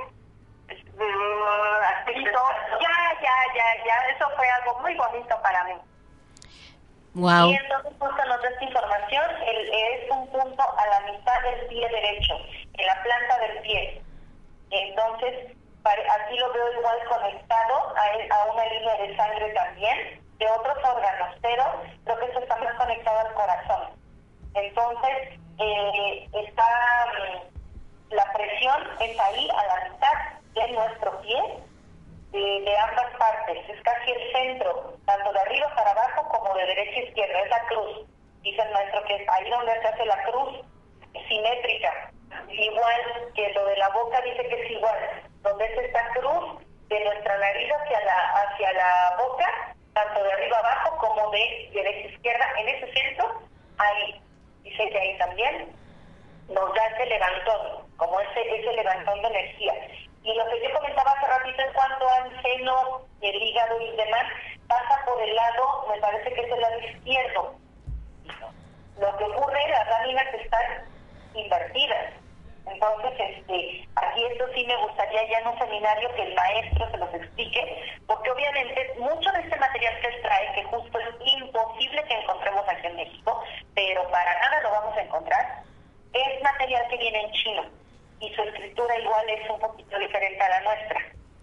ya, 2.81 2.97
ya, 3.23 3.37
ya, 3.55 3.85
ya, 3.85 3.97
eso 4.15 4.29
fue 4.37 4.49
algo 4.51 4.79
muy 4.81 4.95
bonito 4.95 5.41
para 5.43 5.65
mí. 5.65 5.75
Wow. 7.15 7.51
Y 7.51 7.57
entonces 7.57 7.93
justo 7.99 8.25
nos 8.27 8.43
da 8.43 8.49
esta 8.49 8.65
información, 8.65 9.25
el, 9.47 9.69
es 9.73 10.11
un 10.11 10.27
punto 10.29 10.63
a 10.63 10.87
la 10.87 11.13
mitad 11.13 11.41
del 11.43 11.67
pie 11.67 11.89
derecho, 11.89 12.35
en 12.75 12.87
la 12.87 13.03
planta 13.03 13.39
del 13.39 13.59
pie. 13.63 14.03
Entonces, 14.71 15.57
aquí 15.85 16.37
lo 16.39 16.53
veo 16.53 16.73
igual 16.79 16.99
conectado 17.09 17.95
a, 17.97 18.35
a 18.37 18.53
una 18.53 18.65
línea 18.67 18.97
de 18.97 19.17
sangre 19.17 19.51
también, 19.55 20.21
de 20.39 20.47
otros 20.51 20.77
órganos, 20.85 21.35
pero 21.43 21.65
creo 22.05 22.19
que 22.21 22.27
eso 22.27 22.39
está 22.41 22.57
más 22.57 22.75
conectado 22.75 23.19
al 23.21 23.35
corazón. 23.35 23.91
Entonces, 24.55 25.41
eh, 25.59 26.29
está 26.33 27.07
mm, 27.07 27.58
la 28.11 28.33
presión 28.33 28.89
es 29.01 29.19
ahí 29.21 29.49
a 29.51 29.67
la 29.67 29.89
mitad 29.89 30.39
de 30.55 30.73
nuestro 30.73 31.21
pie, 31.21 31.43
de, 32.33 32.77
ambas 32.77 33.17
partes, 33.19 33.69
es 33.69 33.83
casi 33.83 34.11
el 34.11 34.33
centro, 34.33 34.95
tanto 35.07 35.33
de 35.33 35.41
arriba 35.41 35.75
para 35.75 35.91
abajo 35.91 36.29
como 36.29 36.55
de 36.55 36.67
derecha 36.67 37.01
a 37.01 37.05
izquierda, 37.05 37.41
es 37.41 37.51
la 37.51 37.67
cruz. 37.67 38.07
Dice 38.43 38.63
el 38.63 38.73
maestro 38.73 39.05
que 39.05 39.17
es 39.17 39.29
ahí 39.29 39.51
donde 39.51 39.81
se 39.81 39.89
hace 39.89 40.07
la 40.07 40.23
cruz, 40.25 40.61
simétrica. 41.29 42.11
Igual 42.49 43.33
que 43.35 43.53
lo 43.53 43.65
de 43.67 43.77
la 43.77 43.89
boca 43.91 44.21
dice 44.23 44.47
que 44.49 44.63
es 44.63 44.71
igual, 44.71 45.23
donde 45.43 45.65
es 45.65 45.79
esta 45.79 46.09
cruz 46.11 46.63
de 46.89 47.05
nuestra 47.05 47.39
nariz 47.39 47.73
hacia 47.73 48.01
la, 48.05 48.33
hacia 48.33 48.73
la 48.73 49.17
boca, 49.19 49.75
tanto 49.95 50.23
de 50.23 50.33
arriba 50.33 50.59
abajo 50.59 50.99
como 50.99 51.31
de 51.31 51.71
derecha 51.73 52.09
a 52.09 52.13
izquierda, 52.13 52.47
en 52.59 52.69
ese 52.69 52.93
centro, 52.93 53.43
ahí. 53.79 54.21
Dice 54.63 54.89
que 54.91 54.99
ahí 54.99 55.19
también 55.19 55.73
nos 56.49 56.75
da 56.75 56.87
ese 56.87 57.07
levantón, 57.07 57.87
como 57.97 58.21
ese, 58.21 58.41
ese 58.41 58.73
levantón 58.73 59.21
de 59.23 59.29
energía. 59.29 59.75
Y 60.23 60.35
lo 60.35 60.47
que 60.49 60.63
yo 60.63 60.73
comentaba 60.75 61.13
hace 61.13 61.27
ratito 61.27 61.63
en 61.63 61.73
cuanto 61.73 62.09
al 62.09 62.43
seno, 62.43 63.03
el 63.21 63.43
hígado 63.43 63.81
y 63.81 63.97
demás, 63.97 64.25
pasa 64.67 65.05
por 65.05 65.21
el 65.23 65.35
lado, 65.35 65.87
me 65.91 66.01
parece 66.01 66.33
que 66.33 66.41
es 66.41 66.53
el 66.53 66.61
lado 66.61 66.79
izquierdo. 66.81 67.55
Lo 68.99 69.17
que 69.17 69.25
ocurre, 69.25 69.69
las 69.69 69.89
láminas 69.89 70.35
están 70.35 70.85
invertidas. 71.35 72.13
Entonces, 72.67 73.13
este, 73.19 73.89
aquí 73.97 74.25
esto 74.25 74.45
sí 74.55 74.67
me 74.67 74.77
gustaría 74.77 75.29
ya 75.29 75.39
en 75.39 75.49
un 75.49 75.59
seminario 75.59 76.15
que 76.15 76.23
el 76.23 76.35
maestro 76.35 76.91
se 76.91 76.97
los 76.99 77.15
explique, 77.15 77.83
porque 78.07 78.31
obviamente 78.31 78.95
mucho 78.99 79.33
de 79.33 79.41
este 79.41 79.57
material 79.57 80.01
que 80.01 80.09
él 80.09 80.23
trae, 80.23 80.53
que 80.53 80.65
justo 80.65 80.99
es 80.99 81.15
imposible 81.21 82.05
que 82.05 82.15
encontremos 82.15 82.69
aquí 82.69 82.87
en 82.87 82.97
México, 82.97 83.43
pero 83.75 84.07
para 84.11 84.39
nada 84.41 84.61
lo 84.63 84.71
vamos 84.71 84.97
a 84.97 85.03
encontrar, 85.03 85.63
es 86.13 86.43
material 86.43 86.87
que 86.89 86.97
viene 86.97 87.21
en 87.21 87.33
chino 87.33 87.65
y 88.21 88.35
su 88.35 88.43
escritura 88.43 88.99
igual 88.99 89.29
es 89.31 89.51
un 89.51 89.61
poquito 89.61 89.99
diferente 89.99 90.43
a 90.43 90.49
la 90.49 90.61
nuestra. 90.61 91.01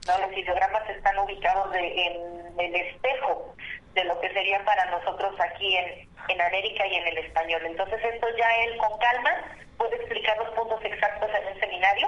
¿no? 0.07 0.27
Los 0.27 0.37
ideogramas 0.37 0.89
están 0.89 1.17
ubicados 1.19 1.73
en 1.75 2.59
el 2.59 2.75
espejo 2.75 3.55
de 3.93 4.03
lo 4.03 4.19
que 4.19 4.31
sería 4.33 4.63
para 4.65 4.85
nosotros 4.91 5.33
aquí 5.39 5.77
en, 5.77 6.09
en 6.29 6.41
América 6.41 6.85
y 6.85 6.95
en 6.95 7.07
el 7.07 7.17
español. 7.19 7.61
Entonces 7.65 8.03
esto 8.03 8.27
ya 8.37 8.63
él 8.65 8.77
con 8.77 8.97
calma 8.99 9.31
puede 9.77 9.95
explicar 9.95 10.37
los 10.37 10.49
puntos 10.49 10.83
exactos 10.83 11.29
en 11.33 11.53
un 11.53 11.59
seminario. 11.59 12.07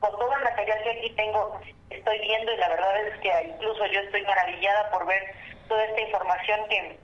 Con 0.00 0.10
todo 0.12 0.34
el 0.34 0.44
material 0.44 0.82
que 0.82 0.90
aquí 0.90 1.10
tengo, 1.10 1.60
estoy 1.90 2.18
viendo 2.20 2.52
y 2.52 2.56
la 2.56 2.68
verdad 2.68 3.06
es 3.06 3.20
que 3.20 3.48
incluso 3.48 3.86
yo 3.86 4.00
estoy 4.00 4.22
maravillada 4.22 4.90
por 4.90 5.06
ver 5.06 5.34
toda 5.68 5.84
esta 5.84 6.00
información 6.00 6.68
que 6.68 6.98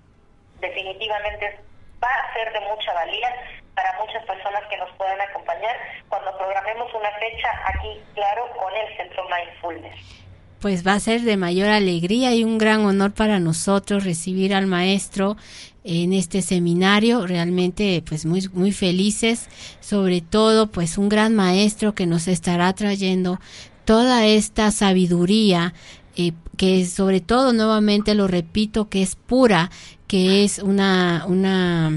definitivamente 0.60 1.58
va 2.02 2.08
a 2.08 2.32
ser 2.34 2.52
de 2.52 2.60
mucha 2.60 2.92
valía 2.92 3.28
para 3.74 3.98
muchas 4.00 4.24
personas 4.26 4.62
que 4.68 4.76
nos 4.76 4.90
puedan 4.96 5.20
acompañar 5.20 5.76
cuando 6.08 6.36
programemos 6.36 6.92
una 6.94 7.10
fecha 7.12 7.48
aquí, 7.66 8.00
claro, 8.14 8.50
con 8.58 8.74
el 8.74 8.96
Centro 8.96 9.24
Mindfulness. 9.28 10.22
pues 10.60 10.86
va 10.86 10.92
a 10.92 11.00
ser 11.00 11.22
de 11.22 11.36
mayor 11.36 11.68
alegría 11.70 12.34
y 12.34 12.44
un 12.44 12.56
gran 12.56 12.84
honor 12.84 13.12
para 13.12 13.40
nosotros 13.40 14.04
recibir 14.04 14.54
al 14.54 14.66
maestro 14.68 15.36
en 15.82 16.12
este 16.12 16.40
seminario, 16.40 17.26
realmente 17.26 18.02
pues 18.08 18.24
muy 18.24 18.48
muy 18.52 18.70
felices, 18.70 19.48
sobre 19.80 20.20
todo 20.20 20.68
pues 20.68 20.98
un 20.98 21.08
gran 21.08 21.34
maestro 21.34 21.96
que 21.96 22.06
nos 22.06 22.28
estará 22.28 22.72
trayendo 22.74 23.40
toda 23.84 24.24
esta 24.24 24.70
sabiduría 24.70 25.74
eh, 26.14 26.32
que 26.56 26.84
sobre 26.84 27.20
todo 27.20 27.52
nuevamente 27.52 28.14
lo 28.14 28.28
repito 28.28 28.88
que 28.88 29.02
es 29.02 29.16
pura, 29.16 29.70
que 30.12 30.44
es 30.44 30.58
una 30.58 31.24
una 31.26 31.88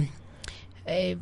eh, 0.85 1.17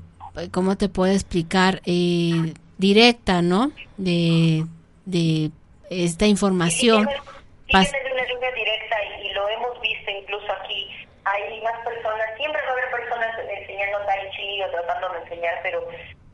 ¿cómo 0.52 0.78
te 0.78 0.90
puedo 0.90 1.12
explicar? 1.12 1.82
Eh, 1.88 2.54
directa, 2.78 3.42
¿no? 3.42 3.72
De, 3.98 4.64
de 5.06 5.50
esta 5.90 6.28
información. 6.28 7.10
Sí, 7.10 7.74
sí, 7.74 7.98
una 8.14 8.26
línea 8.26 8.52
directa 8.52 8.96
y, 9.24 9.30
lo 9.34 9.50
hemos 9.50 9.82
visto 9.82 10.12
incluso 10.12 10.46
aquí. 10.62 10.88
Hay 11.26 11.62
más 11.62 11.74
personas, 11.84 12.30
siempre 12.38 12.62
va 12.62 12.70
a 12.70 12.74
haber 12.74 12.92
personas 12.92 13.40
enseñando 13.40 13.98
Tai 14.06 14.30
Chi 14.30 14.62
o 14.62 14.70
tratando 14.70 15.10
de 15.14 15.20
enseñar, 15.24 15.60
pero 15.64 15.90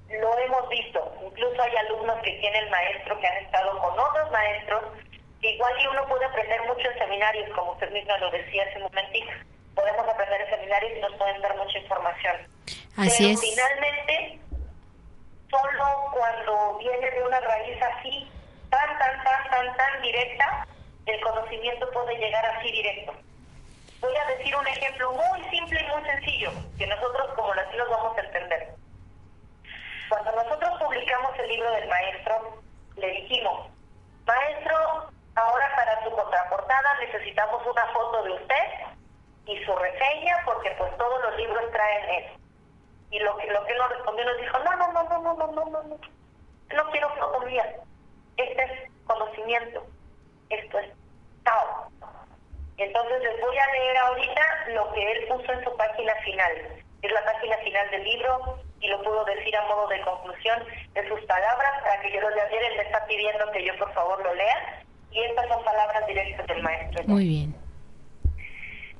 lo 0.09 0.39
hemos 0.39 0.67
visto. 0.67 0.99
Incluso 1.25 1.61
hay 1.61 1.71
alumnos 1.87 2.17
que 2.21 2.33
tienen 2.41 2.69
maestro 2.69 3.17
que 3.17 3.27
han 3.27 3.45
estado 3.45 3.79
con 3.79 3.97
otros 3.97 4.29
maestros. 4.31 4.83
Igual 5.41 5.71
que 5.79 5.87
uno 5.87 6.05
puede 6.09 6.25
aprender 6.25 6.59
mucho 6.67 6.91
en 6.91 6.99
seminarios, 6.99 7.49
como 7.55 7.71
usted 7.71 7.89
misma 7.91 8.17
lo 8.17 8.29
decía 8.31 8.63
hace 8.67 8.75
un 8.75 8.83
momentito. 8.83 9.31
Podemos 9.79 10.09
aprender 10.09 10.41
en 10.41 10.49
seminarios 10.49 10.91
y 10.97 10.99
nos 10.99 11.13
pueden 11.13 11.41
dar 11.41 11.55
mucha 11.55 11.77
información. 11.79 12.35
Así 12.97 13.23
pero 13.23 13.33
es. 13.33 13.41
finalmente, 13.41 14.39
solo 15.49 15.85
cuando 16.11 16.77
viene 16.79 17.09
de 17.11 17.23
una 17.23 17.39
raíz 17.39 17.81
así, 17.81 18.29
tan, 18.69 18.99
tan, 18.99 19.23
tan, 19.23 19.49
tan, 19.49 19.77
tan 19.77 20.01
directa, 20.01 20.67
el 21.05 21.21
conocimiento 21.21 21.89
puede 21.91 22.17
llegar 22.17 22.45
así 22.45 22.69
directo. 22.71 23.13
Voy 24.01 24.13
a 24.17 24.37
decir 24.37 24.53
un 24.53 24.67
ejemplo 24.67 25.13
muy 25.13 25.49
simple 25.49 25.81
y 25.81 25.87
muy 25.87 26.03
sencillo, 26.09 26.51
que 26.77 26.85
nosotros 26.85 27.33
como 27.35 27.53
latinos 27.53 27.89
vamos 27.89 28.17
a 28.17 28.21
entender. 28.21 28.75
Cuando 30.09 30.31
nosotros 30.33 30.77
publicamos 30.83 31.39
el 31.39 31.47
libro 31.47 31.71
del 31.71 31.87
maestro, 31.87 32.61
le 32.97 33.07
dijimos, 33.11 33.69
maestro, 34.25 35.09
ahora 35.35 35.71
para 35.77 36.03
su 36.03 36.11
contraportada 36.11 36.99
necesitamos 36.99 37.65
una 37.65 37.85
foto 37.93 38.23
de 38.23 38.31
usted 38.33 38.88
y 39.49 39.65
su 39.65 39.75
reseña, 39.75 40.37
porque 40.45 40.71
pues 40.77 40.95
todos 40.97 41.21
los 41.23 41.37
libros 41.37 41.71
traen 41.71 42.23
eso. 42.23 42.39
Y 43.11 43.19
lo 43.19 43.35
que, 43.37 43.47
lo 43.47 43.65
que 43.65 43.71
él 43.71 43.77
nos 43.79 43.89
respondió 43.89 44.25
nos 44.25 44.37
dijo, 44.37 44.59
no, 44.59 44.75
no, 44.75 44.93
no, 44.93 45.03
no, 45.03 45.19
no, 45.19 45.33
no, 45.33 45.47
no, 45.47 45.65
no, 45.65 45.83
no, 45.83 45.99
no 46.75 46.91
quiero 46.91 47.09
fotografía. 47.15 47.75
Este 48.37 48.63
es 48.63 48.91
conocimiento. 49.05 49.85
Esto 50.49 50.79
es 50.79 50.89
Tao. 51.43 51.89
Entonces 52.77 53.21
les 53.23 53.41
voy 53.41 53.57
a 53.57 53.71
leer 53.73 53.97
ahorita 53.97 54.41
lo 54.69 54.93
que 54.93 55.11
él 55.11 55.27
puso 55.27 55.51
en 55.51 55.63
su 55.63 55.75
página 55.75 56.13
final. 56.23 56.51
Es 57.01 57.11
la 57.11 57.25
página 57.25 57.57
final 57.57 57.91
del 57.91 58.03
libro 58.03 58.59
y 58.79 58.87
lo 58.87 59.01
puedo 59.01 59.25
decir 59.25 59.55
a 59.57 59.67
modo 59.67 59.87
de 59.87 60.01
conclusión 60.01 60.63
de 60.93 61.07
sus 61.09 61.19
palabras 61.25 61.81
para 61.81 61.99
que 62.01 62.11
yo 62.13 62.21
lo 62.21 62.29
lea. 62.29 62.45
Él 62.45 62.77
me 62.77 62.83
está 62.83 63.05
pidiendo 63.05 63.51
que 63.51 63.65
yo 63.65 63.77
por 63.77 63.91
favor 63.93 64.23
lo 64.23 64.33
lea 64.33 64.83
y 65.11 65.23
estas 65.23 65.47
son 65.47 65.63
palabras 65.63 66.05
directas 66.07 66.47
del 66.47 66.61
maestro. 66.61 67.03
Muy 67.07 67.27
bien. 67.27 67.68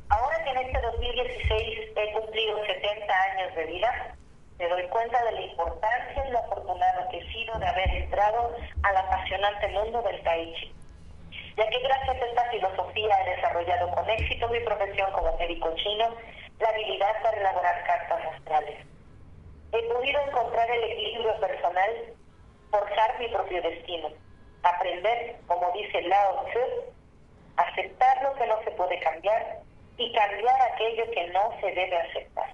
Ahora 0.10 0.43
que 0.43 0.49
en 0.49 0.57
este 0.57 0.82
2016 0.82 1.91
he 1.95 2.14
cumplido 2.14 2.66
70 2.66 3.14
años 3.14 3.55
de 3.55 3.66
vida, 3.66 4.16
me 4.57 4.68
doy 4.68 4.84
cuenta 4.88 5.24
de 5.24 5.32
la 5.34 5.41
importancia 5.41 6.28
y 6.28 6.32
lo 6.32 6.39
afortunado 6.39 7.10
que 7.10 7.20
he 7.20 7.32
sido 7.32 7.60
de 7.60 7.68
haber 7.68 7.89
entrado 7.91 8.55
al 8.82 8.97
apasionante 8.97 9.68
mundo 9.68 10.01
del 10.01 10.22
Tai 10.24 10.53
Chi, 10.55 10.74
ya 11.55 11.70
que 11.70 11.80
gracias 11.80 12.22
a 12.22 12.26
esta 12.26 12.49
filosofía 12.49 13.22
he 13.22 13.36
desarrollado 13.36 13.91
con 13.91 14.10
éxito 14.10 14.49
mi 14.49 14.60
profesión 14.62 15.12
como 15.12 15.38
médico 15.38 15.74
chino, 15.76 16.16
la 16.60 16.70
habilidad 16.70 17.22
para 17.22 17.38
elaborar 17.38 17.84
cartas 17.86 18.34
astrales. 18.34 18.86
He 19.72 19.84
podido 19.93 20.22
encontrar 20.22 20.72
el 20.72 20.84
equilibrio 20.86 21.39
personal, 21.39 22.14
forjar 22.72 23.20
mi 23.20 23.28
propio 23.28 23.62
destino, 23.62 24.10
aprender, 24.64 25.36
como 25.45 25.72
dice 25.74 26.01
Lao 26.01 26.45
Tzu, 26.45 26.93
aceptar 27.57 28.24
lo 28.24 28.34
que 28.34 28.47
no 28.47 28.64
se 28.64 28.72
puede 28.72 28.99
cambiar 29.01 29.68
y 30.00 30.12
cambiar 30.14 30.62
aquello 30.74 31.04
que 31.12 31.28
no 31.28 31.52
se 31.60 31.68
debe 31.68 31.97
aceptar. 31.97 32.54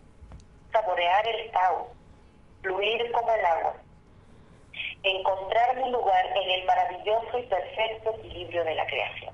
Saborear 0.71 1.27
el 1.27 1.51
Tao, 1.51 1.93
fluir 2.61 3.11
como 3.11 3.31
el 3.31 3.45
agua. 3.45 3.75
Encontrar 5.03 5.75
mi 5.77 5.91
lugar 5.91 6.25
en 6.35 6.49
el 6.49 6.65
maravilloso 6.65 7.37
y 7.37 7.43
perfecto 7.43 8.15
equilibrio 8.19 8.63
de 8.65 8.75
la 8.75 8.85
creación. 8.87 9.33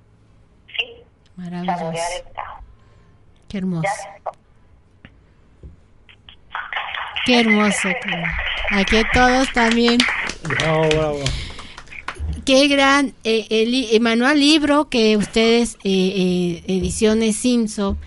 ¿Sí? 0.77 1.03
Maravilloso. 1.37 1.79
Saborear 1.79 2.11
el 2.17 2.33
Tao. 2.33 2.59
Qué 3.47 3.57
hermoso. 3.57 3.83
Ya. 3.83 4.31
Qué 7.25 7.39
hermoso. 7.39 7.89
Aquí 8.71 9.01
todos 9.13 9.51
también. 9.53 9.97
Bravo, 10.43 10.87
bravo. 10.89 11.19
Qué 12.45 12.67
gran 12.67 13.13
eh, 13.23 13.99
manual 14.01 14.39
libro 14.39 14.89
que 14.89 15.15
ustedes, 15.17 15.75
eh, 15.83 16.63
eh, 16.65 16.77
Ediciones 16.77 17.35
Simso, 17.35 17.97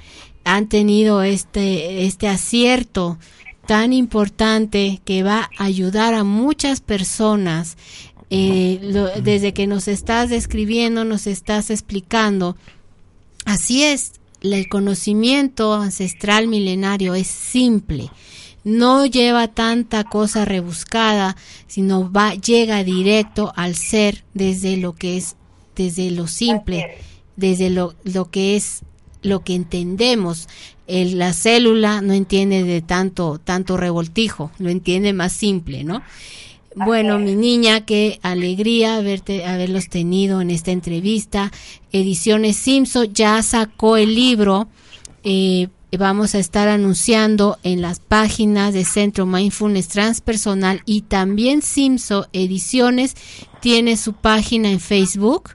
han 0.44 0.68
tenido 0.68 1.22
este, 1.22 2.04
este 2.06 2.28
acierto 2.28 3.18
tan 3.66 3.92
importante 3.92 5.00
que 5.04 5.22
va 5.22 5.50
a 5.56 5.64
ayudar 5.64 6.14
a 6.14 6.24
muchas 6.24 6.80
personas. 6.80 7.76
Eh, 8.30 8.80
lo- 8.82 9.08
desde 9.22 9.54
que 9.54 9.66
nos 9.66 9.86
estás 9.86 10.30
describiendo, 10.30 11.04
nos 11.04 11.26
estás 11.26 11.70
explicando. 11.70 12.56
Así 13.44 13.84
es, 13.84 14.12
el 14.42 14.68
conocimiento 14.68 15.74
ancestral 15.74 16.48
milenario 16.48 17.14
es 17.14 17.28
simple. 17.28 18.10
No 18.64 19.04
lleva 19.06 19.48
tanta 19.48 20.04
cosa 20.04 20.44
rebuscada, 20.44 21.36
sino 21.66 22.10
va, 22.10 22.34
llega 22.34 22.82
directo 22.82 23.52
al 23.56 23.74
ser 23.74 24.24
desde 24.34 24.76
lo 24.78 24.94
que 24.94 25.16
es, 25.18 25.36
desde 25.76 26.10
lo 26.10 26.26
simple, 26.26 26.78
desde 27.36 27.68
lo, 27.70 27.94
lo 28.04 28.30
que 28.30 28.56
es, 28.56 28.80
lo 29.22 29.40
que 29.44 29.54
entendemos. 29.54 30.48
El- 30.86 31.18
la 31.18 31.32
célula 31.34 32.00
no 32.00 32.12
entiende 32.14 32.62
de 32.64 32.80
tanto, 32.82 33.38
tanto 33.42 33.76
revoltijo, 33.76 34.50
lo 34.58 34.70
entiende 34.70 35.12
más 35.12 35.32
simple, 35.32 35.84
¿no? 35.84 36.02
Bueno, 36.76 37.18
mi 37.20 37.34
niña, 37.36 37.84
qué 37.86 38.18
alegría 38.22 38.96
haberte, 38.96 39.44
haberlos 39.44 39.88
tenido 39.88 40.40
en 40.40 40.50
esta 40.50 40.72
entrevista. 40.72 41.52
Ediciones 41.92 42.56
Simpson 42.56 43.12
ya 43.14 43.42
sacó 43.42 43.96
el 43.96 44.14
libro. 44.14 44.68
eh, 45.22 45.68
vamos 45.96 46.34
a 46.34 46.38
estar 46.38 46.68
anunciando 46.68 47.58
en 47.62 47.82
las 47.82 48.00
páginas 48.00 48.74
de 48.74 48.84
Centro 48.84 49.26
Mindfulness 49.26 49.88
Transpersonal 49.88 50.82
y 50.86 51.02
también 51.02 51.62
Simso 51.62 52.26
Ediciones. 52.32 53.16
Tiene 53.60 53.96
su 53.96 54.12
página 54.12 54.70
en 54.70 54.80
Facebook 54.80 55.50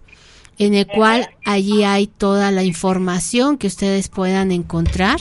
en 0.59 0.73
el 0.73 0.85
cual 0.87 1.29
allí 1.45 1.83
hay 1.83 2.07
toda 2.07 2.51
la 2.51 2.63
información 2.63 3.57
que 3.57 3.67
ustedes 3.67 4.09
puedan 4.09 4.51
encontrar 4.51 5.19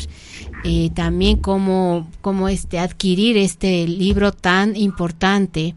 eh, 0.65 0.91
también 0.95 1.39
cómo, 1.39 2.11
cómo 2.21 2.49
este 2.49 2.79
adquirir 2.79 3.37
este 3.37 3.87
libro 3.87 4.33
tan 4.33 4.77
importante. 4.77 5.75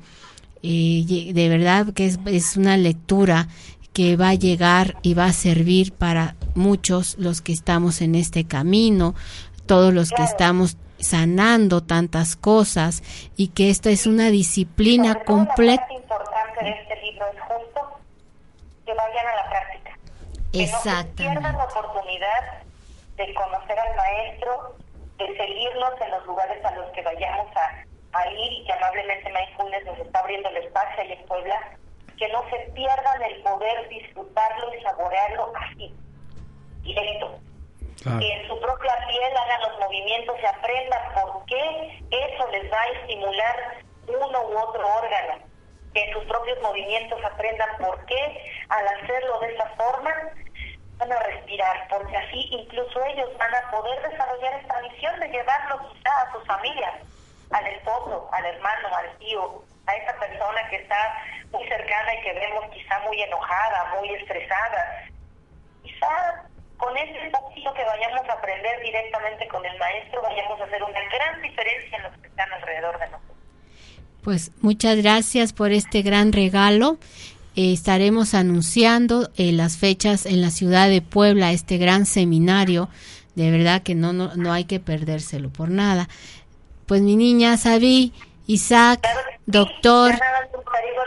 Eh, 0.63 1.31
de 1.33 1.49
verdad 1.49 1.93
que 1.93 2.07
es, 2.07 2.19
es 2.25 2.57
una 2.57 2.77
lectura 2.77 3.47
que 3.93 4.15
va 4.15 4.29
a 4.29 4.35
llegar 4.35 4.95
y 5.01 5.13
va 5.13 5.25
a 5.25 5.33
servir 5.33 5.93
para 5.93 6.35
muchos 6.55 7.17
los 7.17 7.41
que 7.41 7.51
estamos 7.51 8.01
en 8.01 8.15
este 8.15 8.47
camino, 8.47 9.15
todos 9.65 9.93
los 9.93 10.11
que 10.11 10.23
estamos 10.23 10.77
sanando 10.99 11.81
tantas 11.81 12.35
cosas 12.35 13.03
y 13.35 13.49
que 13.49 13.69
esta 13.69 13.89
es 13.89 14.05
una 14.05 14.29
disciplina 14.29 15.23
completa. 15.23 15.87
importante 15.91 16.63
de 16.63 16.69
este 16.71 16.95
libro 17.01 17.25
es 17.27 17.41
justo 17.41 17.81
que 18.85 18.93
vayan 18.93 19.27
a 19.27 19.35
la 19.35 19.49
práctica. 19.49 19.97
Que 20.31 20.37
no 20.37 20.51
se 20.51 20.63
Exactamente. 20.63 21.23
pierdan 21.23 21.57
la 21.57 21.65
oportunidad 21.65 22.61
de 23.17 23.33
conocer 23.33 23.79
al 23.79 23.95
maestro, 23.95 24.75
de 25.17 25.37
seguirnos 25.37 26.01
en 26.01 26.11
los 26.11 26.25
lugares 26.25 26.63
a 26.65 26.71
los 26.71 26.85
que 26.91 27.01
vayamos 27.01 27.47
a, 27.55 28.17
a 28.17 28.27
ir 28.31 28.53
y 28.53 28.65
que 28.65 28.73
amablemente 28.73 29.31
Mindfulness 29.31 29.85
nos 29.85 29.99
está 29.99 30.19
abriendo 30.19 30.49
el 30.49 30.57
espacio 30.57 31.01
ahí 31.01 31.11
en 31.13 31.25
Puebla. 31.25 31.77
Que 32.21 32.29
no 32.29 32.47
se 32.51 32.59
pierdan 32.75 33.23
el 33.23 33.41
poder 33.41 33.89
disfrutarlo 33.89 34.75
y 34.75 34.81
saborearlo 34.83 35.51
así, 35.55 35.91
directo 36.83 37.39
que 38.03 38.33
en 38.33 38.47
su 38.47 38.59
propia 38.59 38.97
piel 39.07 39.37
hagan 39.37 39.61
los 39.61 39.79
movimientos 39.79 40.35
y 40.41 40.45
aprendan 40.45 41.13
por 41.13 41.45
qué 41.45 42.01
eso 42.09 42.47
les 42.51 42.71
va 42.71 42.81
a 42.81 42.87
estimular 42.99 43.77
uno 44.07 44.41
u 44.41 44.57
otro 44.57 44.87
órgano. 44.97 45.43
Que 45.93 46.03
en 46.03 46.13
sus 46.13 46.23
propios 46.25 46.61
movimientos 46.61 47.19
aprendan 47.23 47.69
por 47.77 48.05
qué 48.05 48.51
al 48.69 48.87
hacerlo 48.87 49.39
de 49.39 49.53
esa 49.53 49.65
forma 49.77 50.13
van 50.97 51.11
a 51.11 51.19
respirar, 51.23 51.87
porque 51.89 52.17
así 52.17 52.47
incluso 52.51 53.03
ellos 53.05 53.29
van 53.37 53.53
a 53.53 53.71
poder 53.71 54.09
desarrollar 54.09 54.61
esta 54.61 54.81
misión 54.81 55.19
de 55.19 55.27
llevarlo 55.29 55.89
quizá 55.91 56.21
a 56.21 56.31
sus 56.33 56.45
familias, 56.45 56.93
al 57.51 57.67
esposo, 57.67 58.29
al 58.31 58.45
hermano, 58.45 58.87
al 58.95 59.17
tío, 59.17 59.63
a 59.87 59.95
esa 59.95 60.19
persona 60.19 60.69
que 60.69 60.77
está 60.77 61.23
muy 61.51 61.67
cercana 61.67 62.15
y 62.15 62.21
que 62.21 62.33
vemos 62.33 62.65
quizá 62.73 62.99
muy 62.99 63.21
enojada, 63.21 63.95
muy 63.99 64.09
estresada, 64.15 65.05
quizá 65.83 66.43
con 66.77 66.97
ese 66.97 67.29
poquito 67.29 67.73
que 67.73 67.83
vayamos 67.83 68.27
a 68.27 68.33
aprender 68.33 68.81
directamente 68.81 69.47
con 69.47 69.63
el 69.65 69.77
maestro, 69.77 70.21
vayamos 70.21 70.59
a 70.59 70.63
hacer 70.63 70.83
una 70.83 70.99
gran 71.13 71.41
diferencia 71.41 71.97
en 71.97 72.03
los 72.03 72.17
que 72.17 72.27
están 72.27 72.51
alrededor 72.53 72.99
de 72.99 73.05
nosotros. 73.05 73.37
Pues 74.23 74.51
muchas 74.61 74.97
gracias 74.97 75.53
por 75.53 75.71
este 75.71 76.01
gran 76.01 76.31
regalo. 76.31 76.97
Eh, 77.55 77.73
estaremos 77.73 78.33
anunciando 78.33 79.29
eh, 79.35 79.51
las 79.51 79.77
fechas 79.77 80.25
en 80.25 80.41
la 80.41 80.51
ciudad 80.51 80.89
de 80.89 81.01
Puebla, 81.01 81.51
este 81.51 81.77
gran 81.77 82.05
seminario. 82.05 82.89
De 83.35 83.51
verdad 83.51 83.83
que 83.83 83.93
no, 83.93 84.13
no, 84.13 84.35
no 84.35 84.51
hay 84.51 84.65
que 84.65 84.79
perdérselo 84.79 85.49
por 85.49 85.69
nada. 85.69 86.07
Pues 86.87 87.01
mi 87.01 87.15
niña 87.15 87.57
Sabi, 87.57 88.13
Isaac, 88.47 89.01
Claro 89.01 89.19
sí. 89.29 89.37
doctor. 89.45 90.11
Ya 90.11 90.17
nada 90.17 90.47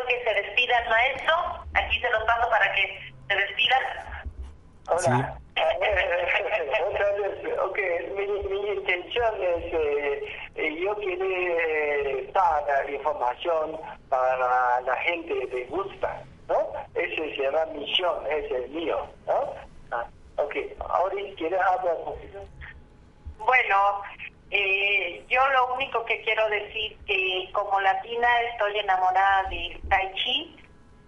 que 0.06 0.24
se 0.24 0.34
despida 0.34 0.78
el 0.78 0.88
maestro. 0.88 1.34
Aquí 1.74 2.00
se 2.00 2.10
los 2.10 2.24
paso 2.24 2.48
para 2.50 2.72
que 2.74 3.12
se 3.28 3.34
despidan. 3.34 3.82
Hola. 4.88 5.38
Otra 6.88 7.12
vez, 7.12 7.58
ok, 7.60 7.78
mi, 8.16 8.26
mi 8.48 8.68
intención 8.70 9.34
es, 9.40 9.72
eh, 9.72 10.24
eh, 10.56 10.76
yo 10.82 10.94
quiero 10.96 11.24
eh, 11.24 12.30
dar 12.34 12.64
la 12.84 12.90
información 12.90 13.80
para 14.08 14.80
la 14.82 14.96
gente 14.96 15.48
que 15.48 15.64
gusta, 15.66 16.22
¿no? 16.48 16.58
Ese 16.94 17.36
se 17.36 17.42
llama 17.42 17.66
misión, 17.66 18.26
es 18.30 18.50
el 18.50 18.68
mío, 18.70 19.06
¿no? 19.26 19.54
Ah, 19.92 20.06
ok, 20.36 20.54
ahora 20.80 21.16
quiere 21.36 21.56
hablar 21.58 21.96
un 21.98 22.04
poquito. 22.04 22.38
Bueno, 23.38 24.02
eh, 24.50 25.24
yo 25.28 25.40
lo 25.48 25.74
único 25.74 26.04
que 26.04 26.20
quiero 26.22 26.48
decir 26.48 26.96
que 27.06 27.50
como 27.52 27.80
latina 27.80 28.28
estoy 28.52 28.78
enamorada 28.78 29.48
de 29.48 29.80
Tai 29.88 30.12
Chi. 30.14 30.56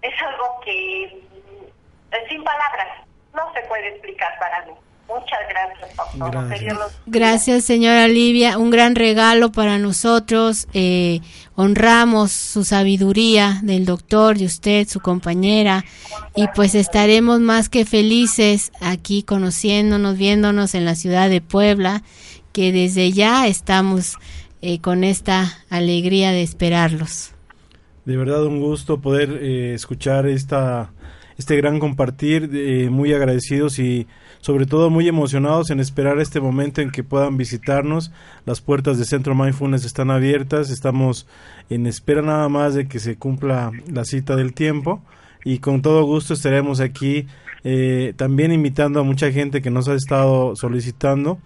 Es 0.03 0.14
algo 0.22 0.61
que 0.64 1.22
mm, 1.22 2.14
es 2.14 2.28
sin 2.28 2.43
palabras 2.45 3.07
no 3.37 3.53
se 3.53 3.61
puede 3.68 3.89
explicar 3.89 4.32
para 4.39 4.64
mí. 4.66 4.72
Muchas 5.09 5.39
gracias 5.49 5.95
por 5.95 6.18
todo. 6.18 6.49
Gracias. 6.49 6.78
Gracias, 7.07 7.64
señora 7.64 8.09
Livia. 8.09 8.59
Un 8.59 8.70
gran 8.70 8.97
regalo 8.97 9.53
para 9.53 9.78
nosotros. 9.78 10.66
Eh, 10.74 11.20
honramos 11.55 12.32
su 12.32 12.64
sabiduría 12.64 13.61
del 13.62 13.84
doctor, 13.84 14.37
de 14.37 14.47
usted, 14.47 14.89
su 14.89 14.99
compañera. 14.99 15.84
Y 16.34 16.49
pues 16.49 16.74
estaremos 16.74 17.39
más 17.39 17.68
que 17.68 17.84
felices 17.84 18.72
aquí 18.80 19.22
conociéndonos, 19.22 20.16
viéndonos 20.16 20.74
en 20.74 20.84
la 20.84 20.97
ciudad 20.97 21.30
de 21.30 21.41
Puebla, 21.41 22.03
que 22.57 22.72
desde 22.72 23.12
ya 23.12 23.46
estamos 23.46 24.16
eh, 24.62 24.80
con 24.80 25.04
esta 25.04 25.59
alegría 25.68 26.30
de 26.30 26.42
esperarlos. 26.42 27.32
De 28.07 28.16
verdad 28.16 28.46
un 28.46 28.62
gusto 28.62 29.02
poder 29.02 29.40
eh, 29.42 29.74
escuchar 29.74 30.26
esta 30.26 30.90
este 31.36 31.54
gran 31.57 31.80
compartir, 31.80 32.48
eh, 32.54 32.88
muy 32.88 33.12
agradecidos 33.12 33.78
y 33.78 34.07
sobre 34.40 34.64
todo 34.64 34.88
muy 34.88 35.07
emocionados 35.07 35.68
en 35.68 35.80
esperar 35.80 36.18
este 36.18 36.40
momento 36.40 36.80
en 36.80 36.90
que 36.90 37.04
puedan 37.04 37.36
visitarnos. 37.36 38.11
Las 38.46 38.62
puertas 38.62 38.96
de 38.96 39.04
Centro 39.04 39.34
Mindfulness 39.34 39.84
están 39.84 40.11
abiertas, 40.11 40.70
estamos 40.70 41.26
en 41.68 41.86
espera 41.86 42.22
nada 42.22 42.48
más 42.48 42.74
de 42.74 42.88
que 42.88 43.00
se 43.00 43.16
cumpla 43.16 43.70
la 43.86 44.07
cita 44.07 44.34
del 44.34 44.54
tiempo 44.54 45.02
y 45.44 45.59
con 45.59 45.82
todo 45.82 46.04
gusto 46.04 46.32
estaremos 46.32 46.80
aquí 46.80 47.26
eh, 47.64 48.14
también 48.16 48.50
invitando 48.50 49.00
a 49.00 49.02
mucha 49.02 49.30
gente 49.30 49.61
que 49.61 49.70
nos 49.70 49.88
ha 49.88 49.94
estado 49.94 50.57
solicitando 50.57 51.38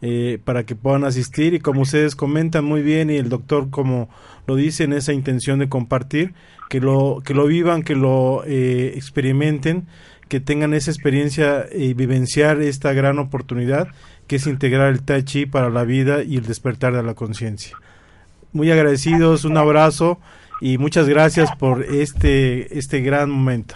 eh, 0.00 0.38
para 0.44 0.64
que 0.64 0.76
puedan 0.76 1.04
asistir. 1.04 1.54
Y 1.54 1.60
como 1.60 1.82
ustedes 1.82 2.14
comentan 2.14 2.64
muy 2.64 2.82
bien 2.82 3.10
y 3.10 3.16
el 3.16 3.28
doctor 3.28 3.70
como 3.70 4.08
lo 4.46 4.54
dice 4.54 4.84
en 4.84 4.92
esa 4.92 5.12
intención 5.12 5.58
de 5.58 5.68
compartir 5.68 6.34
que 6.68 6.80
lo 6.80 7.20
que 7.24 7.34
lo 7.34 7.46
vivan 7.46 7.82
que 7.82 7.96
lo 7.96 8.44
eh, 8.46 8.92
experimenten 8.94 9.86
que 10.28 10.40
tengan 10.40 10.74
esa 10.74 10.90
experiencia 10.90 11.66
y 11.72 11.94
vivenciar 11.94 12.60
esta 12.60 12.92
gran 12.92 13.18
oportunidad 13.18 13.88
que 14.26 14.36
es 14.36 14.46
integrar 14.46 14.90
el 14.90 15.02
Tai 15.02 15.24
Chi 15.24 15.46
para 15.46 15.68
la 15.70 15.84
vida 15.84 16.22
y 16.22 16.36
el 16.36 16.46
despertar 16.46 16.94
de 16.94 17.02
la 17.02 17.14
conciencia. 17.14 17.76
Muy 18.52 18.70
agradecidos 18.70 19.44
un 19.44 19.56
abrazo 19.56 20.20
y 20.60 20.78
muchas 20.78 21.08
gracias 21.08 21.50
por 21.56 21.82
este 21.82 22.78
este 22.78 23.00
gran 23.00 23.30
momento 23.30 23.74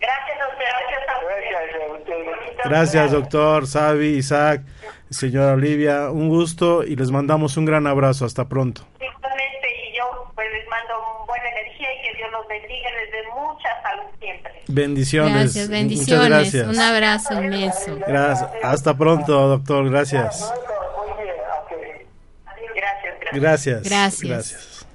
Gracias 0.00 0.40
a 0.40 0.48
usted, 0.48 0.64
gracias 0.64 1.00
a 1.08 1.96
usted. 1.96 2.24
Gracias 2.24 2.48
a 2.48 2.49
ustedes. 2.64 2.78
Gracias, 2.78 3.12
doctor, 3.12 3.66
Sabi, 3.66 4.16
Isaac, 4.16 4.62
señora 5.10 5.52
Olivia, 5.52 6.10
un 6.10 6.28
gusto 6.28 6.84
y 6.84 6.96
les 6.96 7.10
mandamos 7.10 7.56
un 7.56 7.64
gran 7.64 7.86
abrazo. 7.86 8.24
Hasta 8.24 8.48
pronto. 8.48 8.86
Igualmente, 9.00 9.68
y 9.88 9.96
yo 9.96 10.32
pues 10.34 10.46
les 10.52 10.66
mando 10.68 10.94
buena 11.26 11.44
energía 11.50 11.88
y 11.92 12.02
que 12.02 12.16
Dios 12.16 12.30
los 12.32 12.46
bendiga, 12.48 12.88
les 12.90 13.12
dé 13.12 13.18
mucha 13.34 13.82
salud 13.82 14.10
siempre. 14.20 14.52
Bendiciones. 14.68 15.32
Gracias, 15.32 15.54
Muchas 15.54 15.68
bendiciones. 15.70 16.28
gracias. 16.28 16.68
Un 16.68 16.80
abrazo 16.80 17.42
inmenso. 17.42 17.96
Gracias. 18.06 18.50
Hasta 18.62 18.96
pronto, 18.96 19.48
doctor. 19.48 19.90
Gracias. 19.90 20.52
Gracias, 22.72 23.14
gracias. 23.32 23.42
Gracias. 23.42 23.82
Gracias. 23.82 24.28
Gracias. 24.30 24.86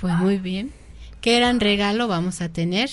Pues 0.00 0.14
muy 0.14 0.38
bien. 0.38 0.72
Qué 1.20 1.36
gran 1.36 1.60
regalo 1.60 2.08
vamos 2.08 2.40
a 2.40 2.48
tener 2.48 2.88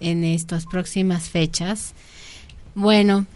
en 0.00 0.24
estas 0.24 0.66
próximas 0.66 1.30
fechas. 1.30 1.94
Bueno, 2.74 3.26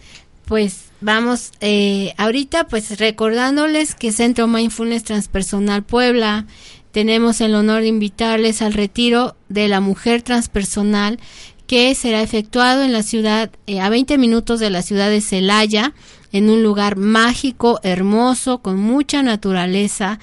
pues 0.45 0.85
vamos 1.01 1.51
eh, 1.59 2.13
ahorita 2.17 2.67
pues 2.67 2.99
recordándoles 2.99 3.95
que 3.95 4.11
Centro 4.11 4.47
Mindfulness 4.47 5.03
Transpersonal 5.03 5.83
Puebla 5.83 6.45
tenemos 6.91 7.41
el 7.41 7.53
honor 7.53 7.81
de 7.81 7.89
invitarles 7.89 8.61
al 8.61 8.73
retiro 8.73 9.35
de 9.49 9.67
la 9.67 9.81
mujer 9.81 10.23
transpersonal 10.23 11.19
que 11.67 11.93
será 11.95 12.21
efectuado 12.21 12.83
en 12.83 12.93
la 12.93 13.03
ciudad 13.03 13.51
eh, 13.67 13.81
a 13.81 13.89
20 13.89 14.17
minutos 14.17 14.59
de 14.59 14.69
la 14.69 14.81
ciudad 14.81 15.09
de 15.09 15.21
Celaya 15.21 15.93
en 16.31 16.49
un 16.49 16.63
lugar 16.63 16.95
mágico, 16.97 17.79
hermoso, 17.83 18.59
con 18.59 18.77
mucha 18.77 19.21
naturaleza 19.21 20.19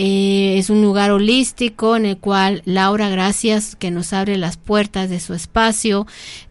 eh, 0.00 0.58
es 0.58 0.70
un 0.70 0.80
lugar 0.80 1.10
holístico 1.10 1.96
en 1.96 2.06
el 2.06 2.18
cual 2.18 2.62
Laura, 2.64 3.08
gracias 3.08 3.74
que 3.74 3.90
nos 3.90 4.12
abre 4.12 4.38
las 4.38 4.56
puertas 4.56 5.10
de 5.10 5.18
su 5.18 5.34
espacio. 5.34 6.06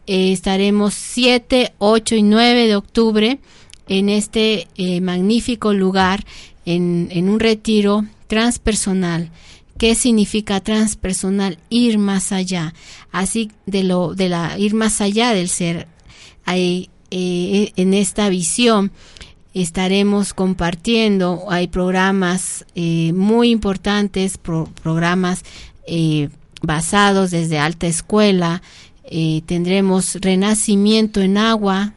Eh, 0.05 0.33
estaremos 0.33 0.93
7, 0.93 1.73
8 1.77 2.15
y 2.15 2.23
9 2.23 2.67
de 2.67 2.75
octubre 2.75 3.39
en 3.87 4.09
este 4.09 4.67
eh, 4.75 4.99
magnífico 4.99 5.73
lugar, 5.73 6.25
en, 6.65 7.07
en 7.09 7.29
un 7.29 7.39
retiro 7.39 8.05
transpersonal. 8.27 9.31
¿Qué 9.77 9.95
significa 9.95 10.59
transpersonal? 10.59 11.57
Ir 11.69 11.99
más 11.99 12.33
allá, 12.33 12.73
así 13.13 13.49
de 13.65 13.83
lo 13.83 14.13
de 14.13 14.27
la 14.27 14.59
ir 14.59 14.73
más 14.73 14.99
allá 14.99 15.33
del 15.33 15.47
ser. 15.47 15.87
Eh, 17.09 17.71
en 17.77 17.93
esta 17.93 18.27
visión 18.27 18.91
estaremos 19.61 20.33
compartiendo, 20.33 21.45
hay 21.49 21.67
programas 21.67 22.65
eh, 22.75 23.11
muy 23.13 23.49
importantes, 23.51 24.37
pro- 24.37 24.69
programas 24.83 25.43
eh, 25.87 26.29
basados 26.61 27.31
desde 27.31 27.59
alta 27.59 27.87
escuela, 27.87 28.61
eh, 29.03 29.41
tendremos 29.45 30.15
renacimiento 30.15 31.21
en 31.21 31.37
agua, 31.37 31.93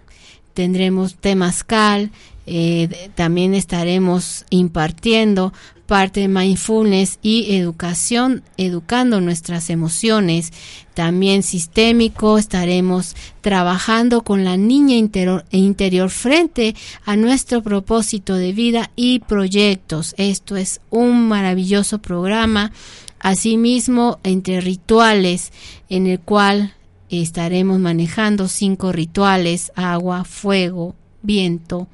tendremos 0.55 1.15
temazcal, 1.17 2.11
eh, 2.53 3.11
también 3.15 3.55
estaremos 3.55 4.45
impartiendo 4.51 5.53
parte 5.87 6.19
de 6.19 6.27
mindfulness 6.29 7.21
y 7.23 7.55
educación, 7.55 8.43
educando 8.57 9.21
nuestras 9.21 9.71
emociones, 9.71 10.53
también 10.95 11.45
sistémico, 11.45 12.39
estaremos 12.39 13.15
trabajando 13.41 14.23
con 14.23 14.43
la 14.45 14.57
niña 14.57 14.97
interior 14.97 16.11
frente 16.11 16.75
a 17.05 17.15
nuestro 17.15 17.63
propósito 17.63 18.35
de 18.35 18.53
vida 18.53 18.91
y 18.97 19.21
proyectos. 19.21 20.17
Esto 20.19 20.57
es 20.57 20.81
un 20.91 21.29
maravilloso 21.29 21.99
programa. 21.99 22.73
Asimismo, 23.21 24.19
entre 24.25 24.61
rituales, 24.61 25.53
en 25.89 26.09
el 26.09 26.19
cual 26.19 26.75
estaremos 27.11 27.79
manejando 27.79 28.49
cinco 28.49 28.91
rituales, 28.91 29.71
agua, 29.77 30.25
fuego, 30.25 30.97
viento, 31.23 31.87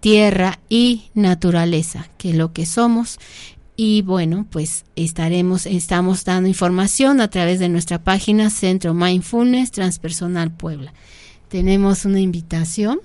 tierra 0.00 0.60
y 0.68 1.10
naturaleza, 1.14 2.08
que 2.18 2.30
es 2.30 2.36
lo 2.36 2.52
que 2.52 2.66
somos. 2.66 3.18
Y 3.76 4.02
bueno, 4.02 4.46
pues 4.50 4.84
estaremos, 4.94 5.66
estamos 5.66 6.24
dando 6.24 6.48
información 6.48 7.20
a 7.20 7.28
través 7.28 7.58
de 7.58 7.68
nuestra 7.68 8.02
página 8.02 8.50
Centro 8.50 8.92
Mindfulness 8.94 9.70
Transpersonal 9.70 10.50
Puebla. 10.50 10.92
Tenemos 11.48 12.04
una 12.04 12.20
invitación 12.20 13.00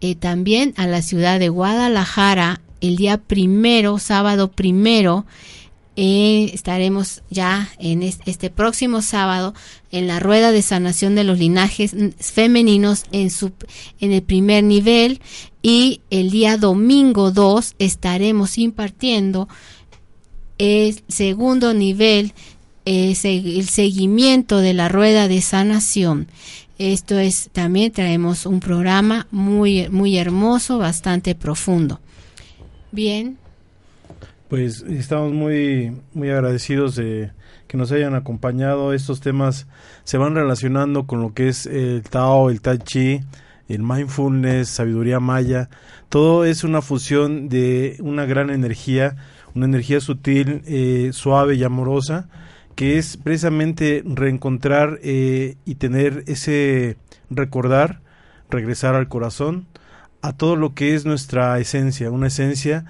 eh, 0.00 0.14
también 0.14 0.74
a 0.76 0.86
la 0.86 1.00
ciudad 1.02 1.40
de 1.40 1.48
Guadalajara 1.48 2.60
el 2.80 2.96
día 2.96 3.18
primero, 3.18 3.98
sábado 3.98 4.52
primero, 4.52 5.24
eh, 5.96 6.50
estaremos 6.52 7.22
ya 7.30 7.70
en 7.78 8.02
es- 8.02 8.18
este 8.26 8.50
próximo 8.50 9.00
sábado 9.02 9.54
en 9.90 10.06
la 10.06 10.20
rueda 10.20 10.52
de 10.52 10.60
sanación 10.62 11.14
de 11.14 11.24
los 11.24 11.38
linajes 11.38 11.94
femeninos 12.18 13.04
en 13.12 13.30
su 13.30 13.52
en 14.00 14.12
el 14.12 14.22
primer 14.22 14.62
nivel 14.64 15.20
y 15.62 16.00
el 16.10 16.30
día 16.30 16.58
domingo 16.58 17.30
2 17.30 17.74
estaremos 17.78 18.58
impartiendo 18.58 19.48
el 20.58 21.02
segundo 21.08 21.74
nivel 21.74 22.32
eh, 22.84 23.14
el 23.24 23.66
seguimiento 23.68 24.58
de 24.58 24.74
la 24.74 24.88
rueda 24.88 25.28
de 25.28 25.40
sanación 25.40 26.28
Esto 26.78 27.18
es, 27.18 27.48
también 27.52 27.90
traemos 27.90 28.44
un 28.44 28.60
programa 28.60 29.26
muy, 29.30 29.88
muy 29.88 30.18
hermoso, 30.18 30.76
bastante 30.76 31.34
profundo. 31.34 32.00
Bien. 32.92 33.38
Pues 34.48 34.82
estamos 34.82 35.32
muy, 35.32 36.00
muy 36.14 36.30
agradecidos 36.30 36.94
de 36.94 37.32
que 37.66 37.76
nos 37.76 37.90
hayan 37.90 38.14
acompañado. 38.14 38.92
Estos 38.92 39.20
temas 39.20 39.66
se 40.04 40.18
van 40.18 40.36
relacionando 40.36 41.06
con 41.06 41.20
lo 41.20 41.34
que 41.34 41.48
es 41.48 41.66
el 41.66 42.02
Tao, 42.02 42.48
el 42.48 42.60
Tai 42.60 42.78
Chi, 42.78 43.22
el 43.68 43.82
mindfulness, 43.82 44.68
sabiduría 44.68 45.18
maya. 45.18 45.68
Todo 46.08 46.44
es 46.44 46.62
una 46.62 46.80
fusión 46.80 47.48
de 47.48 47.96
una 47.98 48.24
gran 48.24 48.50
energía, 48.50 49.16
una 49.56 49.66
energía 49.66 50.00
sutil, 50.00 50.62
eh, 50.66 51.10
suave 51.12 51.56
y 51.56 51.64
amorosa 51.64 52.28
que 52.76 52.98
es 52.98 53.16
precisamente 53.16 54.02
reencontrar 54.04 55.00
eh, 55.02 55.56
y 55.64 55.76
tener 55.76 56.24
ese 56.26 56.98
recordar, 57.30 58.02
regresar 58.50 58.94
al 58.94 59.08
corazón, 59.08 59.66
a 60.20 60.36
todo 60.36 60.56
lo 60.56 60.74
que 60.74 60.94
es 60.94 61.06
nuestra 61.06 61.58
esencia, 61.58 62.10
una 62.10 62.26
esencia 62.26 62.84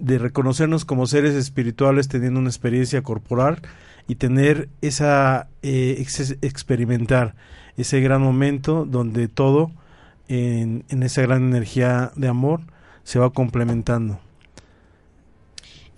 de 0.00 0.18
reconocernos 0.18 0.84
como 0.84 1.06
seres 1.06 1.34
espirituales 1.34 2.08
teniendo 2.08 2.40
una 2.40 2.48
experiencia 2.48 3.02
corporal 3.02 3.60
y 4.08 4.16
tener 4.16 4.68
esa 4.80 5.48
eh, 5.62 6.04
experimentar 6.42 7.34
ese 7.76 8.00
gran 8.00 8.22
momento 8.22 8.84
donde 8.84 9.28
todo 9.28 9.70
en, 10.28 10.84
en 10.88 11.02
esa 11.02 11.22
gran 11.22 11.44
energía 11.44 12.12
de 12.16 12.28
amor 12.28 12.62
se 13.04 13.18
va 13.18 13.30
complementando. 13.30 14.18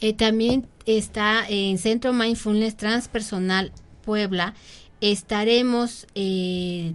Eh, 0.00 0.12
también 0.14 0.66
está 0.84 1.44
en 1.48 1.78
Centro 1.78 2.12
Mindfulness 2.12 2.76
Transpersonal 2.76 3.72
Puebla. 4.05 4.55
Estaremos, 5.00 6.07
eh, 6.14 6.94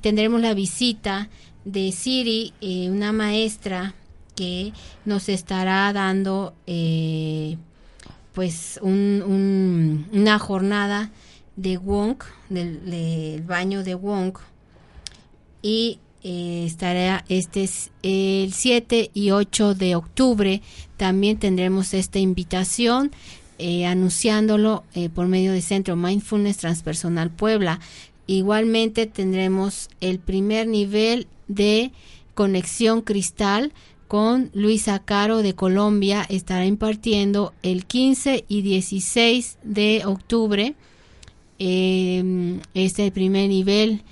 tendremos 0.00 0.40
la 0.40 0.54
visita 0.54 1.28
de 1.64 1.90
Siri, 1.90 2.52
una 2.88 3.12
maestra 3.12 3.94
que 4.36 4.72
nos 5.04 5.28
estará 5.28 5.92
dando 5.92 6.54
pues 8.32 8.78
una 8.82 10.38
jornada 10.38 11.10
de 11.56 11.78
Wong, 11.78 12.18
del, 12.50 13.42
baño 13.46 13.82
de 13.82 13.94
Wong. 13.94 14.34
Y 15.62 15.98
eh, 16.22 16.64
estará 16.66 17.24
este 17.28 17.68
el 18.02 18.52
7 18.52 19.10
y 19.14 19.30
8 19.30 19.74
de 19.74 19.96
octubre. 19.96 20.62
También 20.96 21.38
tendremos 21.38 21.94
esta 21.94 22.18
invitación 22.18 23.10
eh, 23.58 23.86
anunciándolo 23.86 24.84
eh, 24.94 25.08
por 25.08 25.28
medio 25.28 25.52
de 25.52 25.62
Centro 25.62 25.96
Mindfulness 25.96 26.58
Transpersonal 26.58 27.30
Puebla. 27.30 27.80
Igualmente 28.26 29.06
tendremos 29.06 29.88
el 30.00 30.18
primer 30.18 30.66
nivel 30.66 31.26
de 31.48 31.92
conexión 32.34 33.00
cristal 33.00 33.72
con 34.08 34.50
Luisa 34.54 34.98
Caro 35.00 35.42
de 35.42 35.54
Colombia. 35.54 36.24
Estará 36.28 36.66
impartiendo 36.66 37.52
el 37.62 37.86
15 37.86 38.44
y 38.48 38.62
16 38.62 39.58
de 39.62 40.02
octubre. 40.04 40.74
este 41.58 43.10
primer 43.10 43.48
nivel 43.48 44.02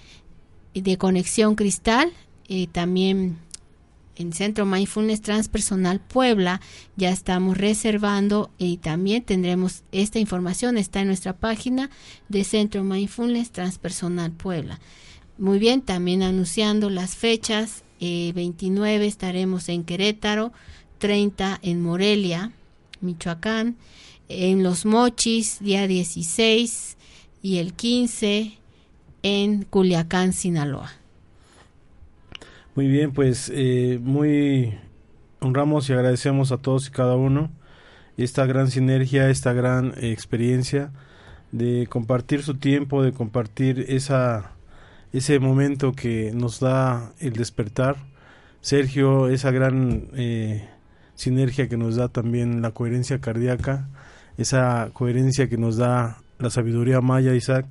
de 0.75 0.97
conexión 0.99 1.55
cristal, 1.55 2.13
eh, 2.49 2.67
también 2.67 3.39
en 4.17 4.33
Centro 4.33 4.65
Mindfulness 4.67 5.23
Transpersonal 5.23 6.01
Puebla 6.01 6.61
ya 6.97 7.11
estamos 7.11 7.59
reservando 7.59 8.51
y 8.59 8.79
también 8.79 9.23
tendremos 9.23 9.83
esta 9.93 10.19
información, 10.19 10.79
está 10.79 11.01
en 11.01 11.09
nuestra 11.09 11.37
página 11.37 11.91
de 12.29 12.45
Centro 12.45 12.85
Mindfulness 12.85 13.51
Transpersonal 13.51 14.33
Puebla. 14.33 14.81
Muy 15.37 15.59
bien, 15.59 15.83
también 15.83 16.23
anunciando 16.23 16.91
las 16.91 17.17
fechas, 17.17 17.83
29 18.35 19.05
eh, 19.05 19.09
estaremos 19.09 19.69
en 19.69 19.85
Querétaro, 19.85 20.53
30 20.99 21.59
en 21.63 21.83
Morelia, 21.83 22.53
Michoacán, 23.01 23.77
en 24.29 24.63
Los 24.63 24.87
Mochis, 24.87 25.59
día 25.61 25.87
16 25.87 26.97
y 27.43 27.59
el 27.59 27.75
15 27.75 28.59
en 29.23 29.63
Culiacán, 29.65 30.33
Sinaloa. 30.33 30.93
Muy 32.75 32.89
bien, 32.89 33.13
pues 33.13 33.53
eh, 33.55 33.99
muy 34.03 34.75
honramos 35.41 35.89
y 35.89 35.93
agradecemos 35.93 36.53
a 36.53 36.59
todos 36.59 36.89
y 36.89 36.91
cada 36.91 37.17
uno 37.17 37.51
esta 38.17 38.47
gran 38.47 38.71
sinergia, 38.71 39.31
esta 39.31 39.53
gran 39.53 39.95
experiencia 39.97 40.91
de 41.53 41.87
compartir 41.89 42.43
su 42.43 42.55
tiempo, 42.55 43.03
de 43.03 43.13
compartir 43.13 43.85
esa 43.89 44.54
ese 45.15 45.39
momento 45.39 45.93
que 45.93 46.33
nos 46.35 46.59
da 46.59 47.13
el 47.21 47.35
despertar. 47.35 47.97
Sergio, 48.61 49.29
esa 49.29 49.53
gran 49.53 50.09
eh, 50.15 50.69
sinergia 51.15 51.69
que 51.69 51.77
nos 51.77 51.95
da 51.95 52.09
también 52.09 52.63
la 52.63 52.73
coherencia 52.73 53.21
cardíaca, 53.21 53.89
esa 54.39 54.91
coherencia 54.93 55.49
que 55.49 55.57
nos 55.57 55.77
da 55.77 56.19
la 56.41 56.51
sabiduría 56.51 57.01
maya, 57.01 57.33
Isaac, 57.35 57.67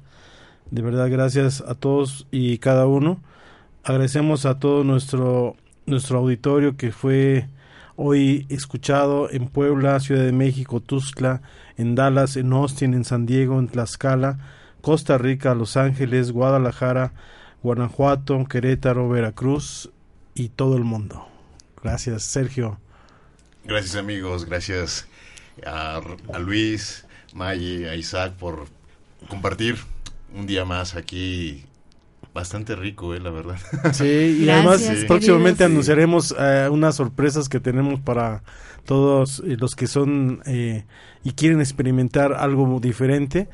de 0.71 0.81
verdad, 0.81 1.09
gracias 1.11 1.61
a 1.61 1.75
todos 1.75 2.27
y 2.31 2.59
cada 2.59 2.87
uno. 2.87 3.19
Agradecemos 3.83 4.45
a 4.45 4.59
todo 4.59 4.85
nuestro, 4.85 5.57
nuestro 5.85 6.19
auditorio 6.19 6.77
que 6.77 6.93
fue 6.93 7.49
hoy 7.97 8.45
escuchado 8.47 9.29
en 9.29 9.49
Puebla, 9.49 9.99
Ciudad 9.99 10.23
de 10.23 10.31
México, 10.31 10.79
Tuxtla, 10.79 11.41
en 11.75 11.95
Dallas, 11.95 12.37
en 12.37 12.53
Austin, 12.53 12.93
en 12.93 13.03
San 13.03 13.25
Diego, 13.25 13.59
en 13.59 13.67
Tlaxcala, 13.67 14.39
Costa 14.83 15.17
Rica, 15.17 15.55
Los 15.55 15.77
Ángeles, 15.77 16.33
Guadalajara, 16.33 17.13
Guanajuato, 17.63 18.43
Querétaro, 18.43 19.07
Veracruz 19.07 19.89
y 20.35 20.49
todo 20.49 20.75
el 20.75 20.83
mundo. 20.83 21.25
Gracias, 21.81 22.23
Sergio. 22.23 22.77
Gracias 23.63 23.95
amigos, 23.95 24.43
gracias 24.43 25.07
a, 25.65 26.01
a 26.33 26.39
Luis, 26.39 27.05
Maggie, 27.33 27.89
a 27.89 27.95
Isaac 27.95 28.33
por 28.33 28.65
compartir 29.29 29.77
un 30.35 30.47
día 30.47 30.65
más 30.65 30.95
aquí 30.95 31.63
bastante 32.33 32.75
rico, 32.75 33.13
eh, 33.13 33.21
la 33.21 33.29
verdad. 33.29 33.57
Sí, 33.93 34.39
y 34.41 34.49
además 34.49 34.83
próximamente 35.07 35.63
anunciaremos 35.63 36.35
eh, 36.37 36.67
unas 36.69 36.95
sorpresas 36.95 37.47
que 37.47 37.61
tenemos 37.61 38.01
para 38.01 38.43
todos 38.85 39.41
eh, 39.45 39.55
los 39.59 39.75
que 39.75 39.87
son 39.87 40.41
eh, 40.45 40.83
y 41.23 41.31
quieren 41.31 41.59
experimentar 41.59 42.33
algo 42.33 42.79
diferente. 42.81 43.47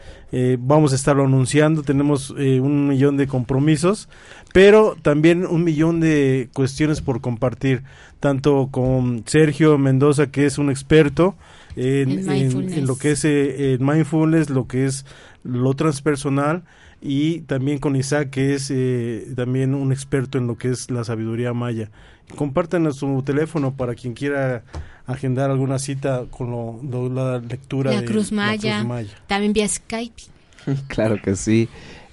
vamos 0.60 0.92
a 0.92 0.96
estarlo 0.96 1.26
anunciando, 1.26 1.84
tenemos 1.84 2.32
un 2.32 2.88
millón 2.88 3.16
de 3.16 3.28
compromisos, 3.28 4.10
pero 4.54 4.96
también 5.00 5.46
un 5.46 5.64
millón 5.64 6.00
de 6.00 6.50
cuestiones 6.54 7.02
por 7.02 7.22
compartir, 7.22 7.84
tanto 8.20 8.70
con 8.72 9.24
Sergio 9.28 9.78
Mendoza, 9.78 10.32
que 10.32 10.48
es 10.48 10.58
un 10.58 10.72
experto 10.72 11.36
en, 11.76 12.28
en 12.28 12.88
lo 12.88 12.98
que 12.98 13.12
es 13.12 13.24
el 13.24 13.80
mindfulness, 13.80 14.50
lo 14.50 14.66
que 14.66 14.86
es 14.86 15.06
lo 15.44 15.76
transpersonal 15.76 16.64
y 17.02 17.42
también 17.42 17.80
con 17.80 17.96
Isaac 17.96 18.30
que 18.30 18.56
es 18.56 18.70
eh, 18.72 19.28
también 19.36 19.74
un 19.74 19.92
experto 19.92 20.38
en 20.38 20.48
lo 20.48 20.58
que 20.58 20.70
es 20.70 20.92
la 20.92 21.04
sabiduría 21.04 21.54
maya. 21.54 21.90
Compártanos 22.36 22.98
su 22.98 23.24
teléfono 23.24 23.74
para 23.76 23.96
quien 23.96 24.14
quiera 24.14 24.64
agendar 25.08 25.50
alguna 25.50 25.80
cita 25.80 26.26
con 26.30 26.52
lo, 26.52 27.10
la 27.10 27.40
lectura 27.40 27.92
de 27.92 28.06
Cruz 28.06 28.32
Maya, 28.32 28.84
Maya. 28.84 29.16
También 29.28 29.54
vía 29.54 29.68
Skype. 29.68 30.22
claro 30.88 31.20
que 31.22 31.36
sí. 31.36 31.68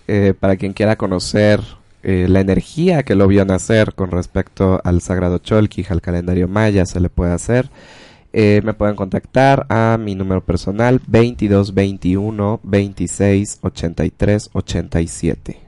Eh, 0.08 0.34
para 0.38 0.56
quien 0.56 0.72
quiera 0.72 0.96
conocer 0.96 1.60
eh, 2.02 2.26
la 2.28 2.40
energía 2.40 3.02
que 3.02 3.16
lo 3.16 3.26
vio 3.26 3.44
nacer 3.44 3.94
con 3.94 4.10
respecto 4.10 4.80
al 4.84 5.00
Sagrado 5.02 5.38
Cholki, 5.38 5.84
al 5.88 6.00
calendario 6.00 6.46
maya, 6.46 6.86
se 6.86 7.00
le 7.00 7.10
puede 7.10 7.32
hacer. 7.32 7.68
Eh, 8.38 8.60
me 8.62 8.74
pueden 8.74 8.96
contactar 8.96 9.64
a 9.70 9.96
mi 9.98 10.14
número 10.14 10.44
personal 10.44 11.00
2221 11.06 12.60
26 12.62 13.60
83 13.62 14.50
87. 14.52 15.60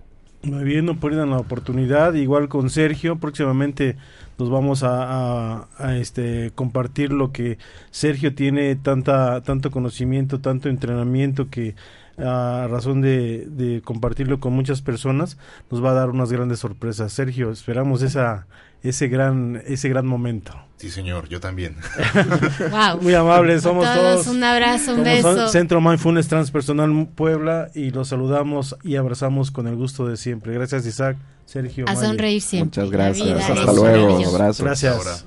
Muy 0.43 0.65
bien, 0.65 0.85
no 0.85 1.01
pierdan 1.01 1.31
la 1.31 1.39
oportunidad. 1.39 2.13
Igual 2.13 2.51
con 2.51 2.69
Sergio, 2.69 3.17
próximamente 3.17 3.97
nos 4.37 4.51
vamos 4.51 4.83
a, 4.85 5.67
este, 5.99 6.51
compartir 6.55 7.11
lo 7.11 7.33
que 7.33 7.57
Sergio 7.91 8.35
tiene 8.35 8.77
tanta, 8.77 9.41
tanto 9.41 9.71
conocimiento, 9.71 10.43
tanto 10.43 10.69
entrenamiento 10.69 11.49
que 11.49 11.75
a 12.19 12.67
razón 12.69 13.01
de, 13.01 13.47
de 13.49 13.81
compartirlo 13.83 14.41
con 14.41 14.53
muchas 14.53 14.83
personas 14.83 15.39
nos 15.71 15.85
va 15.85 15.91
a 15.91 15.95
dar 15.95 16.11
unas 16.11 16.33
grandes 16.33 16.59
sorpresas. 16.61 17.13
Sergio, 17.13 17.51
esperamos 17.51 18.03
esa 18.03 18.47
ese 18.83 19.09
gran 19.09 19.63
ese 19.67 19.89
gran 19.89 20.07
momento. 20.07 20.53
Sí, 20.77 20.91
señor, 20.91 21.29
yo 21.29 21.41
también. 21.41 21.77
Muy 23.03 23.15
amables, 23.15 23.63
somos 23.63 23.85
todos. 23.85 24.27
Un 24.29 24.43
abrazo, 24.45 24.95
un 24.95 25.05
beso. 25.05 25.49
Centro 25.49 25.81
Mindfulness 25.81 26.29
Transpersonal 26.29 27.09
Puebla 27.15 27.71
y 27.75 27.91
los 27.91 28.09
saludamos 28.09 28.77
y 28.85 28.97
abrazamos 28.97 29.51
con 29.51 29.67
el 29.67 29.77
gusto 29.77 30.07
de 30.07 30.17
siempre. 30.17 30.55
Gracias, 30.55 30.87
Isaac, 30.87 31.17
Sergio. 31.47 31.87
A 31.89 31.97
sonreír 31.97 32.41
siempre. 32.41 32.83
Muchas 32.83 32.91
gracias. 32.91 33.51
Hasta 33.51 33.73
luego. 33.73 34.25
Abrazo. 34.29 34.65
Gracias. 34.65 35.27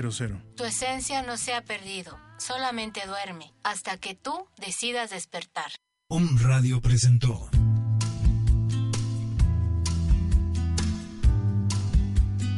5600. 0.00 0.56
Tu 0.56 0.64
esencia 0.64 1.22
no 1.22 1.36
se 1.36 1.54
ha 1.54 1.62
perdido, 1.62 2.18
solamente 2.38 3.02
duerme 3.06 3.52
hasta 3.62 3.98
que 3.98 4.14
tú 4.14 4.46
decidas 4.56 5.10
despertar. 5.10 5.72
Om 6.08 6.38
Radio 6.38 6.80
presentó. 6.80 7.50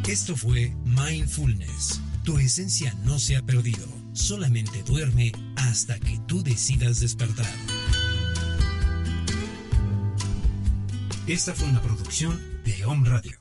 Esto 0.08 0.36
fue 0.36 0.74
Mindfulness. 0.84 2.00
Tu 2.24 2.38
esencia 2.38 2.94
no 3.04 3.18
se 3.18 3.36
ha 3.36 3.42
perdido, 3.42 3.86
solamente 4.12 4.82
duerme 4.84 5.32
hasta 5.56 5.98
que 5.98 6.20
tú 6.26 6.42
decidas 6.42 7.00
despertar. 7.00 7.50
Esta 11.26 11.54
fue 11.54 11.68
una 11.68 11.80
producción 11.80 12.40
de 12.64 12.84
Om 12.84 13.04
Radio. 13.04 13.38